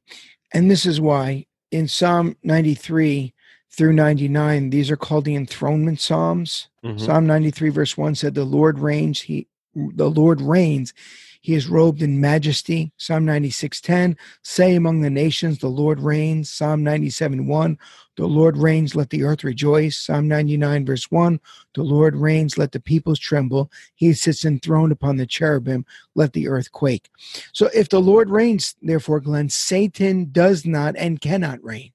and 0.51 0.69
this 0.69 0.85
is 0.85 0.99
why 0.99 1.45
in 1.71 1.87
Psalm 1.87 2.35
ninety 2.43 2.73
three 2.73 3.33
through 3.69 3.93
ninety 3.93 4.27
nine 4.27 4.69
these 4.71 4.91
are 4.91 4.97
called 4.97 5.25
the 5.25 5.35
enthronement 5.35 5.99
psalms. 5.99 6.67
Mhm. 6.83 6.99
Psalm 6.99 7.25
ninety 7.27 7.51
three 7.51 7.69
verse 7.69 7.97
one 7.97 8.15
said, 8.15 8.33
"The 8.35 8.43
Lord 8.45 8.79
reigns; 8.79 9.21
He, 9.21 9.47
the 9.75 10.09
Lord 10.09 10.41
reigns. 10.41 10.93
He 11.41 11.53
is 11.53 11.67
robed 11.69 12.01
in 12.01 12.19
majesty." 12.19 12.91
Psalm 12.97 13.23
ninety 13.23 13.49
six 13.49 13.79
ten, 13.79 14.17
"Say 14.43 14.75
among 14.75 15.01
the 15.01 15.09
nations, 15.09 15.59
the 15.59 15.69
Lord 15.69 16.01
reigns." 16.01 16.49
Psalm 16.49 16.83
ninety 16.83 17.09
seven 17.09 17.47
one, 17.47 17.77
"The 18.17 18.27
Lord 18.27 18.57
reigns; 18.57 18.95
let 18.95 19.11
the 19.11 19.23
earth 19.23 19.45
rejoice." 19.45 19.97
Psalm 19.97 20.27
ninety 20.27 20.57
nine 20.57 20.85
verse 20.85 21.09
one, 21.09 21.39
"The 21.75 21.83
Lord 21.83 22.15
reigns; 22.17 22.57
let 22.57 22.73
the 22.73 22.81
peoples 22.81 23.19
tremble." 23.19 23.71
He 23.95 24.11
sits 24.13 24.43
enthroned 24.43 24.91
upon 24.91 25.15
the 25.15 25.25
cherubim. 25.25 25.85
Let 26.15 26.33
the 26.33 26.49
earth 26.49 26.71
quake. 26.73 27.09
So, 27.53 27.69
if 27.73 27.87
the 27.87 28.01
Lord 28.01 28.29
reigns, 28.29 28.75
therefore, 28.81 29.21
Glenn, 29.21 29.47
Satan 29.47 30.29
does 30.31 30.65
not 30.65 30.95
and 30.97 31.21
cannot 31.21 31.63
reign. 31.63 31.91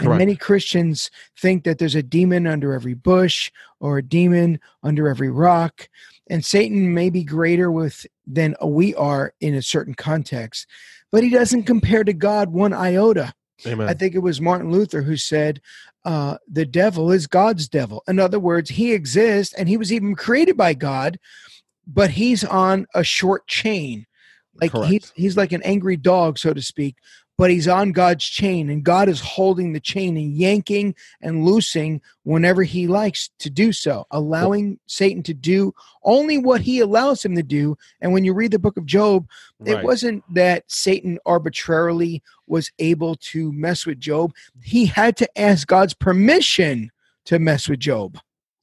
And 0.00 0.18
many 0.18 0.36
Christians 0.36 1.10
think 1.38 1.64
that 1.64 1.78
there's 1.78 1.94
a 1.94 2.02
demon 2.02 2.46
under 2.46 2.72
every 2.72 2.94
bush 2.94 3.50
or 3.80 3.98
a 3.98 4.02
demon 4.02 4.60
under 4.82 5.08
every 5.08 5.30
rock. 5.30 5.88
And 6.30 6.44
Satan 6.44 6.94
may 6.94 7.10
be 7.10 7.24
greater 7.24 7.70
with 7.70 8.06
than 8.26 8.54
we 8.62 8.94
are 8.94 9.32
in 9.40 9.54
a 9.54 9.62
certain 9.62 9.94
context, 9.94 10.66
but 11.10 11.22
he 11.22 11.30
doesn't 11.30 11.64
compare 11.64 12.04
to 12.04 12.12
God 12.12 12.50
one 12.50 12.72
iota. 12.72 13.32
Amen. 13.66 13.88
I 13.88 13.94
think 13.94 14.14
it 14.14 14.20
was 14.20 14.40
Martin 14.40 14.70
Luther 14.70 15.02
who 15.02 15.16
said, 15.16 15.60
uh, 16.04 16.38
the 16.46 16.66
devil 16.66 17.10
is 17.10 17.26
God's 17.26 17.68
devil. 17.68 18.02
In 18.06 18.18
other 18.18 18.38
words, 18.38 18.70
he 18.70 18.92
exists 18.92 19.54
and 19.54 19.68
he 19.68 19.76
was 19.76 19.92
even 19.92 20.14
created 20.14 20.56
by 20.56 20.74
God, 20.74 21.18
but 21.86 22.10
he's 22.10 22.44
on 22.44 22.86
a 22.94 23.02
short 23.02 23.46
chain. 23.46 24.06
Like 24.60 24.72
he's, 24.86 25.12
he's 25.14 25.36
like 25.36 25.52
an 25.52 25.62
angry 25.62 25.96
dog, 25.96 26.38
so 26.38 26.52
to 26.52 26.62
speak, 26.62 26.96
but 27.38 27.50
he's 27.50 27.68
on 27.68 27.92
God's 27.92 28.24
chain, 28.24 28.68
and 28.68 28.82
God 28.82 29.08
is 29.08 29.20
holding 29.20 29.72
the 29.72 29.80
chain 29.80 30.16
and 30.16 30.34
yanking 30.34 30.94
and 31.22 31.44
loosing 31.44 32.02
whenever 32.24 32.64
he 32.64 32.88
likes 32.88 33.30
to 33.38 33.48
do 33.48 33.72
so, 33.72 34.06
allowing 34.10 34.80
Satan 34.86 35.22
to 35.22 35.34
do 35.34 35.72
only 36.02 36.36
what 36.36 36.60
he 36.60 36.80
allows 36.80 37.24
him 37.24 37.36
to 37.36 37.42
do. 37.44 37.78
And 38.00 38.12
when 38.12 38.24
you 38.24 38.34
read 38.34 38.50
the 38.50 38.58
book 38.58 38.76
of 38.76 38.84
Job, 38.84 39.28
it 39.64 39.82
wasn't 39.84 40.24
that 40.34 40.64
Satan 40.66 41.18
arbitrarily 41.24 42.22
was 42.48 42.72
able 42.80 43.14
to 43.16 43.52
mess 43.52 43.86
with 43.86 44.00
Job, 44.00 44.34
he 44.62 44.86
had 44.86 45.16
to 45.18 45.40
ask 45.40 45.66
God's 45.66 45.94
permission 45.94 46.90
to 47.26 47.38
mess 47.38 47.68
with 47.68 47.78
Job. 47.78 48.18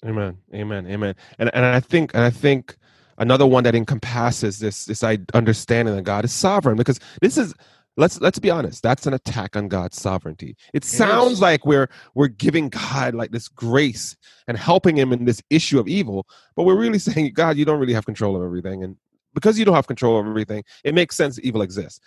Amen. 0.06 0.38
Amen. 0.54 0.86
Amen. 0.88 1.16
And 1.40 1.50
and 1.54 1.66
I 1.66 1.80
think 1.80 2.12
and 2.14 2.24
I 2.24 2.30
think 2.30 2.76
another 3.18 3.46
one 3.46 3.64
that 3.64 3.76
encompasses 3.76 4.60
this 4.60 4.86
this 4.86 5.04
I 5.04 5.20
understanding 5.34 5.96
that 5.96 6.04
God 6.04 6.26
is 6.26 6.34
sovereign 6.34 6.76
because 6.76 7.00
this 7.22 7.38
is 7.38 7.54
let's 7.98 8.20
let's 8.22 8.40
be 8.40 8.50
honest 8.50 8.84
that's 8.84 9.08
an 9.08 9.14
attack 9.14 9.56
on 9.56 9.68
God's 9.68 10.00
sovereignty. 10.00 10.56
It 10.74 10.84
sounds 10.84 11.42
like 11.42 11.66
we're 11.66 11.90
we're 12.14 12.28
giving 12.28 12.70
God 12.70 13.16
like 13.16 13.32
this 13.32 13.48
grace 13.48 14.16
and 14.48 14.58
helping 14.58 14.98
him 14.98 15.14
in 15.14 15.26
this 15.26 15.42
issue 15.50 15.80
of 15.80 15.88
evil, 15.88 16.28
but 16.56 16.64
we're 16.64 16.80
really 16.80 17.00
saying 17.08 17.32
God 17.34 17.58
you 17.58 17.66
don't 17.66 17.80
really 17.80 17.94
have 17.94 18.06
control 18.06 18.36
of 18.36 18.44
everything 18.44 18.84
and 18.84 18.98
because 19.34 19.60
you 19.60 19.66
don't 19.66 19.76
have 19.76 19.88
control 19.88 20.18
of 20.18 20.26
everything, 20.26 20.64
it 20.86 20.96
makes 20.96 21.18
sense 21.18 21.36
that 21.36 21.44
evil 21.44 21.62
exists. 21.62 22.00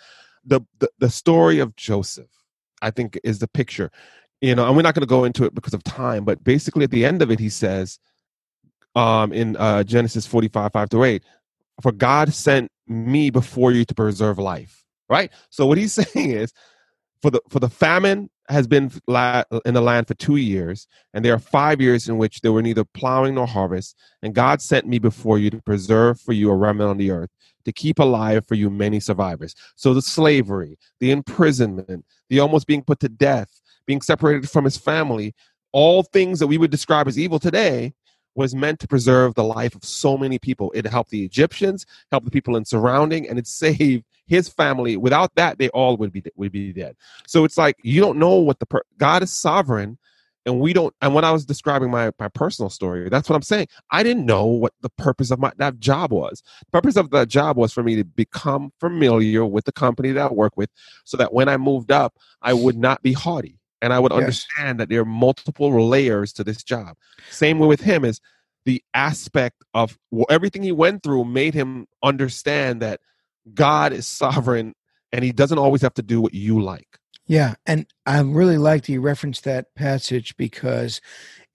The 0.45 0.61
the, 0.79 0.89
the 0.99 1.09
story 1.09 1.59
of 1.59 1.75
Joseph 1.75 2.31
I 2.81 2.91
think 2.91 3.19
is 3.23 3.39
the 3.39 3.47
picture 3.47 3.91
you 4.41 4.55
know 4.55 4.67
and 4.67 4.75
we're 4.75 4.81
not 4.81 4.95
going 4.95 5.01
to 5.01 5.07
go 5.07 5.23
into 5.23 5.43
it 5.45 5.53
because 5.53 5.73
of 5.73 5.83
time 5.83 6.23
but 6.23 6.43
basically 6.43 6.83
at 6.83 6.91
the 6.91 7.05
end 7.05 7.21
of 7.21 7.31
it 7.31 7.39
he 7.39 7.49
says 7.49 7.99
um 8.95 9.31
in 9.33 9.55
uh 9.57 9.83
genesis 9.83 10.25
45 10.25 10.71
5 10.71 10.89
to 10.89 11.03
8 11.03 11.23
for 11.81 11.91
god 11.91 12.33
sent 12.33 12.71
me 12.87 13.29
before 13.29 13.71
you 13.71 13.85
to 13.85 13.93
preserve 13.93 14.39
life 14.39 14.78
right 15.09 15.31
so 15.49 15.65
what 15.65 15.77
he's 15.77 15.93
saying 16.13 16.31
is 16.31 16.53
for 17.21 17.31
the 17.31 17.41
for 17.49 17.59
the 17.59 17.69
famine 17.69 18.29
has 18.47 18.65
been 18.67 18.91
in 19.65 19.73
the 19.75 19.81
land 19.81 20.07
for 20.07 20.15
two 20.15 20.37
years 20.37 20.87
and 21.13 21.23
there 21.23 21.33
are 21.33 21.39
five 21.39 21.79
years 21.79 22.09
in 22.09 22.17
which 22.17 22.41
there 22.41 22.51
were 22.51 22.63
neither 22.63 22.83
plowing 22.83 23.35
nor 23.35 23.45
harvest 23.45 23.95
and 24.23 24.33
god 24.33 24.61
sent 24.61 24.87
me 24.87 24.97
before 24.99 25.37
you 25.37 25.49
to 25.49 25.61
preserve 25.61 26.19
for 26.19 26.33
you 26.33 26.49
a 26.49 26.55
remnant 26.55 26.89
on 26.89 26.97
the 26.97 27.11
earth 27.11 27.29
to 27.65 27.71
keep 27.71 27.99
alive 27.99 28.43
for 28.47 28.55
you 28.55 28.69
many 28.69 28.99
survivors 28.99 29.53
so 29.75 29.93
the 29.93 30.01
slavery 30.01 30.77
the 30.99 31.11
imprisonment 31.11 32.05
the 32.29 32.39
almost 32.39 32.65
being 32.65 32.83
put 32.83 32.99
to 32.99 33.09
death 33.09 33.59
being 33.89 34.01
separated 34.01 34.47
from 34.47 34.65
his 34.65 34.77
family, 34.77 35.33
all 35.71 36.03
things 36.03 36.37
that 36.37 36.45
we 36.45 36.59
would 36.59 36.69
describe 36.69 37.07
as 37.07 37.17
evil 37.17 37.39
today 37.39 37.91
was 38.35 38.53
meant 38.53 38.79
to 38.79 38.87
preserve 38.87 39.33
the 39.33 39.43
life 39.43 39.73
of 39.73 39.83
so 39.83 40.15
many 40.15 40.37
people. 40.37 40.71
It 40.75 40.85
helped 40.85 41.09
the 41.09 41.25
Egyptians, 41.25 41.87
helped 42.11 42.25
the 42.25 42.31
people 42.31 42.55
in 42.55 42.65
surrounding, 42.65 43.27
and 43.27 43.39
it 43.39 43.47
saved 43.63 44.05
his 44.29 44.47
family. 44.49 44.97
Without 44.97 45.33
that, 45.35 45.57
they 45.57 45.69
all 45.69 45.97
would 45.97 46.11
be 46.11 46.23
would 46.35 46.51
be 46.51 46.71
dead. 46.73 46.95
So 47.27 47.43
it's 47.43 47.57
like 47.57 47.75
you 47.83 48.01
don't 48.01 48.17
know 48.19 48.35
what 48.35 48.59
the 48.59 48.65
per- 48.65 48.83
God 48.97 49.23
is 49.23 49.33
sovereign, 49.33 49.97
and 50.45 50.59
we 50.59 50.73
don't. 50.73 50.93
And 51.01 51.13
when 51.13 51.25
I 51.25 51.31
was 51.31 51.45
describing 51.45 51.91
my 51.91 52.11
my 52.19 52.29
personal 52.29 52.69
story, 52.69 53.09
that's 53.09 53.29
what 53.29 53.35
I'm 53.35 53.41
saying. 53.41 53.67
I 53.91 54.03
didn't 54.03 54.25
know 54.25 54.45
what 54.45 54.73
the 54.81 54.89
purpose 54.89 55.31
of 55.31 55.39
my 55.39 55.51
that 55.57 55.79
job 55.79 56.11
was. 56.13 56.43
The 56.71 56.71
purpose 56.71 56.95
of 56.95 57.09
that 57.11 57.27
job 57.27 57.57
was 57.57 57.73
for 57.73 57.83
me 57.83 57.95
to 57.95 58.03
become 58.03 58.71
familiar 58.79 59.45
with 59.45 59.65
the 59.65 59.71
company 59.71 60.11
that 60.11 60.31
I 60.31 60.33
work 60.33 60.55
with, 60.55 60.69
so 61.03 61.17
that 61.17 61.33
when 61.33 61.49
I 61.49 61.57
moved 61.57 61.91
up, 61.91 62.15
I 62.41 62.53
would 62.53 62.77
not 62.77 63.01
be 63.01 63.13
haughty 63.13 63.59
and 63.81 63.93
I 63.93 63.99
would 63.99 64.11
Yes. 64.11 64.19
understand 64.21 64.79
that 64.79 64.89
there 64.89 65.01
are 65.01 65.05
multiple 65.05 65.87
layers 65.87 66.33
to 66.33 66.43
this 66.43 66.63
job. 66.63 66.95
Same 67.29 67.59
way 67.59 67.67
with 67.67 67.81
him 67.81 68.03
is 68.05 68.19
the 68.65 68.83
aspect 68.93 69.63
of 69.73 69.97
well, 70.11 70.25
everything 70.29 70.63
he 70.63 70.71
went 70.71 71.03
through 71.03 71.25
made 71.25 71.53
him 71.53 71.87
understand 72.03 72.81
that 72.81 72.99
God 73.53 73.93
is 73.93 74.07
sovereign 74.07 74.73
and 75.11 75.23
he 75.23 75.31
doesn't 75.31 75.57
always 75.57 75.81
have 75.81 75.93
to 75.95 76.01
do 76.01 76.21
what 76.21 76.33
you 76.33 76.61
like. 76.61 76.99
Yeah, 77.25 77.55
and 77.65 77.85
I 78.05 78.19
really 78.21 78.57
liked 78.57 78.89
you 78.89 79.01
referenced 79.01 79.43
that 79.43 79.73
passage 79.75 80.35
because 80.35 80.99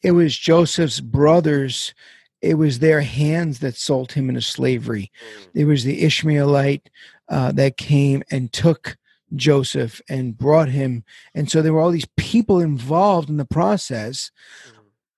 it 0.02 0.12
was 0.12 0.36
Joseph's 0.36 1.00
brothers, 1.00 1.94
it 2.40 2.54
was 2.54 2.78
their 2.78 3.00
hands 3.00 3.58
that 3.58 3.76
sold 3.76 4.12
him 4.12 4.28
into 4.28 4.40
slavery. 4.40 5.10
It 5.52 5.64
was 5.64 5.82
the 5.82 6.02
Ishmaelite 6.02 6.90
uh, 7.28 7.52
that 7.52 7.76
came 7.76 8.22
and 8.30 8.52
took 8.52 8.96
Joseph 9.34 10.00
and 10.08 10.38
brought 10.38 10.68
him, 10.68 11.02
and 11.34 11.50
so 11.50 11.60
there 11.60 11.72
were 11.72 11.80
all 11.80 11.90
these 11.90 12.08
people 12.16 12.60
involved 12.60 13.28
in 13.28 13.38
the 13.38 13.44
process. 13.44 14.30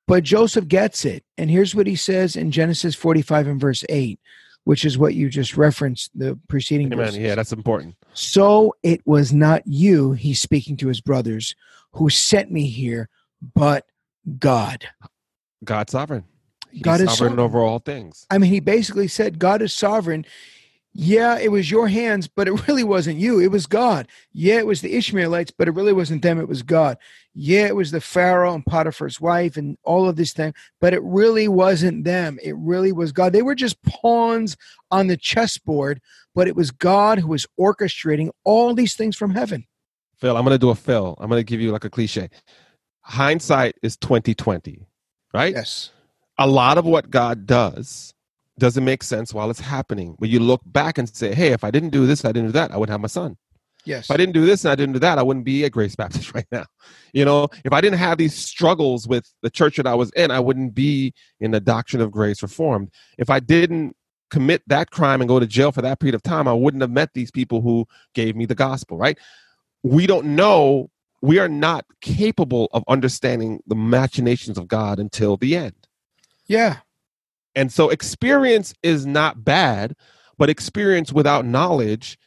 But 0.07 0.23
Joseph 0.23 0.69
gets 0.69 1.05
it, 1.05 1.25
and 1.37 1.51
here's 1.51 1.75
what 1.75 1.89
he 1.89 1.97
says 1.97 2.37
in 2.37 2.51
Genesis 2.53 2.95
45 2.95 3.49
and 3.49 3.61
verse 3.61 3.85
8, 3.89 4.21
which 4.67 4.85
is 4.85 4.99
what 4.99 5.15
you 5.15 5.29
just 5.29 5.57
referenced 5.57 6.11
the 6.19 6.37
preceding 6.49 6.89
Amen. 6.93 6.99
verses. 6.99 7.19
Yeah, 7.19 7.37
that's 7.37 7.53
important. 7.53 7.95
So 8.15 8.75
it 8.83 9.01
was 9.07 9.33
not 9.33 9.63
you, 9.65 10.11
he's 10.11 10.43
speaking 10.43 10.77
to 10.79 10.89
his 10.89 11.01
brothers, 11.01 11.55
who 11.93 12.11
sent 12.11 12.51
me 12.51 12.67
here, 12.67 13.09
but 13.55 13.87
God. 14.41 14.89
God's 15.63 15.93
sovereign. 15.93 16.25
He's 16.73 16.83
God 16.83 17.01
is 17.01 17.11
sovereign 17.11 17.31
sovereign. 17.31 17.39
over 17.39 17.61
all 17.61 17.79
things. 17.79 18.27
I 18.29 18.39
mean, 18.39 18.51
he 18.51 18.59
basically 18.59 19.07
said, 19.07 19.39
God 19.39 19.63
is 19.63 19.73
sovereign. 19.73 20.27
Yeah, 20.99 21.39
it 21.39 21.53
was 21.53 21.71
your 21.71 21.89
hands, 21.89 22.27
but 22.27 22.49
it 22.49 22.53
really 22.69 22.83
wasn't 22.85 23.19
you. 23.19 23.39
It 23.39 23.51
was 23.51 23.67
God. 23.67 24.09
Yeah, 24.33 24.57
it 24.57 24.67
was 24.67 24.81
the 24.81 24.95
Ishmaelites, 24.97 25.51
but 25.51 25.69
it 25.69 25.73
really 25.73 25.93
wasn't 25.93 26.23
them. 26.23 26.41
It 26.41 26.49
was 26.49 26.63
God. 26.63 26.97
Yeah, 27.35 27.67
it 27.67 27.77
was 27.77 27.91
the 27.91 28.01
Pharaoh 28.01 28.55
and 28.55 28.65
Potiphar's 28.65 29.21
wife 29.21 29.59
and 29.59 29.77
all 29.85 30.09
of 30.09 30.17
this 30.17 30.33
thing, 30.33 30.55
but 30.81 30.95
it 30.95 31.03
really 31.03 31.49
wasn't 31.49 32.05
them. 32.05 32.39
It 32.43 32.57
really 32.57 32.93
was 32.93 33.13
God. 33.13 33.35
They 33.35 33.43
were 33.43 33.55
just 33.55 33.83
pawns 33.83 34.57
on 34.91 35.09
the 35.09 35.19
chessboard, 35.19 36.01
but 36.35 36.49
it 36.49 36.57
was 36.57 36.71
God 36.71 37.19
who 37.19 37.29
was 37.29 37.47
orchestrating 37.61 38.31
all 38.45 38.73
these 38.75 38.95
things 38.95 39.17
from 39.17 39.33
heaven. 39.33 39.67
Phil, 40.17 40.35
I'm 40.35 40.45
gonna 40.45 40.57
do 40.57 40.71
a 40.71 40.75
Phil. 40.75 41.15
I'm 41.21 41.29
gonna 41.29 41.43
give 41.43 41.61
you 41.61 41.73
like 41.73 41.85
a 41.85 41.91
cliche. 41.91 42.31
Hindsight 43.03 43.75
is 43.83 43.99
2020, 43.99 44.87
right? 45.35 45.55
Yes. 45.55 45.91
a 46.39 46.47
lot 46.47 46.79
of 46.79 46.87
what 46.87 47.11
God 47.11 47.47
does 47.47 48.15
doesn't 48.59 48.85
make 48.85 49.03
sense 49.03 49.35
while 49.35 49.51
it's 49.51 49.61
happening. 49.61 50.17
But 50.19 50.29
you 50.29 50.41
look 50.41 50.63
back 50.67 50.99
and 50.99 51.09
say, 51.09 51.35
hey, 51.35 51.53
if 51.53 51.65
I 51.65 51.71
didn't 51.71 51.91
do 51.91 52.07
this, 52.07 52.25
I 52.25 52.33
didn't 52.33 52.49
do 52.49 52.53
that, 52.53 52.73
I 52.73 52.77
wouldn't 52.77 52.93
have 52.93 53.01
my 53.01 53.09
son. 53.09 53.37
Yes. 53.85 54.07
If 54.07 54.11
I 54.11 54.17
didn't 54.17 54.35
do 54.35 54.45
this 54.45 54.65
and 54.65 54.73
I 54.73 54.75
didn't 54.75 54.95
do 54.95 54.99
that, 54.99 55.19
I 55.19 55.23
wouldn't 55.23 55.45
be 55.45 55.65
at 55.65 55.73
Grace 55.73 55.95
Baptist 55.95 56.35
right 56.35 56.47
now. 56.51 56.67
You 57.13 57.25
know, 57.25 57.49
if 57.65 57.73
I 57.73 57.81
didn't 57.81 57.99
have 57.99 58.19
these 58.19 58.35
struggles 58.35 59.07
with 59.07 59.33
the 59.43 59.51
church 59.51 59.77
that 59.77 59.87
I 59.87 59.95
was 59.95 60.11
in, 60.13 60.31
I 60.31 60.41
wouldn't 60.41 60.75
be 60.75 61.15
in 61.41 61.53
the 61.53 61.61
doctrine 61.61 62.03
of 62.03 62.11
grace 62.11 62.43
reformed. 62.43 62.91
If 63.17 63.31
I 63.31 63.41
didn't 63.41 63.97
commit 64.29 64.63
that 64.67 64.91
crime 64.91 65.21
and 65.21 65.29
go 65.29 65.39
to 65.39 65.47
jail 65.47 65.71
for 65.71 65.83
that 65.83 66.01
period 66.01 66.17
of 66.17 66.23
time, 66.23 66.49
I 66.49 66.53
wouldn't 66.53 66.81
have 66.81 66.91
met 66.91 67.15
these 67.15 67.31
people 67.31 67.61
who 67.61 67.87
gave 68.13 68.35
me 68.35 68.45
the 68.45 68.57
gospel, 68.57 68.99
right? 68.99 69.19
We 69.85 70.09
don't 70.09 70.35
know, 70.35 70.91
we 71.23 71.39
are 71.39 71.49
not 71.49 71.85
capable 72.01 72.69
of 72.73 72.83
understanding 72.89 73.63
the 73.69 73.77
machinations 73.77 74.59
of 74.59 74.67
God 74.67 74.99
until 74.99 75.37
the 75.37 75.57
end. 75.57 75.75
yeah. 76.49 76.79
And 77.57 77.73
so 77.73 77.89
experience 77.89 78.73
is 78.85 79.07
not 79.07 79.45
bad, 79.45 79.97
but 80.39 80.49
experience 80.49 81.13
without 81.13 81.45
knowledge 81.45 82.19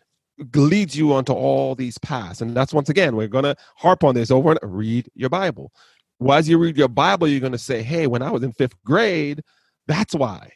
leads 0.56 0.98
you 0.98 1.14
onto 1.14 1.34
all 1.34 1.76
these 1.76 1.98
paths. 2.00 2.42
And 2.42 2.56
that's 2.56 2.74
once 2.74 2.90
again, 2.90 3.16
we're 3.16 3.28
going 3.28 3.44
to 3.44 3.56
harp 3.78 4.04
on 4.04 4.16
this 4.16 4.32
over 4.32 4.52
and 4.52 4.60
read 4.64 5.10
your 5.14 5.30
Bible. 5.30 5.72
Well, 6.18 6.38
as 6.38 6.50
you 6.50 6.58
read 6.58 6.78
your 6.78 6.88
Bible, 6.90 7.28
you're 7.28 7.40
going 7.40 7.52
to 7.54 7.58
say, 7.58 7.82
hey, 7.84 8.08
when 8.08 8.22
I 8.22 8.32
was 8.32 8.44
in 8.44 8.52
fifth 8.54 8.76
grade, 8.84 9.42
that's 9.88 10.16
why. 10.16 10.52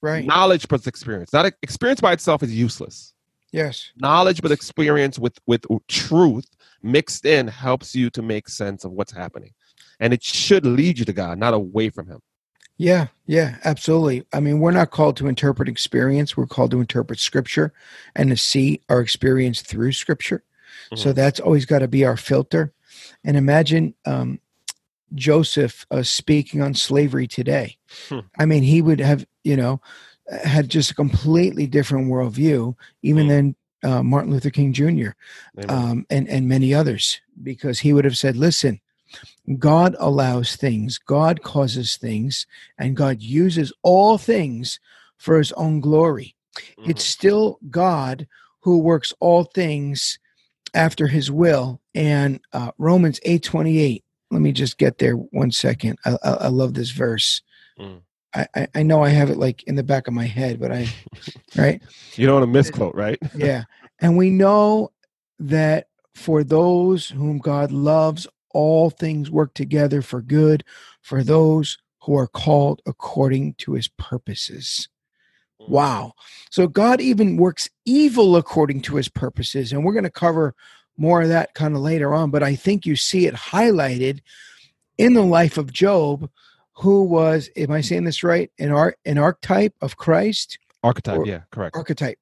Right. 0.00 0.24
Knowledge 0.24 0.68
plus 0.68 0.86
experience. 0.86 1.32
Not 1.32 1.46
experience 1.62 2.00
by 2.00 2.12
itself 2.12 2.42
is 2.42 2.54
useless. 2.54 3.14
yes. 3.52 3.90
Knowledge 3.96 4.42
but 4.42 4.50
experience 4.50 5.18
with 5.18 5.38
with 5.46 5.64
truth 5.88 6.46
mixed 6.82 7.24
in 7.24 7.48
helps 7.48 7.94
you 7.94 8.10
to 8.10 8.22
make 8.22 8.48
sense 8.48 8.84
of 8.84 8.92
what's 8.92 9.12
happening. 9.12 9.52
And 10.00 10.12
it 10.12 10.22
should 10.22 10.66
lead 10.66 10.98
you 10.98 11.04
to 11.04 11.12
God, 11.12 11.38
not 11.38 11.54
away 11.54 11.88
from 11.90 12.06
him. 12.06 12.20
Yeah. 12.76 13.06
Yeah. 13.26 13.56
Absolutely. 13.64 14.26
I 14.32 14.40
mean, 14.40 14.58
we're 14.60 14.72
not 14.72 14.90
called 14.90 15.16
to 15.18 15.28
interpret 15.28 15.68
experience. 15.68 16.36
We're 16.36 16.46
called 16.46 16.72
to 16.72 16.80
interpret 16.80 17.20
scripture 17.20 17.72
and 18.16 18.30
to 18.30 18.36
see 18.36 18.80
our 18.88 19.00
experience 19.00 19.62
through 19.62 19.92
scripture. 19.92 20.42
So 20.96 21.12
Mhm. 21.12 21.14
that's 21.14 21.40
always 21.40 21.66
got 21.66 21.78
to 21.80 21.88
be 21.88 22.04
our 22.04 22.16
filter. 22.16 22.72
And 23.24 23.36
imagine 23.36 23.94
um, 24.04 24.40
Joseph 25.14 25.86
uh, 25.90 26.02
speaking 26.02 26.60
on 26.60 26.74
slavery 26.74 27.26
today. 27.26 27.76
Hmm. 28.08 28.20
I 28.38 28.44
mean, 28.46 28.62
he 28.64 28.82
would 28.82 29.00
have, 29.00 29.24
you 29.44 29.56
know, 29.56 29.80
had 30.44 30.68
just 30.68 30.90
a 30.90 30.94
completely 30.94 31.66
different 31.66 32.08
worldview, 32.10 32.74
even 33.02 33.24
Hmm. 33.24 33.28
than 33.28 33.56
uh, 33.84 34.02
Martin 34.02 34.32
Luther 34.32 34.50
King 34.50 34.72
Jr. 34.72 35.10
Um, 35.68 36.06
and 36.08 36.26
and 36.28 36.48
many 36.48 36.72
others, 36.74 37.20
because 37.42 37.80
he 37.80 37.92
would 37.92 38.06
have 38.06 38.16
said, 38.16 38.34
"Listen, 38.34 38.80
God 39.58 39.94
allows 39.98 40.56
things, 40.56 40.98
God 40.98 41.42
causes 41.42 41.96
things, 41.96 42.46
and 42.78 42.96
God 42.96 43.20
uses 43.20 43.72
all 43.82 44.16
things 44.16 44.80
for 45.18 45.38
His 45.38 45.52
own 45.52 45.80
glory. 45.80 46.34
Mhm. 46.78 46.90
It's 46.90 47.04
still 47.04 47.58
God 47.70 48.26
who 48.60 48.78
works 48.78 49.12
all 49.20 49.44
things 49.44 50.18
after 50.72 51.06
His 51.06 51.30
will." 51.30 51.80
And 51.94 52.40
uh, 52.52 52.72
Romans 52.78 53.20
eight 53.24 53.42
twenty 53.42 53.78
eight. 53.78 54.04
Let 54.30 54.40
me 54.40 54.52
just 54.52 54.78
get 54.78 54.98
there 54.98 55.14
one 55.14 55.50
second. 55.50 55.98
I, 56.04 56.16
I, 56.22 56.30
I 56.30 56.48
love 56.48 56.74
this 56.74 56.90
verse. 56.90 57.42
Mm. 57.78 58.00
I, 58.34 58.46
I, 58.56 58.68
I 58.74 58.82
know 58.82 59.02
I 59.04 59.10
have 59.10 59.30
it 59.30 59.36
like 59.36 59.62
in 59.64 59.76
the 59.76 59.82
back 59.84 60.08
of 60.08 60.14
my 60.14 60.24
head, 60.26 60.58
but 60.58 60.72
I, 60.72 60.88
right? 61.56 61.80
you 62.16 62.26
don't 62.26 62.36
want 62.36 62.44
to 62.44 62.52
misquote, 62.52 62.94
right? 62.94 63.20
yeah. 63.36 63.64
And 64.00 64.18
we 64.18 64.28
know 64.28 64.90
that 65.38 65.86
for 66.14 66.42
those 66.42 67.08
whom 67.08 67.38
God 67.38 67.70
loves, 67.70 68.26
all 68.54 68.88
things 68.88 69.30
work 69.30 69.52
together 69.52 70.00
for 70.00 70.22
good 70.22 70.64
for 71.02 71.22
those 71.22 71.76
who 72.02 72.16
are 72.16 72.26
called 72.26 72.80
according 72.86 73.54
to 73.54 73.74
his 73.74 73.88
purposes. 73.88 74.88
Mm-hmm. 75.60 75.72
Wow. 75.72 76.12
So 76.50 76.66
God 76.66 77.00
even 77.00 77.36
works 77.36 77.68
evil 77.84 78.36
according 78.36 78.82
to 78.82 78.96
his 78.96 79.08
purposes. 79.08 79.72
And 79.72 79.84
we're 79.84 79.92
going 79.92 80.04
to 80.04 80.10
cover 80.10 80.54
more 80.96 81.22
of 81.22 81.28
that 81.28 81.54
kind 81.54 81.74
of 81.74 81.82
later 81.82 82.14
on. 82.14 82.30
But 82.30 82.42
I 82.42 82.54
think 82.54 82.86
you 82.86 82.96
see 82.96 83.26
it 83.26 83.34
highlighted 83.34 84.20
in 84.96 85.14
the 85.14 85.22
life 85.24 85.58
of 85.58 85.72
Job, 85.72 86.30
who 86.74 87.02
was, 87.04 87.50
am 87.56 87.70
I 87.70 87.80
saying 87.80 88.04
this 88.04 88.22
right? 88.22 88.50
An, 88.58 88.70
ar- 88.70 88.96
an 89.04 89.18
archetype 89.18 89.74
of 89.80 89.96
Christ? 89.96 90.58
Archetype, 90.82 91.18
Or- 91.18 91.26
yeah, 91.26 91.40
correct. 91.50 91.76
archetype. 91.76 92.18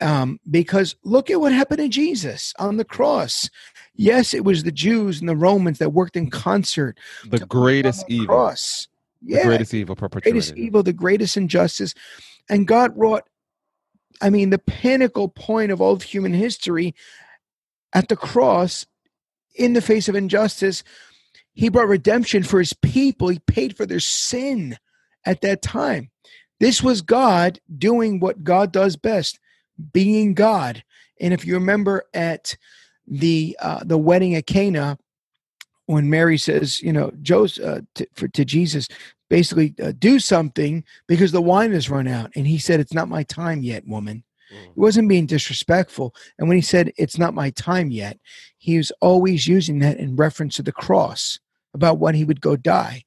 Um, 0.00 0.40
because 0.50 0.94
look 1.04 1.30
at 1.30 1.40
what 1.40 1.52
happened 1.52 1.78
to 1.78 1.88
Jesus 1.88 2.52
on 2.58 2.76
the 2.76 2.84
cross. 2.84 3.48
Yes, 3.94 4.34
it 4.34 4.44
was 4.44 4.62
the 4.62 4.72
Jews 4.72 5.20
and 5.20 5.28
the 5.28 5.36
Romans 5.36 5.78
that 5.78 5.94
worked 5.94 6.16
in 6.16 6.28
concert. 6.28 6.98
The 7.24 7.38
to 7.38 7.46
put 7.46 7.56
him 7.56 7.62
greatest 7.62 8.06
the 8.06 8.14
evil. 8.14 8.26
Cross. 8.26 8.88
The 9.22 9.42
greatest 9.42 9.74
evil 9.74 9.96
perpetrated. 9.96 10.34
greatest 10.34 10.56
evil, 10.56 10.82
the 10.82 10.92
greatest 10.92 11.36
injustice. 11.36 11.94
And 12.48 12.66
God 12.66 12.92
wrought, 12.96 13.24
I 14.20 14.30
mean, 14.30 14.50
the 14.50 14.58
pinnacle 14.58 15.28
point 15.28 15.72
of 15.72 15.80
all 15.80 15.92
of 15.92 16.02
human 16.02 16.34
history 16.34 16.94
at 17.92 18.08
the 18.08 18.16
cross 18.16 18.86
in 19.54 19.72
the 19.72 19.80
face 19.80 20.08
of 20.08 20.14
injustice. 20.14 20.84
He 21.54 21.70
brought 21.70 21.88
redemption 21.88 22.42
for 22.42 22.58
his 22.58 22.74
people. 22.74 23.28
He 23.28 23.38
paid 23.38 23.76
for 23.76 23.86
their 23.86 24.00
sin 24.00 24.76
at 25.24 25.40
that 25.40 25.62
time. 25.62 26.10
This 26.60 26.82
was 26.82 27.02
God 27.02 27.58
doing 27.76 28.20
what 28.20 28.44
God 28.44 28.72
does 28.72 28.96
best, 28.96 29.38
being 29.92 30.34
God. 30.34 30.82
And 31.20 31.32
if 31.32 31.44
you 31.44 31.54
remember 31.54 32.04
at 32.14 32.56
the 33.06 33.56
uh, 33.60 33.84
the 33.84 33.98
wedding 33.98 34.34
at 34.34 34.46
Cana, 34.46 34.98
when 35.86 36.10
Mary 36.10 36.38
says, 36.38 36.82
you 36.82 36.92
know, 36.92 37.12
Joseph 37.22 37.64
uh, 37.64 37.80
to, 37.94 38.06
for, 38.14 38.28
to 38.28 38.44
Jesus, 38.44 38.88
basically 39.28 39.74
uh, 39.82 39.92
do 39.98 40.18
something 40.18 40.84
because 41.06 41.32
the 41.32 41.42
wine 41.42 41.72
has 41.72 41.90
run 41.90 42.08
out, 42.08 42.30
and 42.34 42.46
he 42.46 42.58
said, 42.58 42.80
"It's 42.80 42.94
not 42.94 43.08
my 43.08 43.22
time 43.22 43.62
yet, 43.62 43.86
woman." 43.86 44.24
He 44.48 44.80
wasn't 44.80 45.08
being 45.08 45.26
disrespectful, 45.26 46.14
and 46.38 46.48
when 46.48 46.56
he 46.56 46.62
said, 46.62 46.92
"It's 46.96 47.18
not 47.18 47.34
my 47.34 47.50
time 47.50 47.90
yet," 47.90 48.18
he 48.58 48.76
was 48.76 48.92
always 49.00 49.46
using 49.46 49.80
that 49.80 49.98
in 49.98 50.16
reference 50.16 50.56
to 50.56 50.62
the 50.62 50.72
cross 50.72 51.38
about 51.74 51.98
when 51.98 52.14
he 52.14 52.24
would 52.24 52.40
go 52.40 52.56
die, 52.56 53.04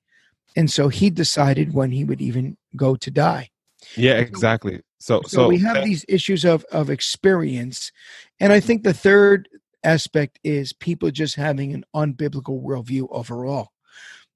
and 0.55 0.69
so 0.69 0.89
he 0.89 1.09
decided 1.09 1.73
when 1.73 1.91
he 1.91 2.03
would 2.03 2.21
even 2.21 2.57
go 2.75 2.95
to 2.95 3.11
die. 3.11 3.49
Yeah, 3.95 4.15
exactly. 4.15 4.81
So, 4.99 5.21
So, 5.23 5.27
so, 5.27 5.47
we 5.47 5.59
have 5.59 5.83
these 5.83 6.05
issues 6.07 6.45
of 6.45 6.65
of 6.71 6.89
experience, 6.89 7.91
and 8.39 8.51
I 8.51 8.59
think 8.59 8.83
the 8.83 8.93
third 8.93 9.47
aspect 9.83 10.39
is 10.43 10.73
people 10.73 11.09
just 11.09 11.35
having 11.35 11.73
an 11.73 11.85
unbiblical 11.95 12.61
worldview 12.61 13.07
overall. 13.11 13.69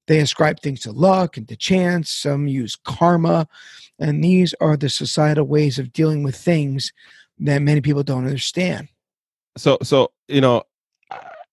They 0.06 0.20
ascribe 0.20 0.60
things 0.60 0.80
to 0.80 0.92
luck 0.92 1.36
and 1.36 1.48
to 1.48 1.56
chance. 1.56 2.10
Some 2.10 2.46
use 2.46 2.76
karma, 2.76 3.46
and 3.98 4.22
these 4.24 4.54
are 4.60 4.76
the 4.76 4.88
societal 4.88 5.46
ways 5.46 5.78
of 5.78 5.92
dealing 5.92 6.22
with 6.22 6.36
things 6.36 6.92
that 7.38 7.60
many 7.62 7.80
people 7.80 8.02
don't 8.02 8.26
understand. 8.26 8.88
so, 9.56 9.78
so 9.82 10.12
you 10.28 10.40
know, 10.40 10.62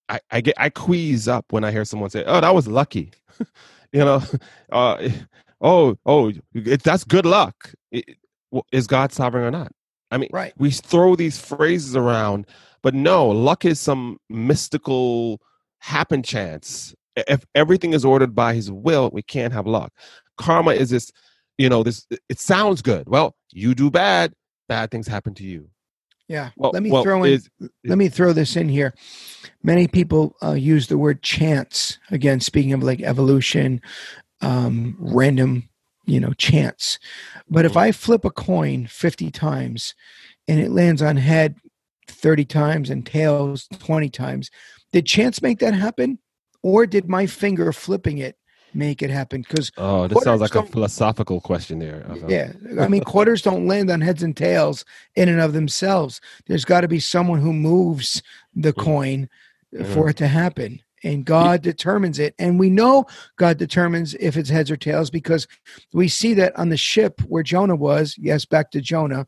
I, 0.09 0.20
I 0.30 0.41
get 0.41 0.55
I 0.57 0.70
quease 0.70 1.28
up 1.28 1.51
when 1.51 1.64
I 1.64 1.72
hear 1.72 1.86
someone 1.86 2.09
say, 2.09 2.24
"Oh, 2.26 2.41
that 2.41 2.53
was 2.55 2.68
lucky," 2.68 3.12
you 3.93 3.99
know, 3.99 4.22
uh, 4.72 5.09
oh, 5.62 5.97
oh, 6.05 6.32
it, 6.53 6.84
that's 6.84 7.03
good 7.03 7.26
luck. 7.26 7.74
It- 7.91 8.18
well, 8.51 8.65
is 8.71 8.87
God 8.87 9.11
sovereign 9.11 9.43
or 9.43 9.51
not? 9.51 9.71
I 10.11 10.17
mean, 10.17 10.29
Right. 10.33 10.53
we 10.57 10.71
throw 10.71 11.15
these 11.15 11.39
phrases 11.39 11.95
around, 11.95 12.45
but 12.83 12.93
no, 12.93 13.27
luck 13.29 13.63
is 13.65 13.79
some 13.79 14.17
mystical 14.29 15.39
happen 15.79 16.21
chance. 16.21 16.93
If 17.15 17.45
everything 17.55 17.93
is 17.93 18.03
ordered 18.05 18.35
by 18.35 18.53
His 18.53 18.71
will, 18.71 19.09
we 19.13 19.21
can't 19.21 19.53
have 19.53 19.65
luck. 19.67 19.93
Karma 20.37 20.71
is 20.71 20.89
this, 20.89 21.11
you 21.57 21.69
know, 21.69 21.83
this. 21.83 22.05
It 22.29 22.39
sounds 22.39 22.81
good. 22.81 23.07
Well, 23.07 23.35
you 23.51 23.73
do 23.73 23.89
bad, 23.89 24.33
bad 24.67 24.91
things 24.91 25.07
happen 25.07 25.33
to 25.35 25.43
you. 25.43 25.69
Yeah. 26.27 26.51
Well, 26.55 26.71
let 26.73 26.81
me 26.83 26.91
well, 26.91 27.03
throw 27.03 27.23
in. 27.23 27.33
is- 27.33 27.49
let 27.83 27.97
me 27.97 28.07
throw 28.07 28.31
this 28.31 28.55
in 28.55 28.69
here. 28.69 28.93
Many 29.63 29.87
people 29.87 30.35
uh, 30.41 30.53
use 30.53 30.87
the 30.87 30.97
word 30.97 31.21
chance 31.21 31.99
again, 32.09 32.39
speaking 32.39 32.71
of 32.73 32.81
like 32.83 33.01
evolution, 33.01 33.81
um, 34.41 34.95
random, 34.99 35.67
you 36.05 36.19
know, 36.19 36.33
chance. 36.33 36.99
But 37.49 37.65
if 37.65 37.73
Mhm. 37.73 37.81
I 37.81 37.91
flip 37.91 38.25
a 38.25 38.31
coin 38.31 38.87
50 38.87 39.31
times 39.31 39.93
and 40.47 40.59
it 40.59 40.71
lands 40.71 41.01
on 41.01 41.17
head 41.17 41.55
30 42.07 42.45
times 42.45 42.89
and 42.89 43.05
tails 43.05 43.67
20 43.79 44.09
times, 44.09 44.49
did 44.91 45.05
chance 45.05 45.41
make 45.41 45.59
that 45.59 45.73
happen? 45.73 46.19
Or 46.63 46.85
did 46.85 47.07
my 47.09 47.25
finger 47.25 47.71
flipping 47.73 48.17
it 48.19 48.37
make 48.73 49.01
it 49.01 49.09
happen? 49.09 49.41
Because 49.41 49.71
Oh, 49.77 50.07
this 50.07 50.23
sounds 50.23 50.41
like 50.41 50.55
a 50.55 50.63
philosophical 50.63 51.41
question 51.41 51.79
there. 51.79 52.05
Uh-huh. 52.09 52.27
yeah, 52.27 52.53
I 52.79 52.87
mean, 52.87 53.03
quarters 53.03 53.41
don't 53.41 53.67
land 53.67 53.89
on 53.89 54.01
heads 54.01 54.21
and 54.23 54.35
tails 54.35 54.85
in 55.15 55.29
and 55.29 55.41
of 55.41 55.53
themselves. 55.53 56.21
There's 56.47 56.65
got 56.65 56.81
to 56.81 56.87
be 56.87 56.99
someone 56.99 57.39
who 57.39 57.53
moves 57.53 58.21
the 58.55 58.73
Mhm. 58.73 58.83
coin 58.83 59.29
for 59.85 60.09
it 60.09 60.17
to 60.17 60.27
happen. 60.27 60.81
And 61.03 61.25
God 61.25 61.61
determines 61.61 62.19
it. 62.19 62.35
And 62.37 62.59
we 62.59 62.69
know 62.69 63.05
God 63.37 63.57
determines 63.57 64.13
if 64.15 64.37
it's 64.37 64.49
heads 64.49 64.69
or 64.69 64.77
tails 64.77 65.09
because 65.09 65.47
we 65.93 66.07
see 66.07 66.33
that 66.35 66.57
on 66.57 66.69
the 66.69 66.77
ship 66.77 67.21
where 67.21 67.43
Jonah 67.43 67.75
was. 67.75 68.15
Yes, 68.19 68.45
back 68.45 68.71
to 68.71 68.81
Jonah. 68.81 69.25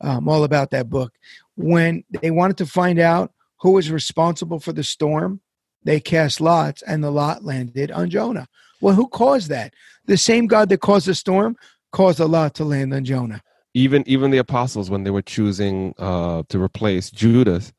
I'm 0.00 0.28
all 0.28 0.44
about 0.44 0.70
that 0.70 0.90
book. 0.90 1.14
When 1.56 2.04
they 2.20 2.30
wanted 2.30 2.58
to 2.58 2.66
find 2.66 2.98
out 2.98 3.32
who 3.60 3.72
was 3.72 3.90
responsible 3.90 4.60
for 4.60 4.72
the 4.72 4.84
storm, 4.84 5.40
they 5.84 6.00
cast 6.00 6.40
lots 6.40 6.82
and 6.82 7.02
the 7.02 7.10
lot 7.10 7.44
landed 7.44 7.90
on 7.90 8.10
Jonah. 8.10 8.48
Well, 8.80 8.94
who 8.94 9.08
caused 9.08 9.48
that? 9.48 9.72
The 10.06 10.16
same 10.16 10.46
God 10.46 10.68
that 10.68 10.80
caused 10.80 11.06
the 11.06 11.14
storm 11.14 11.56
caused 11.92 12.20
a 12.20 12.26
lot 12.26 12.54
to 12.54 12.64
land 12.64 12.92
on 12.92 13.04
Jonah. 13.04 13.42
Even 13.72 14.04
even 14.06 14.30
the 14.30 14.38
apostles, 14.38 14.90
when 14.90 15.04
they 15.04 15.10
were 15.10 15.22
choosing 15.22 15.94
uh, 15.98 16.42
to 16.48 16.62
replace 16.62 17.10
Judas, 17.10 17.72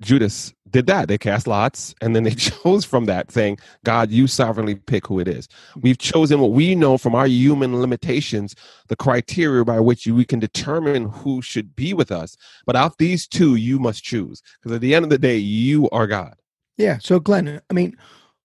Judas 0.00 0.54
did 0.70 0.86
that. 0.86 1.08
They 1.08 1.18
cast 1.18 1.46
lots, 1.46 1.94
and 2.00 2.14
then 2.14 2.24
they 2.24 2.34
chose 2.34 2.84
from 2.84 3.06
that, 3.06 3.30
saying, 3.30 3.58
"God, 3.84 4.10
you 4.10 4.26
sovereignly 4.26 4.76
pick 4.76 5.06
who 5.06 5.18
it 5.18 5.28
is." 5.28 5.48
We've 5.76 5.98
chosen 5.98 6.40
what 6.40 6.52
we 6.52 6.74
know 6.74 6.98
from 6.98 7.14
our 7.14 7.26
human 7.26 7.80
limitations, 7.80 8.54
the 8.88 8.96
criteria 8.96 9.64
by 9.64 9.80
which 9.80 10.06
we 10.06 10.24
can 10.24 10.38
determine 10.38 11.08
who 11.08 11.42
should 11.42 11.74
be 11.74 11.94
with 11.94 12.12
us. 12.12 12.36
But 12.66 12.76
out 12.76 12.98
these 12.98 13.26
two, 13.26 13.56
you 13.56 13.78
must 13.78 14.02
choose, 14.02 14.42
because 14.60 14.74
at 14.74 14.80
the 14.80 14.94
end 14.94 15.04
of 15.04 15.10
the 15.10 15.18
day, 15.18 15.36
you 15.36 15.88
are 15.90 16.06
God. 16.06 16.34
Yeah. 16.76 16.98
So, 17.00 17.18
Glenn, 17.18 17.60
I 17.68 17.74
mean, 17.74 17.96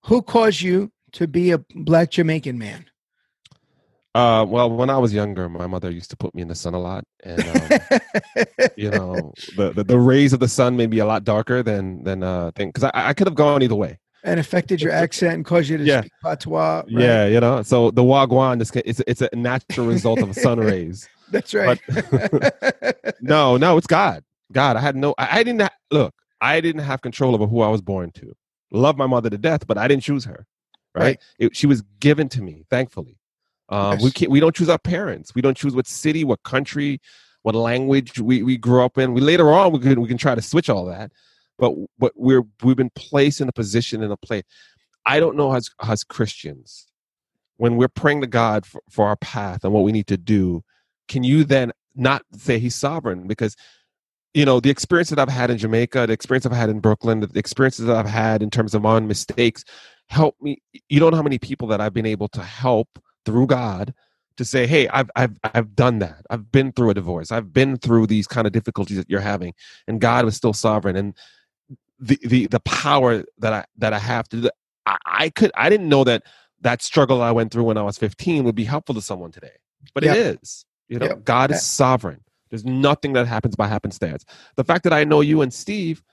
who 0.04 0.22
caused 0.22 0.62
you 0.62 0.92
to 1.14 1.28
be 1.28 1.52
a 1.52 1.60
black 1.76 2.12
Jamaican 2.12 2.58
man? 2.58 2.86
Uh, 4.16 4.46
well, 4.48 4.70
when 4.70 4.90
I 4.92 4.98
was 5.00 5.12
younger, 5.14 5.50
my 5.50 5.66
mother 5.66 5.90
used 5.90 6.12
to 6.12 6.18
put 6.18 6.36
me 6.36 6.44
in 6.44 6.48
the 6.48 6.54
sun 6.56 6.76
a 6.76 6.80
lot, 6.80 7.04
and 7.24 7.42
um, 7.42 7.70
you 8.78 8.92
know 8.92 9.34
the, 9.56 9.74
the 9.74 9.84
the 9.84 10.00
rays 10.00 10.34
of 10.34 10.40
the 10.40 10.48
sun 10.48 10.78
may 10.78 10.86
be 10.86 11.00
a 11.00 11.06
lot 11.06 11.24
darker 11.24 11.64
than 11.64 12.04
than 12.04 12.22
uh 12.22 12.52
thing 12.56 12.70
because 12.70 12.84
I, 12.84 12.92
I 13.10 13.14
could 13.14 13.26
have 13.28 13.36
gone 13.36 13.64
either 13.64 13.74
way 13.76 13.98
and 14.24 14.40
affected 14.40 14.82
your 14.82 14.92
accent 14.92 15.34
and 15.36 15.46
caused 15.46 15.68
you 15.70 15.78
to 15.78 15.84
Yeah. 15.84 16.02
speak 16.02 16.12
patois. 16.22 16.84
right? 16.84 16.86
yeah 16.90 17.26
you 17.26 17.40
know 17.40 17.62
so 17.64 17.90
the 17.92 18.04
wagwan 18.04 18.60
ca- 18.72 18.84
it's 18.86 19.02
it's 19.08 19.22
a 19.22 19.30
natural 19.36 19.88
result 19.88 20.22
of 20.22 20.34
sun 20.36 20.60
rays 20.72 21.10
That's 21.30 21.54
right. 21.54 21.80
no 23.22 23.58
no 23.58 23.78
it's 23.78 23.88
god 23.88 24.24
god 24.52 24.76
i 24.78 24.80
had 24.80 24.96
no 24.96 25.14
i, 25.18 25.40
I 25.40 25.44
didn't 25.44 25.62
ha- 25.62 25.76
look 25.92 26.14
i 26.40 26.62
didn't 26.62 26.84
have 26.84 27.02
control 27.02 27.34
over 27.36 27.46
who 27.48 27.62
i 27.62 27.68
was 27.68 27.82
born 27.82 28.12
to 28.12 28.34
love 28.72 28.96
my 28.98 29.08
mother 29.08 29.30
to 29.30 29.38
death 29.38 29.66
but 29.68 29.78
i 29.78 29.88
didn't 29.88 30.04
choose 30.04 30.26
her 30.26 30.46
right, 30.96 31.04
Right. 31.04 31.20
It, 31.40 31.56
she 31.56 31.68
was 31.68 31.82
given 32.00 32.30
to 32.30 32.42
me 32.42 32.64
thankfully 32.70 33.18
um 33.70 34.00
we 34.02 34.12
can't 34.12 34.32
we 34.32 34.40
don't 34.40 34.56
choose 34.56 34.70
our 34.70 34.80
parents. 34.80 35.34
We 35.36 35.42
don't 35.42 35.58
choose 35.58 35.76
what 35.76 35.88
city 35.88 36.24
what 36.24 36.44
country 36.44 37.02
what 37.44 37.56
language 37.56 38.20
we, 38.20 38.42
we 38.42 38.58
grew 38.58 38.86
up 38.86 38.98
in. 38.98 39.14
We 39.14 39.20
later 39.20 39.52
on 39.52 39.72
we 39.74 39.80
can 39.80 40.02
we 40.02 40.08
can 40.08 40.18
try 40.18 40.36
to 40.36 40.42
switch 40.42 40.70
all 40.70 40.86
that 40.86 41.12
but 41.58 41.74
but 41.98 42.12
we're 42.16 42.44
we've 42.64 42.76
been 42.76 42.92
placed 42.96 43.42
in 43.42 43.48
a 43.48 43.52
position 43.52 44.04
in 44.04 44.12
a 44.12 44.18
place 44.18 44.44
i 45.06 45.20
don't 45.20 45.36
know 45.36 45.54
as 45.54 45.70
as 45.82 46.04
christians 46.04 46.88
when 47.58 47.78
we're 47.78 47.88
praying 47.88 48.22
to 48.22 48.28
god 48.28 48.66
for, 48.66 48.82
for 48.90 49.08
our 49.08 49.16
path 49.18 49.64
and 49.64 49.74
what 49.74 49.84
we 49.84 49.92
need 49.92 50.08
to 50.08 50.18
do 50.18 50.64
can 51.08 51.24
you 51.24 51.44
then 51.44 51.72
not 51.96 52.24
say 52.38 52.60
he's 52.60 52.76
sovereign? 52.76 53.28
Because 53.28 53.56
you 54.34 54.46
know 54.46 54.60
the 54.60 54.72
experience 54.72 55.10
that 55.12 55.20
i've 55.20 55.30
had 55.30 55.52
in 55.52 55.60
jamaica 55.60 56.08
the 56.08 56.14
experience 56.14 56.44
i've 56.44 56.52
had 56.52 56.70
in 56.70 56.80
brooklyn 56.80 57.20
the 57.20 57.38
experiences 57.38 57.86
that 57.86 57.96
i've 57.96 58.10
had 58.10 58.42
in 58.42 58.50
terms 58.50 58.74
of 58.74 58.82
my 58.82 58.96
own 58.96 59.08
mistakes 59.08 59.64
help 60.08 60.36
me 60.42 60.60
you 60.90 61.00
don't 61.00 61.12
know 61.12 61.18
how 61.18 61.22
many 61.22 61.38
people 61.38 61.68
that 61.68 61.80
i've 61.80 61.94
been 61.94 62.08
able 62.08 62.28
to 62.28 62.42
help 62.42 62.88
through 63.26 63.48
god 63.48 63.94
to 64.38 64.46
say 64.46 64.66
hey 64.68 64.88
i've 64.90 65.10
i've 65.16 65.38
i've 65.54 65.76
done 65.76 66.00
that. 66.00 66.26
I've 66.30 66.52
been 66.52 66.72
through 66.72 66.90
a 66.90 66.94
divorce. 66.94 67.32
I've 67.32 67.54
been 67.54 67.78
through 67.78 68.08
these 68.08 68.28
kind 68.28 68.48
of 68.48 68.54
difficulties 68.54 68.98
that 68.98 69.10
you're 69.10 69.20
having. 69.22 69.54
And 69.88 70.02
god 70.02 70.26
was 70.26 70.36
still 70.36 70.54
sovereign. 70.54 70.96
And 70.96 71.14
the 72.00 72.20
the 72.24 72.48
the 72.48 72.60
power 72.62 73.24
that 73.38 73.54
i 73.54 73.64
that 73.78 73.94
i 73.94 74.00
have 74.00 74.28
to 74.30 74.38
do 74.38 74.42
that 74.42 74.54
i, 74.86 74.98
I 75.06 75.30
could 75.30 75.52
i 75.56 75.70
didn't 75.70 75.88
know 75.88 76.04
that 76.04 76.24
that 76.62 76.82
struggle 76.82 77.22
i 77.22 77.32
went 77.32 77.52
through 77.52 77.64
when 77.66 77.78
i 77.78 77.84
was 77.84 77.98
15 77.98 78.44
would 78.44 78.56
be 78.56 78.64
helpful 78.66 78.96
to 78.96 79.02
someone 79.02 79.32
today 79.32 79.52
but 79.94 80.04
Yep. 80.04 80.18
it 80.18 80.40
is 80.42 80.66
you 80.90 81.00
know? 81.00 81.06
Yep. 81.06 81.24
god 81.24 81.52
is 81.52 81.64
sovereign. 81.64 82.22
There's 82.50 82.66
nothing 82.66 83.14
that 83.14 83.26
happens 83.26 83.56
by 83.56 83.68
happenstance. 83.68 84.26
The 84.58 84.64
fact 84.64 84.84
that 84.84 84.92
i 84.92 85.04
know 85.04 85.22
you 85.22 85.42
and 85.42 85.54
steve 85.54 86.04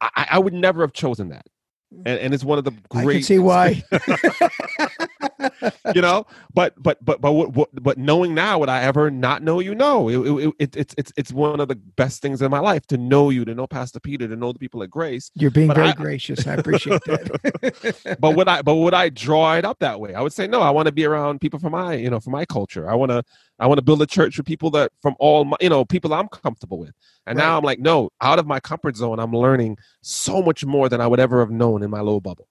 I, 0.00 0.26
I 0.32 0.38
would 0.38 0.54
never 0.54 0.80
have 0.80 0.94
chosen 0.94 1.28
that. 1.28 1.46
Mm. 1.94 2.02
And, 2.06 2.18
and 2.20 2.34
it's 2.34 2.44
one 2.44 2.58
of 2.58 2.64
the 2.64 2.72
I 2.92 3.02
great 3.02 3.14
can 3.16 3.22
see 3.24 3.38
why. 3.38 3.84
you 5.94 6.02
know? 6.02 6.26
But 6.54 6.74
but 6.82 7.04
but 7.04 7.20
but 7.20 7.32
what, 7.32 7.52
what, 7.52 7.68
but 7.82 7.98
knowing 7.98 8.34
now 8.34 8.58
would 8.58 8.68
i 8.68 8.82
ever 8.82 9.10
not 9.10 9.42
know 9.42 9.60
you? 9.60 9.74
No. 9.74 10.08
It, 10.08 10.18
it, 10.18 10.54
it, 10.58 10.76
it's 10.76 10.94
it's 10.98 11.12
it's 11.16 11.32
one 11.32 11.60
of 11.60 11.68
the 11.68 11.76
best 11.76 12.22
things 12.22 12.42
in 12.42 12.50
my 12.50 12.58
life 12.60 12.86
to 12.88 12.96
know 12.96 13.30
you 13.30 13.44
to 13.44 13.54
know 13.54 13.66
pastor 13.66 14.00
peter 14.00 14.26
to 14.28 14.36
know 14.36 14.52
the 14.52 14.58
people 14.58 14.82
at 14.82 14.90
grace. 14.90 15.30
You're 15.34 15.50
being 15.50 15.68
But 15.68 15.76
very 15.76 15.88
I- 15.90 15.92
gracious. 15.94 16.46
I 16.46 16.54
appreciate 16.54 17.02
that. 17.04 18.16
but 18.20 18.36
would 18.36 18.48
i 18.48 18.62
but 18.62 18.74
would 18.76 18.94
i 18.94 19.08
draw 19.08 19.54
it 19.56 19.64
up 19.64 19.78
that 19.80 20.00
way? 20.00 20.14
I 20.14 20.20
would 20.20 20.32
say 20.32 20.46
no 20.46 20.60
i 20.60 20.70
want 20.70 20.86
to 20.86 20.92
be 20.92 21.04
around 21.04 21.40
people 21.40 21.58
from 21.58 21.72
my 21.72 21.94
you 21.94 22.10
know 22.10 22.20
from 22.20 22.32
my 22.32 22.44
culture. 22.44 22.88
I 22.90 22.94
want 22.94 23.10
to 23.10 23.22
i 23.58 23.66
want 23.66 23.78
to 23.78 23.82
build 23.82 24.02
a 24.02 24.06
church 24.06 24.36
with 24.36 24.46
people 24.46 24.70
that 24.70 24.92
from 25.02 25.14
all 25.18 25.44
my, 25.44 25.56
you 25.60 25.68
know 25.68 25.84
people 25.84 26.12
i'm 26.14 26.28
comfortable 26.28 26.78
with. 26.78 26.92
And 27.26 27.36
now 27.38 27.56
i'm 27.58 27.64
like 27.64 27.78
no 27.78 28.10
out 28.20 28.38
of 28.38 28.46
my 28.46 28.60
comfort 28.60 28.96
zone 28.96 29.18
i'm 29.20 29.32
learning 29.32 29.78
so 30.02 30.42
much 30.42 30.64
more 30.64 30.88
than 30.88 31.00
i 31.00 31.06
would 31.06 31.20
ever 31.20 31.40
have 31.40 31.50
known 31.50 31.82
in 31.82 31.90
my 31.90 32.00
little 32.00 32.20
bubble. 32.20 32.48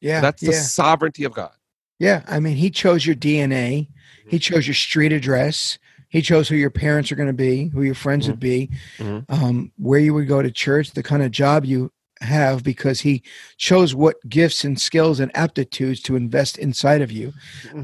Yeah, 0.00 0.20
that's 0.20 0.42
the 0.42 0.52
sovereignty 0.52 1.24
of 1.24 1.32
god 1.32 1.52
yeah. 1.98 2.22
I 2.26 2.40
mean, 2.40 2.56
he 2.56 2.70
chose 2.70 3.06
your 3.06 3.16
DNA. 3.16 3.88
He 4.28 4.38
chose 4.38 4.66
your 4.66 4.74
street 4.74 5.12
address. 5.12 5.78
He 6.08 6.22
chose 6.22 6.48
who 6.48 6.56
your 6.56 6.70
parents 6.70 7.10
are 7.10 7.16
going 7.16 7.26
to 7.28 7.32
be, 7.32 7.68
who 7.68 7.82
your 7.82 7.94
friends 7.94 8.28
would 8.28 8.38
be, 8.40 8.70
Mhm. 8.98 9.24
um, 9.28 9.72
where 9.76 9.98
you 10.00 10.14
would 10.14 10.28
go 10.28 10.42
to 10.42 10.50
church, 10.50 10.92
the 10.92 11.02
kind 11.02 11.22
of 11.22 11.30
job 11.30 11.64
you 11.64 11.90
have, 12.20 12.62
because 12.62 13.00
he 13.00 13.22
chose 13.58 13.94
what 13.94 14.16
gifts 14.28 14.64
and 14.64 14.80
skills 14.80 15.18
and 15.20 15.30
aptitudes 15.36 16.00
to 16.02 16.14
invest 16.16 16.56
inside 16.56 17.02
of 17.02 17.10
you. 17.12 17.32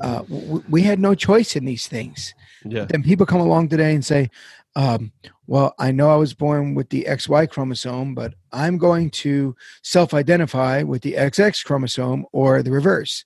Uh, 0.00 0.20
w- 0.22 0.62
we 0.68 0.82
had 0.82 0.98
no 1.00 1.14
choice 1.14 1.56
in 1.56 1.64
these 1.64 1.86
things. 1.88 2.34
yeah 2.64 2.84
then 2.84 3.02
people 3.02 3.24
come 3.26 3.40
along 3.40 3.68
today 3.68 3.94
and 3.94 4.04
say, 4.04 4.28
um, 4.76 5.10
well, 5.46 5.74
I 5.78 5.90
know 5.92 6.10
I 6.10 6.16
was 6.16 6.32
born 6.34 6.74
with 6.74 6.90
the 6.90 7.06
XY 7.08 7.46
chromosome, 7.50 8.14
but 8.14 8.34
I'm 8.52 8.78
going 8.78 9.10
to 9.24 9.56
self 9.82 10.14
identify 10.14 10.82
with 10.84 11.02
the 11.02 11.14
XX 11.14 11.64
chromosome 11.64 12.24
or 12.32 12.62
the 12.62 12.70
reverse. 12.70 13.24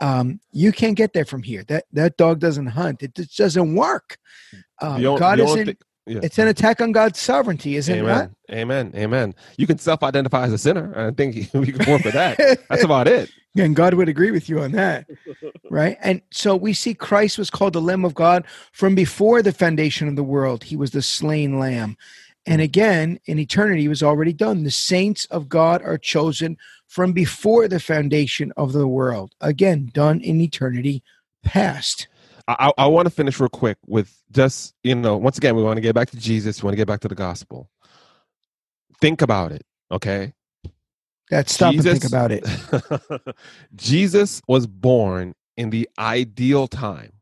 Um, 0.00 0.40
you 0.52 0.72
can't 0.72 0.96
get 0.96 1.12
there 1.12 1.24
from 1.24 1.42
here. 1.42 1.64
That 1.64 1.84
that 1.92 2.16
dog 2.16 2.40
doesn't 2.40 2.66
hunt. 2.66 3.02
It 3.02 3.14
just 3.14 3.36
doesn't 3.36 3.74
work. 3.74 4.18
Um, 4.80 5.02
God 5.02 5.38
is 5.38 5.54
in, 5.54 5.66
thing- 5.66 5.76
yeah. 6.06 6.20
it's 6.22 6.38
an 6.38 6.48
attack 6.48 6.80
on 6.80 6.92
God's 6.92 7.20
sovereignty, 7.20 7.76
isn't 7.76 7.94
it? 7.94 8.00
Amen. 8.00 8.34
Amen. 8.50 8.92
Amen. 8.96 9.34
You 9.56 9.66
can 9.66 9.78
self-identify 9.78 10.44
as 10.44 10.52
a 10.52 10.58
sinner. 10.58 10.92
I 10.96 11.10
think 11.12 11.50
we 11.54 11.72
can 11.72 11.90
work 11.90 12.04
with 12.04 12.14
that. 12.14 12.38
That's 12.68 12.84
about 12.84 13.08
it. 13.08 13.30
And 13.54 13.76
God 13.76 13.92
would 13.92 14.08
agree 14.08 14.30
with 14.30 14.48
you 14.48 14.60
on 14.60 14.72
that. 14.72 15.06
right? 15.70 15.98
And 16.02 16.22
so 16.30 16.56
we 16.56 16.72
see 16.72 16.94
Christ 16.94 17.36
was 17.36 17.50
called 17.50 17.74
the 17.74 17.82
Lamb 17.82 18.02
of 18.02 18.14
God 18.14 18.46
from 18.72 18.94
before 18.94 19.42
the 19.42 19.52
foundation 19.52 20.08
of 20.08 20.16
the 20.16 20.22
world. 20.22 20.64
He 20.64 20.74
was 20.74 20.92
the 20.92 21.02
slain 21.02 21.58
lamb. 21.58 21.98
And 22.46 22.60
again, 22.60 23.20
in 23.26 23.38
eternity, 23.38 23.86
was 23.86 24.02
already 24.02 24.32
done. 24.32 24.64
The 24.64 24.70
saints 24.70 25.26
of 25.26 25.48
God 25.48 25.82
are 25.82 25.98
chosen 25.98 26.56
from 26.88 27.12
before 27.12 27.68
the 27.68 27.80
foundation 27.80 28.52
of 28.56 28.72
the 28.72 28.88
world. 28.88 29.34
Again, 29.40 29.90
done 29.92 30.20
in 30.20 30.40
eternity 30.40 31.02
past. 31.44 32.08
I, 32.48 32.72
I 32.76 32.86
want 32.86 33.06
to 33.06 33.10
finish 33.10 33.38
real 33.38 33.48
quick 33.48 33.78
with 33.86 34.12
just, 34.32 34.74
you 34.82 34.94
know, 34.94 35.16
once 35.16 35.38
again, 35.38 35.54
we 35.54 35.62
want 35.62 35.76
to 35.76 35.80
get 35.80 35.94
back 35.94 36.10
to 36.10 36.16
Jesus. 36.16 36.62
We 36.62 36.66
want 36.66 36.72
to 36.72 36.76
get 36.76 36.88
back 36.88 37.00
to 37.00 37.08
the 37.08 37.14
gospel. 37.14 37.70
Think 39.00 39.22
about 39.22 39.52
it, 39.52 39.62
okay? 39.90 40.32
That's 41.30 41.54
stop 41.54 41.74
and 41.74 41.82
think 41.82 42.04
about 42.04 42.32
it. 42.32 42.46
Jesus 43.74 44.42
was 44.48 44.66
born 44.66 45.34
in 45.56 45.70
the 45.70 45.88
ideal 45.98 46.66
time. 46.66 47.12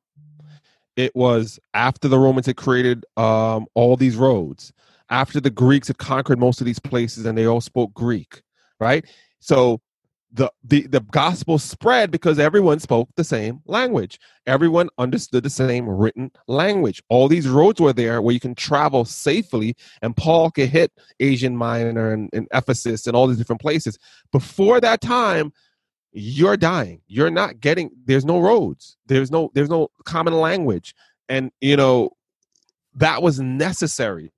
It 0.97 1.15
was 1.15 1.61
after 1.75 2.09
the 2.09 2.19
Romans 2.19 2.47
had 2.47 2.57
created 2.57 3.07
um, 3.17 3.67
all 3.75 3.97
these 3.97 4.17
roads, 4.17 4.73
after 5.11 5.41
the 5.41 5.51
Greeks 5.51 5.89
had 5.89 5.99
conquered 5.99 6.39
most 6.39 6.61
of 6.61 6.65
these 6.65 6.79
places 6.79 7.27
and 7.27 7.37
they 7.37 7.47
all 7.47 7.61
spoke 7.61 7.93
Greek, 7.93 8.43
right? 8.79 9.05
So 9.41 9.81
the, 10.33 10.51
the 10.63 10.87
the 10.87 11.01
gospel 11.01 11.59
spread 11.59 12.11
because 12.11 12.39
everyone 12.39 12.79
spoke 12.79 13.09
the 13.17 13.25
same 13.25 13.61
language. 13.67 14.21
Everyone 14.47 14.89
understood 14.97 15.43
the 15.43 15.51
same 15.51 15.89
written 15.89 16.31
language. 16.47 17.03
All 17.09 17.27
these 17.27 17.49
roads 17.49 17.81
were 17.81 17.93
there 17.93 18.23
where 18.23 18.33
you 18.33 18.41
can 18.41 18.55
travel 18.55 19.05
safely, 19.05 19.75
and 20.03 20.17
Paul 20.17 20.53
could 20.53 20.69
hit 20.69 20.93
Asian 21.19 21.57
Minor 21.57 22.13
and, 22.13 22.31
and 22.33 22.47
Ephesus 22.55 23.07
and 23.07 23.17
all 23.17 23.27
these 23.27 23.39
different 23.39 23.61
places. 23.61 23.99
Before 24.31 24.81
that 24.81 25.01
time, 25.01 25.53
you're 26.13 26.57
dying. 26.57 27.01
You're 27.09 27.31
not 27.31 27.61
getting. 27.61 27.91
There's 28.05 28.25
no 28.25 28.39
roads. 28.39 28.97
There's 29.07 29.33
no. 29.33 29.51
There's 29.55 29.71
no 29.71 29.91
common 30.05 30.35
language, 30.35 30.95
and 31.29 31.51
you 31.61 31.77
know 31.77 32.11
that 32.95 33.23
was 33.23 33.41
necessary. 33.41 34.33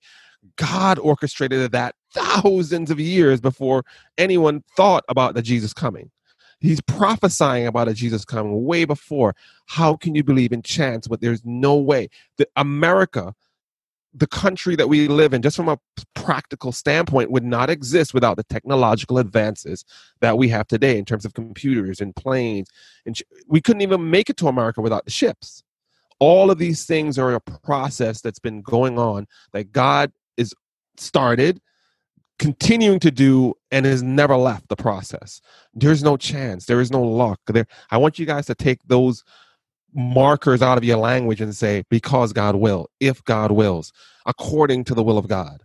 God 0.57 0.99
orchestrated 0.99 1.72
that 1.72 1.95
thousands 2.12 2.90
of 2.90 2.99
years 3.01 3.40
before 3.40 3.84
anyone 4.18 4.62
thought 4.76 5.05
about 5.09 5.34
the 5.34 5.43
Jesus 5.43 5.72
coming. 5.72 6.11
He's 6.61 6.80
prophesying 6.80 7.66
about 7.66 7.88
a 7.88 7.95
Jesus 7.95 8.24
coming 8.24 8.64
way 8.64 8.84
before. 8.84 9.34
How 9.66 9.97
can 9.97 10.14
you 10.14 10.22
believe 10.22 10.53
in 10.53 10.62
chance 10.62 11.09
when 11.09 11.18
there's 11.20 11.45
no 11.45 11.76
way 11.76 12.09
that 12.38 12.49
America, 12.55 13.34
the 14.14 14.28
country 14.28 14.76
that 14.76 14.88
we 14.88 15.09
live 15.09 15.34
in, 15.34 15.43
just 15.43 15.57
from 15.57 15.68
a 15.68 15.78
practical 16.14 16.70
standpoint, 16.70 17.32
would 17.32 17.43
not 17.43 17.68
exist 17.68 18.14
without 18.14 18.36
the 18.36 18.45
technological 18.45 19.18
advances 19.18 19.84
that 20.20 20.38
we 20.38 20.49
have 20.51 20.68
today 20.68 20.99
in 20.99 21.05
terms 21.05 21.24
of 21.24 21.34
computers 21.34 22.01
and 22.01 22.14
planes. 22.14 22.68
And 23.07 23.20
we 23.49 23.61
couldn't 23.61 23.82
even 23.82 24.11
make 24.11 24.30
it 24.30 24.36
to 24.36 24.47
America 24.47 24.80
without 24.80 25.05
the 25.05 25.11
ships. 25.11 25.64
All 26.20 26.53
of 26.53 26.59
these 26.59 26.84
things 26.84 27.18
are 27.18 27.34
a 27.34 27.40
process 27.40 28.20
that's 28.20 28.38
been 28.38 28.62
going 28.62 29.01
on 29.01 29.26
that 29.53 29.72
God 29.72 30.12
started 30.97 31.61
continuing 32.38 32.99
to 32.99 33.11
do 33.11 33.55
and 33.70 33.86
has 33.86 34.03
never 34.03 34.36
left 34.36 34.68
the 34.68 34.76
process. 34.76 35.40
There's 35.74 36.03
no 36.03 36.16
chance. 36.16 36.66
There 36.66 36.80
is 36.80 36.90
no 36.90 37.03
luck. 37.03 37.40
There 37.47 37.66
i 37.90 37.97
want 37.97 38.18
you 38.18 38.26
guys 38.26 38.47
to 38.47 38.55
take 38.55 38.80
those 38.84 39.22
markers 39.95 40.62
out 40.62 40.78
of 40.78 40.84
your 40.84 40.97
language 40.97 41.40
and 41.40 41.55
say 41.55 41.84
because 41.90 42.32
god 42.32 42.57
will 42.57 42.88
if 42.99 43.22
god 43.24 43.53
wills 43.53 43.93
according 44.24 44.84
to 44.84 44.95
the 44.95 45.03
will 45.03 45.18
of 45.18 45.28
god. 45.28 45.62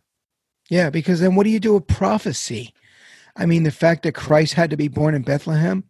Yeah, 0.69 0.89
because 0.89 1.21
then 1.21 1.35
what 1.35 1.45
do 1.45 1.49
you 1.49 1.59
do 1.59 1.75
with 1.75 1.87
prophecy? 1.87 2.73
I 3.35 3.45
mean, 3.45 3.63
the 3.63 3.71
fact 3.71 4.03
that 4.03 4.15
Christ 4.15 4.53
had 4.53 4.69
to 4.71 4.77
be 4.77 4.87
born 4.87 5.15
in 5.15 5.21
Bethlehem, 5.21 5.83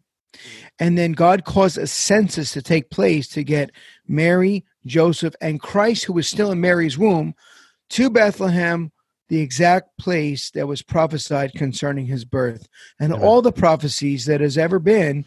and 0.80 0.98
then 0.98 1.14
God 1.14 1.46
caused 1.46 1.78
a 1.78 1.88
census 1.88 2.52
to 2.54 2.62
take 2.62 2.92
place 2.92 3.28
to 3.30 3.44
get 3.44 3.72
Mary, 4.08 4.66
Joseph, 4.86 5.34
and 5.42 5.60
Christ, 5.60 6.06
who 6.06 6.14
was 6.14 6.28
still 6.28 6.52
in 6.52 6.62
Mary's 6.62 6.98
womb, 6.98 7.34
to 7.92 8.10
Bethlehem, 8.10 8.92
the 9.30 9.40
exact 9.40 9.98
place 9.98 10.52
that 10.52 10.68
was 10.68 10.82
prophesied 10.82 11.54
concerning 11.54 12.06
his 12.06 12.26
birth. 12.26 12.68
And 13.00 13.14
Amen. 13.14 13.26
all 13.26 13.42
the 13.42 13.52
prophecies 13.52 14.26
that 14.26 14.42
has 14.42 14.58
ever 14.58 14.80
been 14.80 15.26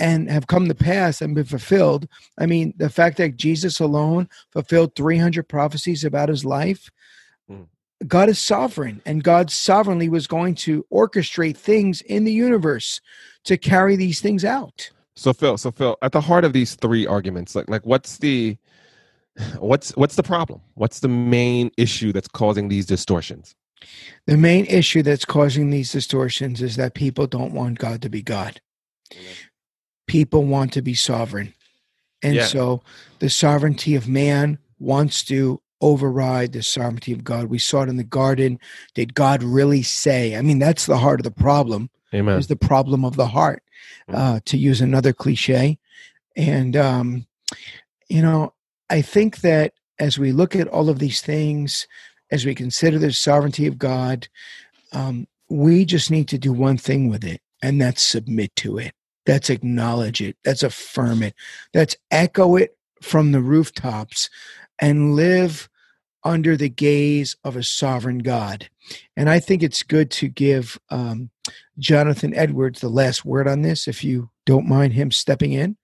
and 0.00 0.30
have 0.30 0.46
come 0.46 0.68
to 0.68 0.74
pass 0.74 1.20
and 1.20 1.34
been 1.34 1.44
fulfilled. 1.44 2.08
I 2.38 2.46
mean, 2.46 2.72
the 2.76 2.90
fact 2.90 3.16
that 3.16 3.36
Jesus 3.36 3.80
alone 3.80 4.28
fulfilled 4.52 4.94
300 4.94 5.48
prophecies 5.48 6.04
about 6.04 6.28
his 6.28 6.44
life. 6.44 6.90
Mm. 7.50 7.66
God 8.06 8.28
is 8.28 8.38
sovereign, 8.38 9.02
and 9.04 9.24
God 9.24 9.50
sovereignly 9.50 10.08
was 10.08 10.28
going 10.28 10.54
to 10.56 10.86
orchestrate 10.92 11.56
things 11.56 12.00
in 12.02 12.24
the 12.24 12.32
universe 12.32 13.00
to 13.44 13.56
carry 13.56 13.96
these 13.96 14.20
things 14.20 14.44
out. 14.44 14.90
so 15.16 15.32
phil 15.32 15.56
so 15.58 15.72
phil 15.72 15.96
at 16.00 16.12
the 16.12 16.20
heart 16.20 16.44
of 16.44 16.52
these 16.52 16.76
three 16.76 17.04
arguments 17.06 17.56
like 17.56 17.68
like 17.68 17.84
what's 17.84 18.18
the 18.18 18.56
what's 19.58 19.90
what's 19.96 20.16
the 20.16 20.22
problem 20.22 20.60
what's 20.74 21.00
the 21.00 21.08
main 21.08 21.70
issue 21.76 22.12
that's 22.12 22.28
causing 22.28 22.68
these 22.68 22.86
distortions 22.86 23.54
The 24.26 24.36
main 24.36 24.66
issue 24.66 25.02
that's 25.02 25.24
causing 25.24 25.70
these 25.70 25.92
distortions 25.92 26.60
is 26.60 26.76
that 26.76 26.94
people 26.94 27.26
don't 27.26 27.52
want 27.54 27.78
God 27.78 28.02
to 28.02 28.08
be 28.10 28.22
God. 28.22 28.60
People 30.06 30.44
want 30.44 30.72
to 30.72 30.82
be 30.82 30.94
sovereign. 30.94 31.54
And 32.22 32.34
Yeah. 32.36 32.46
so 32.46 32.82
the 33.20 33.30
sovereignty 33.30 33.94
of 33.94 34.08
man 34.08 34.58
wants 34.80 35.22
to 35.24 35.60
override 35.80 36.52
the 36.52 36.62
sovereignty 36.62 37.12
of 37.12 37.22
God. 37.22 37.44
We 37.46 37.58
saw 37.58 37.82
it 37.82 37.88
in 37.88 37.96
the 37.96 38.04
garden. 38.04 38.58
Did 38.94 39.14
God 39.14 39.42
really 39.44 39.82
say? 39.82 40.34
I 40.36 40.42
mean, 40.42 40.58
that's 40.58 40.86
the 40.86 40.98
heart 40.98 41.20
of 41.20 41.24
the 41.24 41.30
problem. 41.30 41.88
amen 42.12 42.38
is 42.38 42.48
the 42.48 42.56
problem 42.56 43.04
of 43.04 43.16
the 43.16 43.28
heart, 43.28 43.62
uh, 44.12 44.40
to 44.46 44.56
use 44.56 44.80
another 44.80 45.12
cliche. 45.12 45.78
And, 46.36 46.74
um, 46.76 47.26
you 48.08 48.22
know, 48.22 48.54
I 48.90 49.02
think 49.02 49.40
that 49.40 49.72
as 49.98 50.18
we 50.18 50.32
look 50.32 50.54
at 50.56 50.68
all 50.68 50.88
of 50.88 50.98
these 50.98 51.20
things, 51.20 51.86
as 52.30 52.46
we 52.46 52.54
consider 52.54 52.98
the 52.98 53.12
sovereignty 53.12 53.66
of 53.66 53.78
God, 53.78 54.28
um, 54.92 55.26
we 55.48 55.84
just 55.84 56.10
need 56.10 56.28
to 56.28 56.38
do 56.38 56.52
one 56.52 56.78
thing 56.78 57.08
with 57.08 57.24
it, 57.24 57.40
and 57.62 57.80
that's 57.80 58.02
submit 58.02 58.54
to 58.56 58.78
it. 58.78 58.92
That's 59.26 59.50
acknowledge 59.50 60.20
it. 60.20 60.36
That's 60.44 60.62
affirm 60.62 61.22
it. 61.22 61.34
That's 61.72 61.96
echo 62.10 62.56
it 62.56 62.76
from 63.02 63.32
the 63.32 63.40
rooftops 63.40 64.30
and 64.80 65.14
live 65.14 65.68
under 66.24 66.56
the 66.56 66.68
gaze 66.68 67.36
of 67.44 67.56
a 67.56 67.62
sovereign 67.62 68.18
God. 68.18 68.68
And 69.16 69.28
I 69.28 69.38
think 69.38 69.62
it's 69.62 69.82
good 69.82 70.10
to 70.12 70.28
give 70.28 70.78
um, 70.90 71.30
Jonathan 71.78 72.34
Edwards 72.34 72.80
the 72.80 72.88
last 72.88 73.24
word 73.24 73.46
on 73.46 73.62
this, 73.62 73.86
if 73.86 74.02
you 74.02 74.30
don't 74.46 74.68
mind 74.68 74.94
him 74.94 75.10
stepping 75.10 75.52
in. 75.52 75.76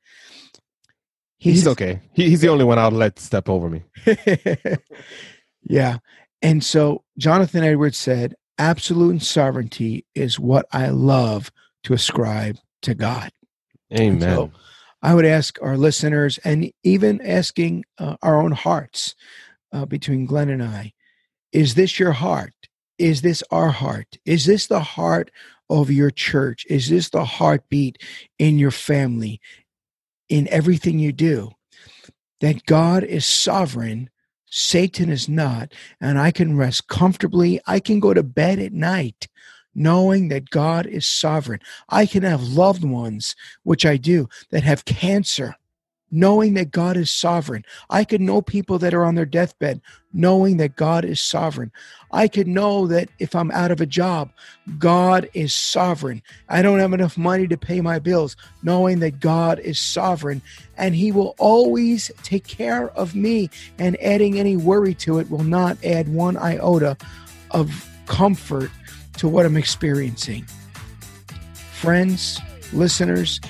He's 1.39 1.66
okay 1.66 2.01
he, 2.12 2.30
he's 2.30 2.41
the 2.41 2.49
only 2.49 2.64
one 2.64 2.78
i'll 2.78 2.91
let 2.91 3.18
step 3.18 3.49
over 3.49 3.68
me 3.68 3.82
yeah. 5.64 5.99
And 6.43 6.62
so 6.62 7.05
Jonathan 7.18 7.64
Edwards 7.64 7.99
said, 7.99 8.35
absolute 8.59 9.22
sovereignty 9.22 10.05
is 10.14 10.39
what 10.39 10.66
I 10.72 10.89
love 10.89 11.51
to 11.85 11.95
ascribe 11.95 12.59
to 12.82 12.95
God. 12.95 13.30
Amen. 13.93 14.20
So 14.20 14.53
I 15.03 15.14
would 15.14 15.24
ask 15.24 15.59
our 15.62 15.76
listeners 15.76 16.39
and 16.39 16.70
even 16.82 17.20
asking 17.22 17.85
uh, 17.99 18.16
our 18.22 18.41
own 18.41 18.53
hearts 18.53 19.14
uh, 19.72 19.87
between 19.87 20.26
Glenn 20.26 20.51
and 20.51 20.62
I 20.62 20.93
is 21.53 21.76
this 21.76 22.01
your 22.01 22.12
heart? 22.12 22.53
Is 22.99 23.22
this 23.22 23.43
our 23.53 23.68
heart? 23.68 24.18
Is 24.24 24.45
this 24.45 24.66
the 24.66 24.80
heart 24.80 25.30
of 25.70 25.89
your 25.89 26.11
church? 26.11 26.66
Is 26.68 26.89
this 26.89 27.11
the 27.11 27.24
heartbeat 27.24 27.99
in 28.41 28.59
your 28.59 28.72
family, 28.72 29.41
in 30.29 30.49
everything 30.49 30.99
you 30.99 31.12
do? 31.12 31.51
That 32.41 32.66
God 32.66 33.05
is 33.05 33.25
sovereign, 33.25 34.11
Satan 34.47 35.11
is 35.11 35.29
not, 35.29 35.72
and 36.01 36.18
I 36.18 36.31
can 36.31 36.57
rest 36.57 36.89
comfortably. 36.89 37.61
I 37.66 37.81
can 37.81 38.01
go 38.01 38.14
to 38.14 38.22
bed 38.22 38.59
at 38.59 38.72
night 38.72 39.29
knowing 39.75 40.29
that 40.29 40.51
God 40.51 40.87
is 40.87 41.07
sovereign. 41.07 41.61
I 41.89 42.07
can 42.07 42.22
have 42.22 42.43
loved 42.43 42.85
ones, 42.85 43.35
which 43.64 43.85
I 43.85 43.97
do, 43.97 44.29
that 44.51 44.62
have 44.62 44.85
cancer, 44.85 45.57
knowing 46.11 46.55
that 46.55 46.71
God 46.71 46.97
is 46.97 47.11
sovereign. 47.11 47.65
I 47.91 48.05
could 48.05 48.21
know 48.21 48.41
people 48.41 48.79
that 48.79 48.95
are 48.95 49.05
on 49.05 49.15
their 49.15 49.25
deathbed, 49.25 49.81
knowing 50.13 50.59
that 50.59 50.77
God 50.77 51.05
is 51.05 51.21
sovereign. 51.21 51.73
I 52.13 52.29
could 52.29 52.47
know 52.47 52.87
that 52.87 53.09
if 53.19 53.35
I'm 53.35 53.51
out 53.51 53.71
of 53.71 53.81
a 53.81 53.87
job, 53.87 54.31
God 54.79 55.29
is 55.35 55.55
sovereign. 55.55 56.23
I 56.49 56.63
don't 56.63 56.79
have 56.79 56.93
enough 56.93 57.19
money 57.19 57.49
to 57.49 57.57
pay 57.57 57.81
my 57.81 57.99
bills, 57.99 58.37
knowing 58.63 59.01
that 59.01 59.19
God 59.19 59.59
is 59.59 59.81
sovereign 59.81 60.41
and 60.77 60.95
He 60.95 61.11
will 61.11 61.35
always 61.39 62.13
take 62.23 62.47
care 62.47 62.91
of 62.91 63.15
me. 63.15 63.51
And 63.79 64.01
adding 64.01 64.39
any 64.39 64.57
worry 64.57 64.95
to 64.95 65.19
it 65.19 65.31
will 65.31 65.45
not 65.45 65.83
add 65.85 66.09
one 66.09 66.37
iota 66.37 66.97
of 67.51 67.91
comfort 68.07 68.71
to 69.19 69.29
what 69.29 69.47
I'm 69.47 69.57
experiencing. 69.57 70.47
Friends, 71.73 72.41
listeners, 72.73 73.41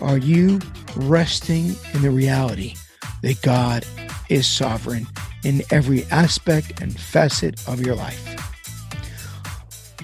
are 0.00 0.18
you 0.18 0.60
resting 0.96 1.74
in 1.94 2.02
the 2.02 2.10
reality 2.10 2.74
that 3.22 3.40
God 3.42 3.84
is 4.28 4.46
sovereign 4.46 5.06
in 5.44 5.62
every 5.70 6.04
aspect 6.06 6.80
and 6.80 6.98
facet 6.98 7.66
of 7.68 7.84
your 7.84 7.94
life? 7.94 8.24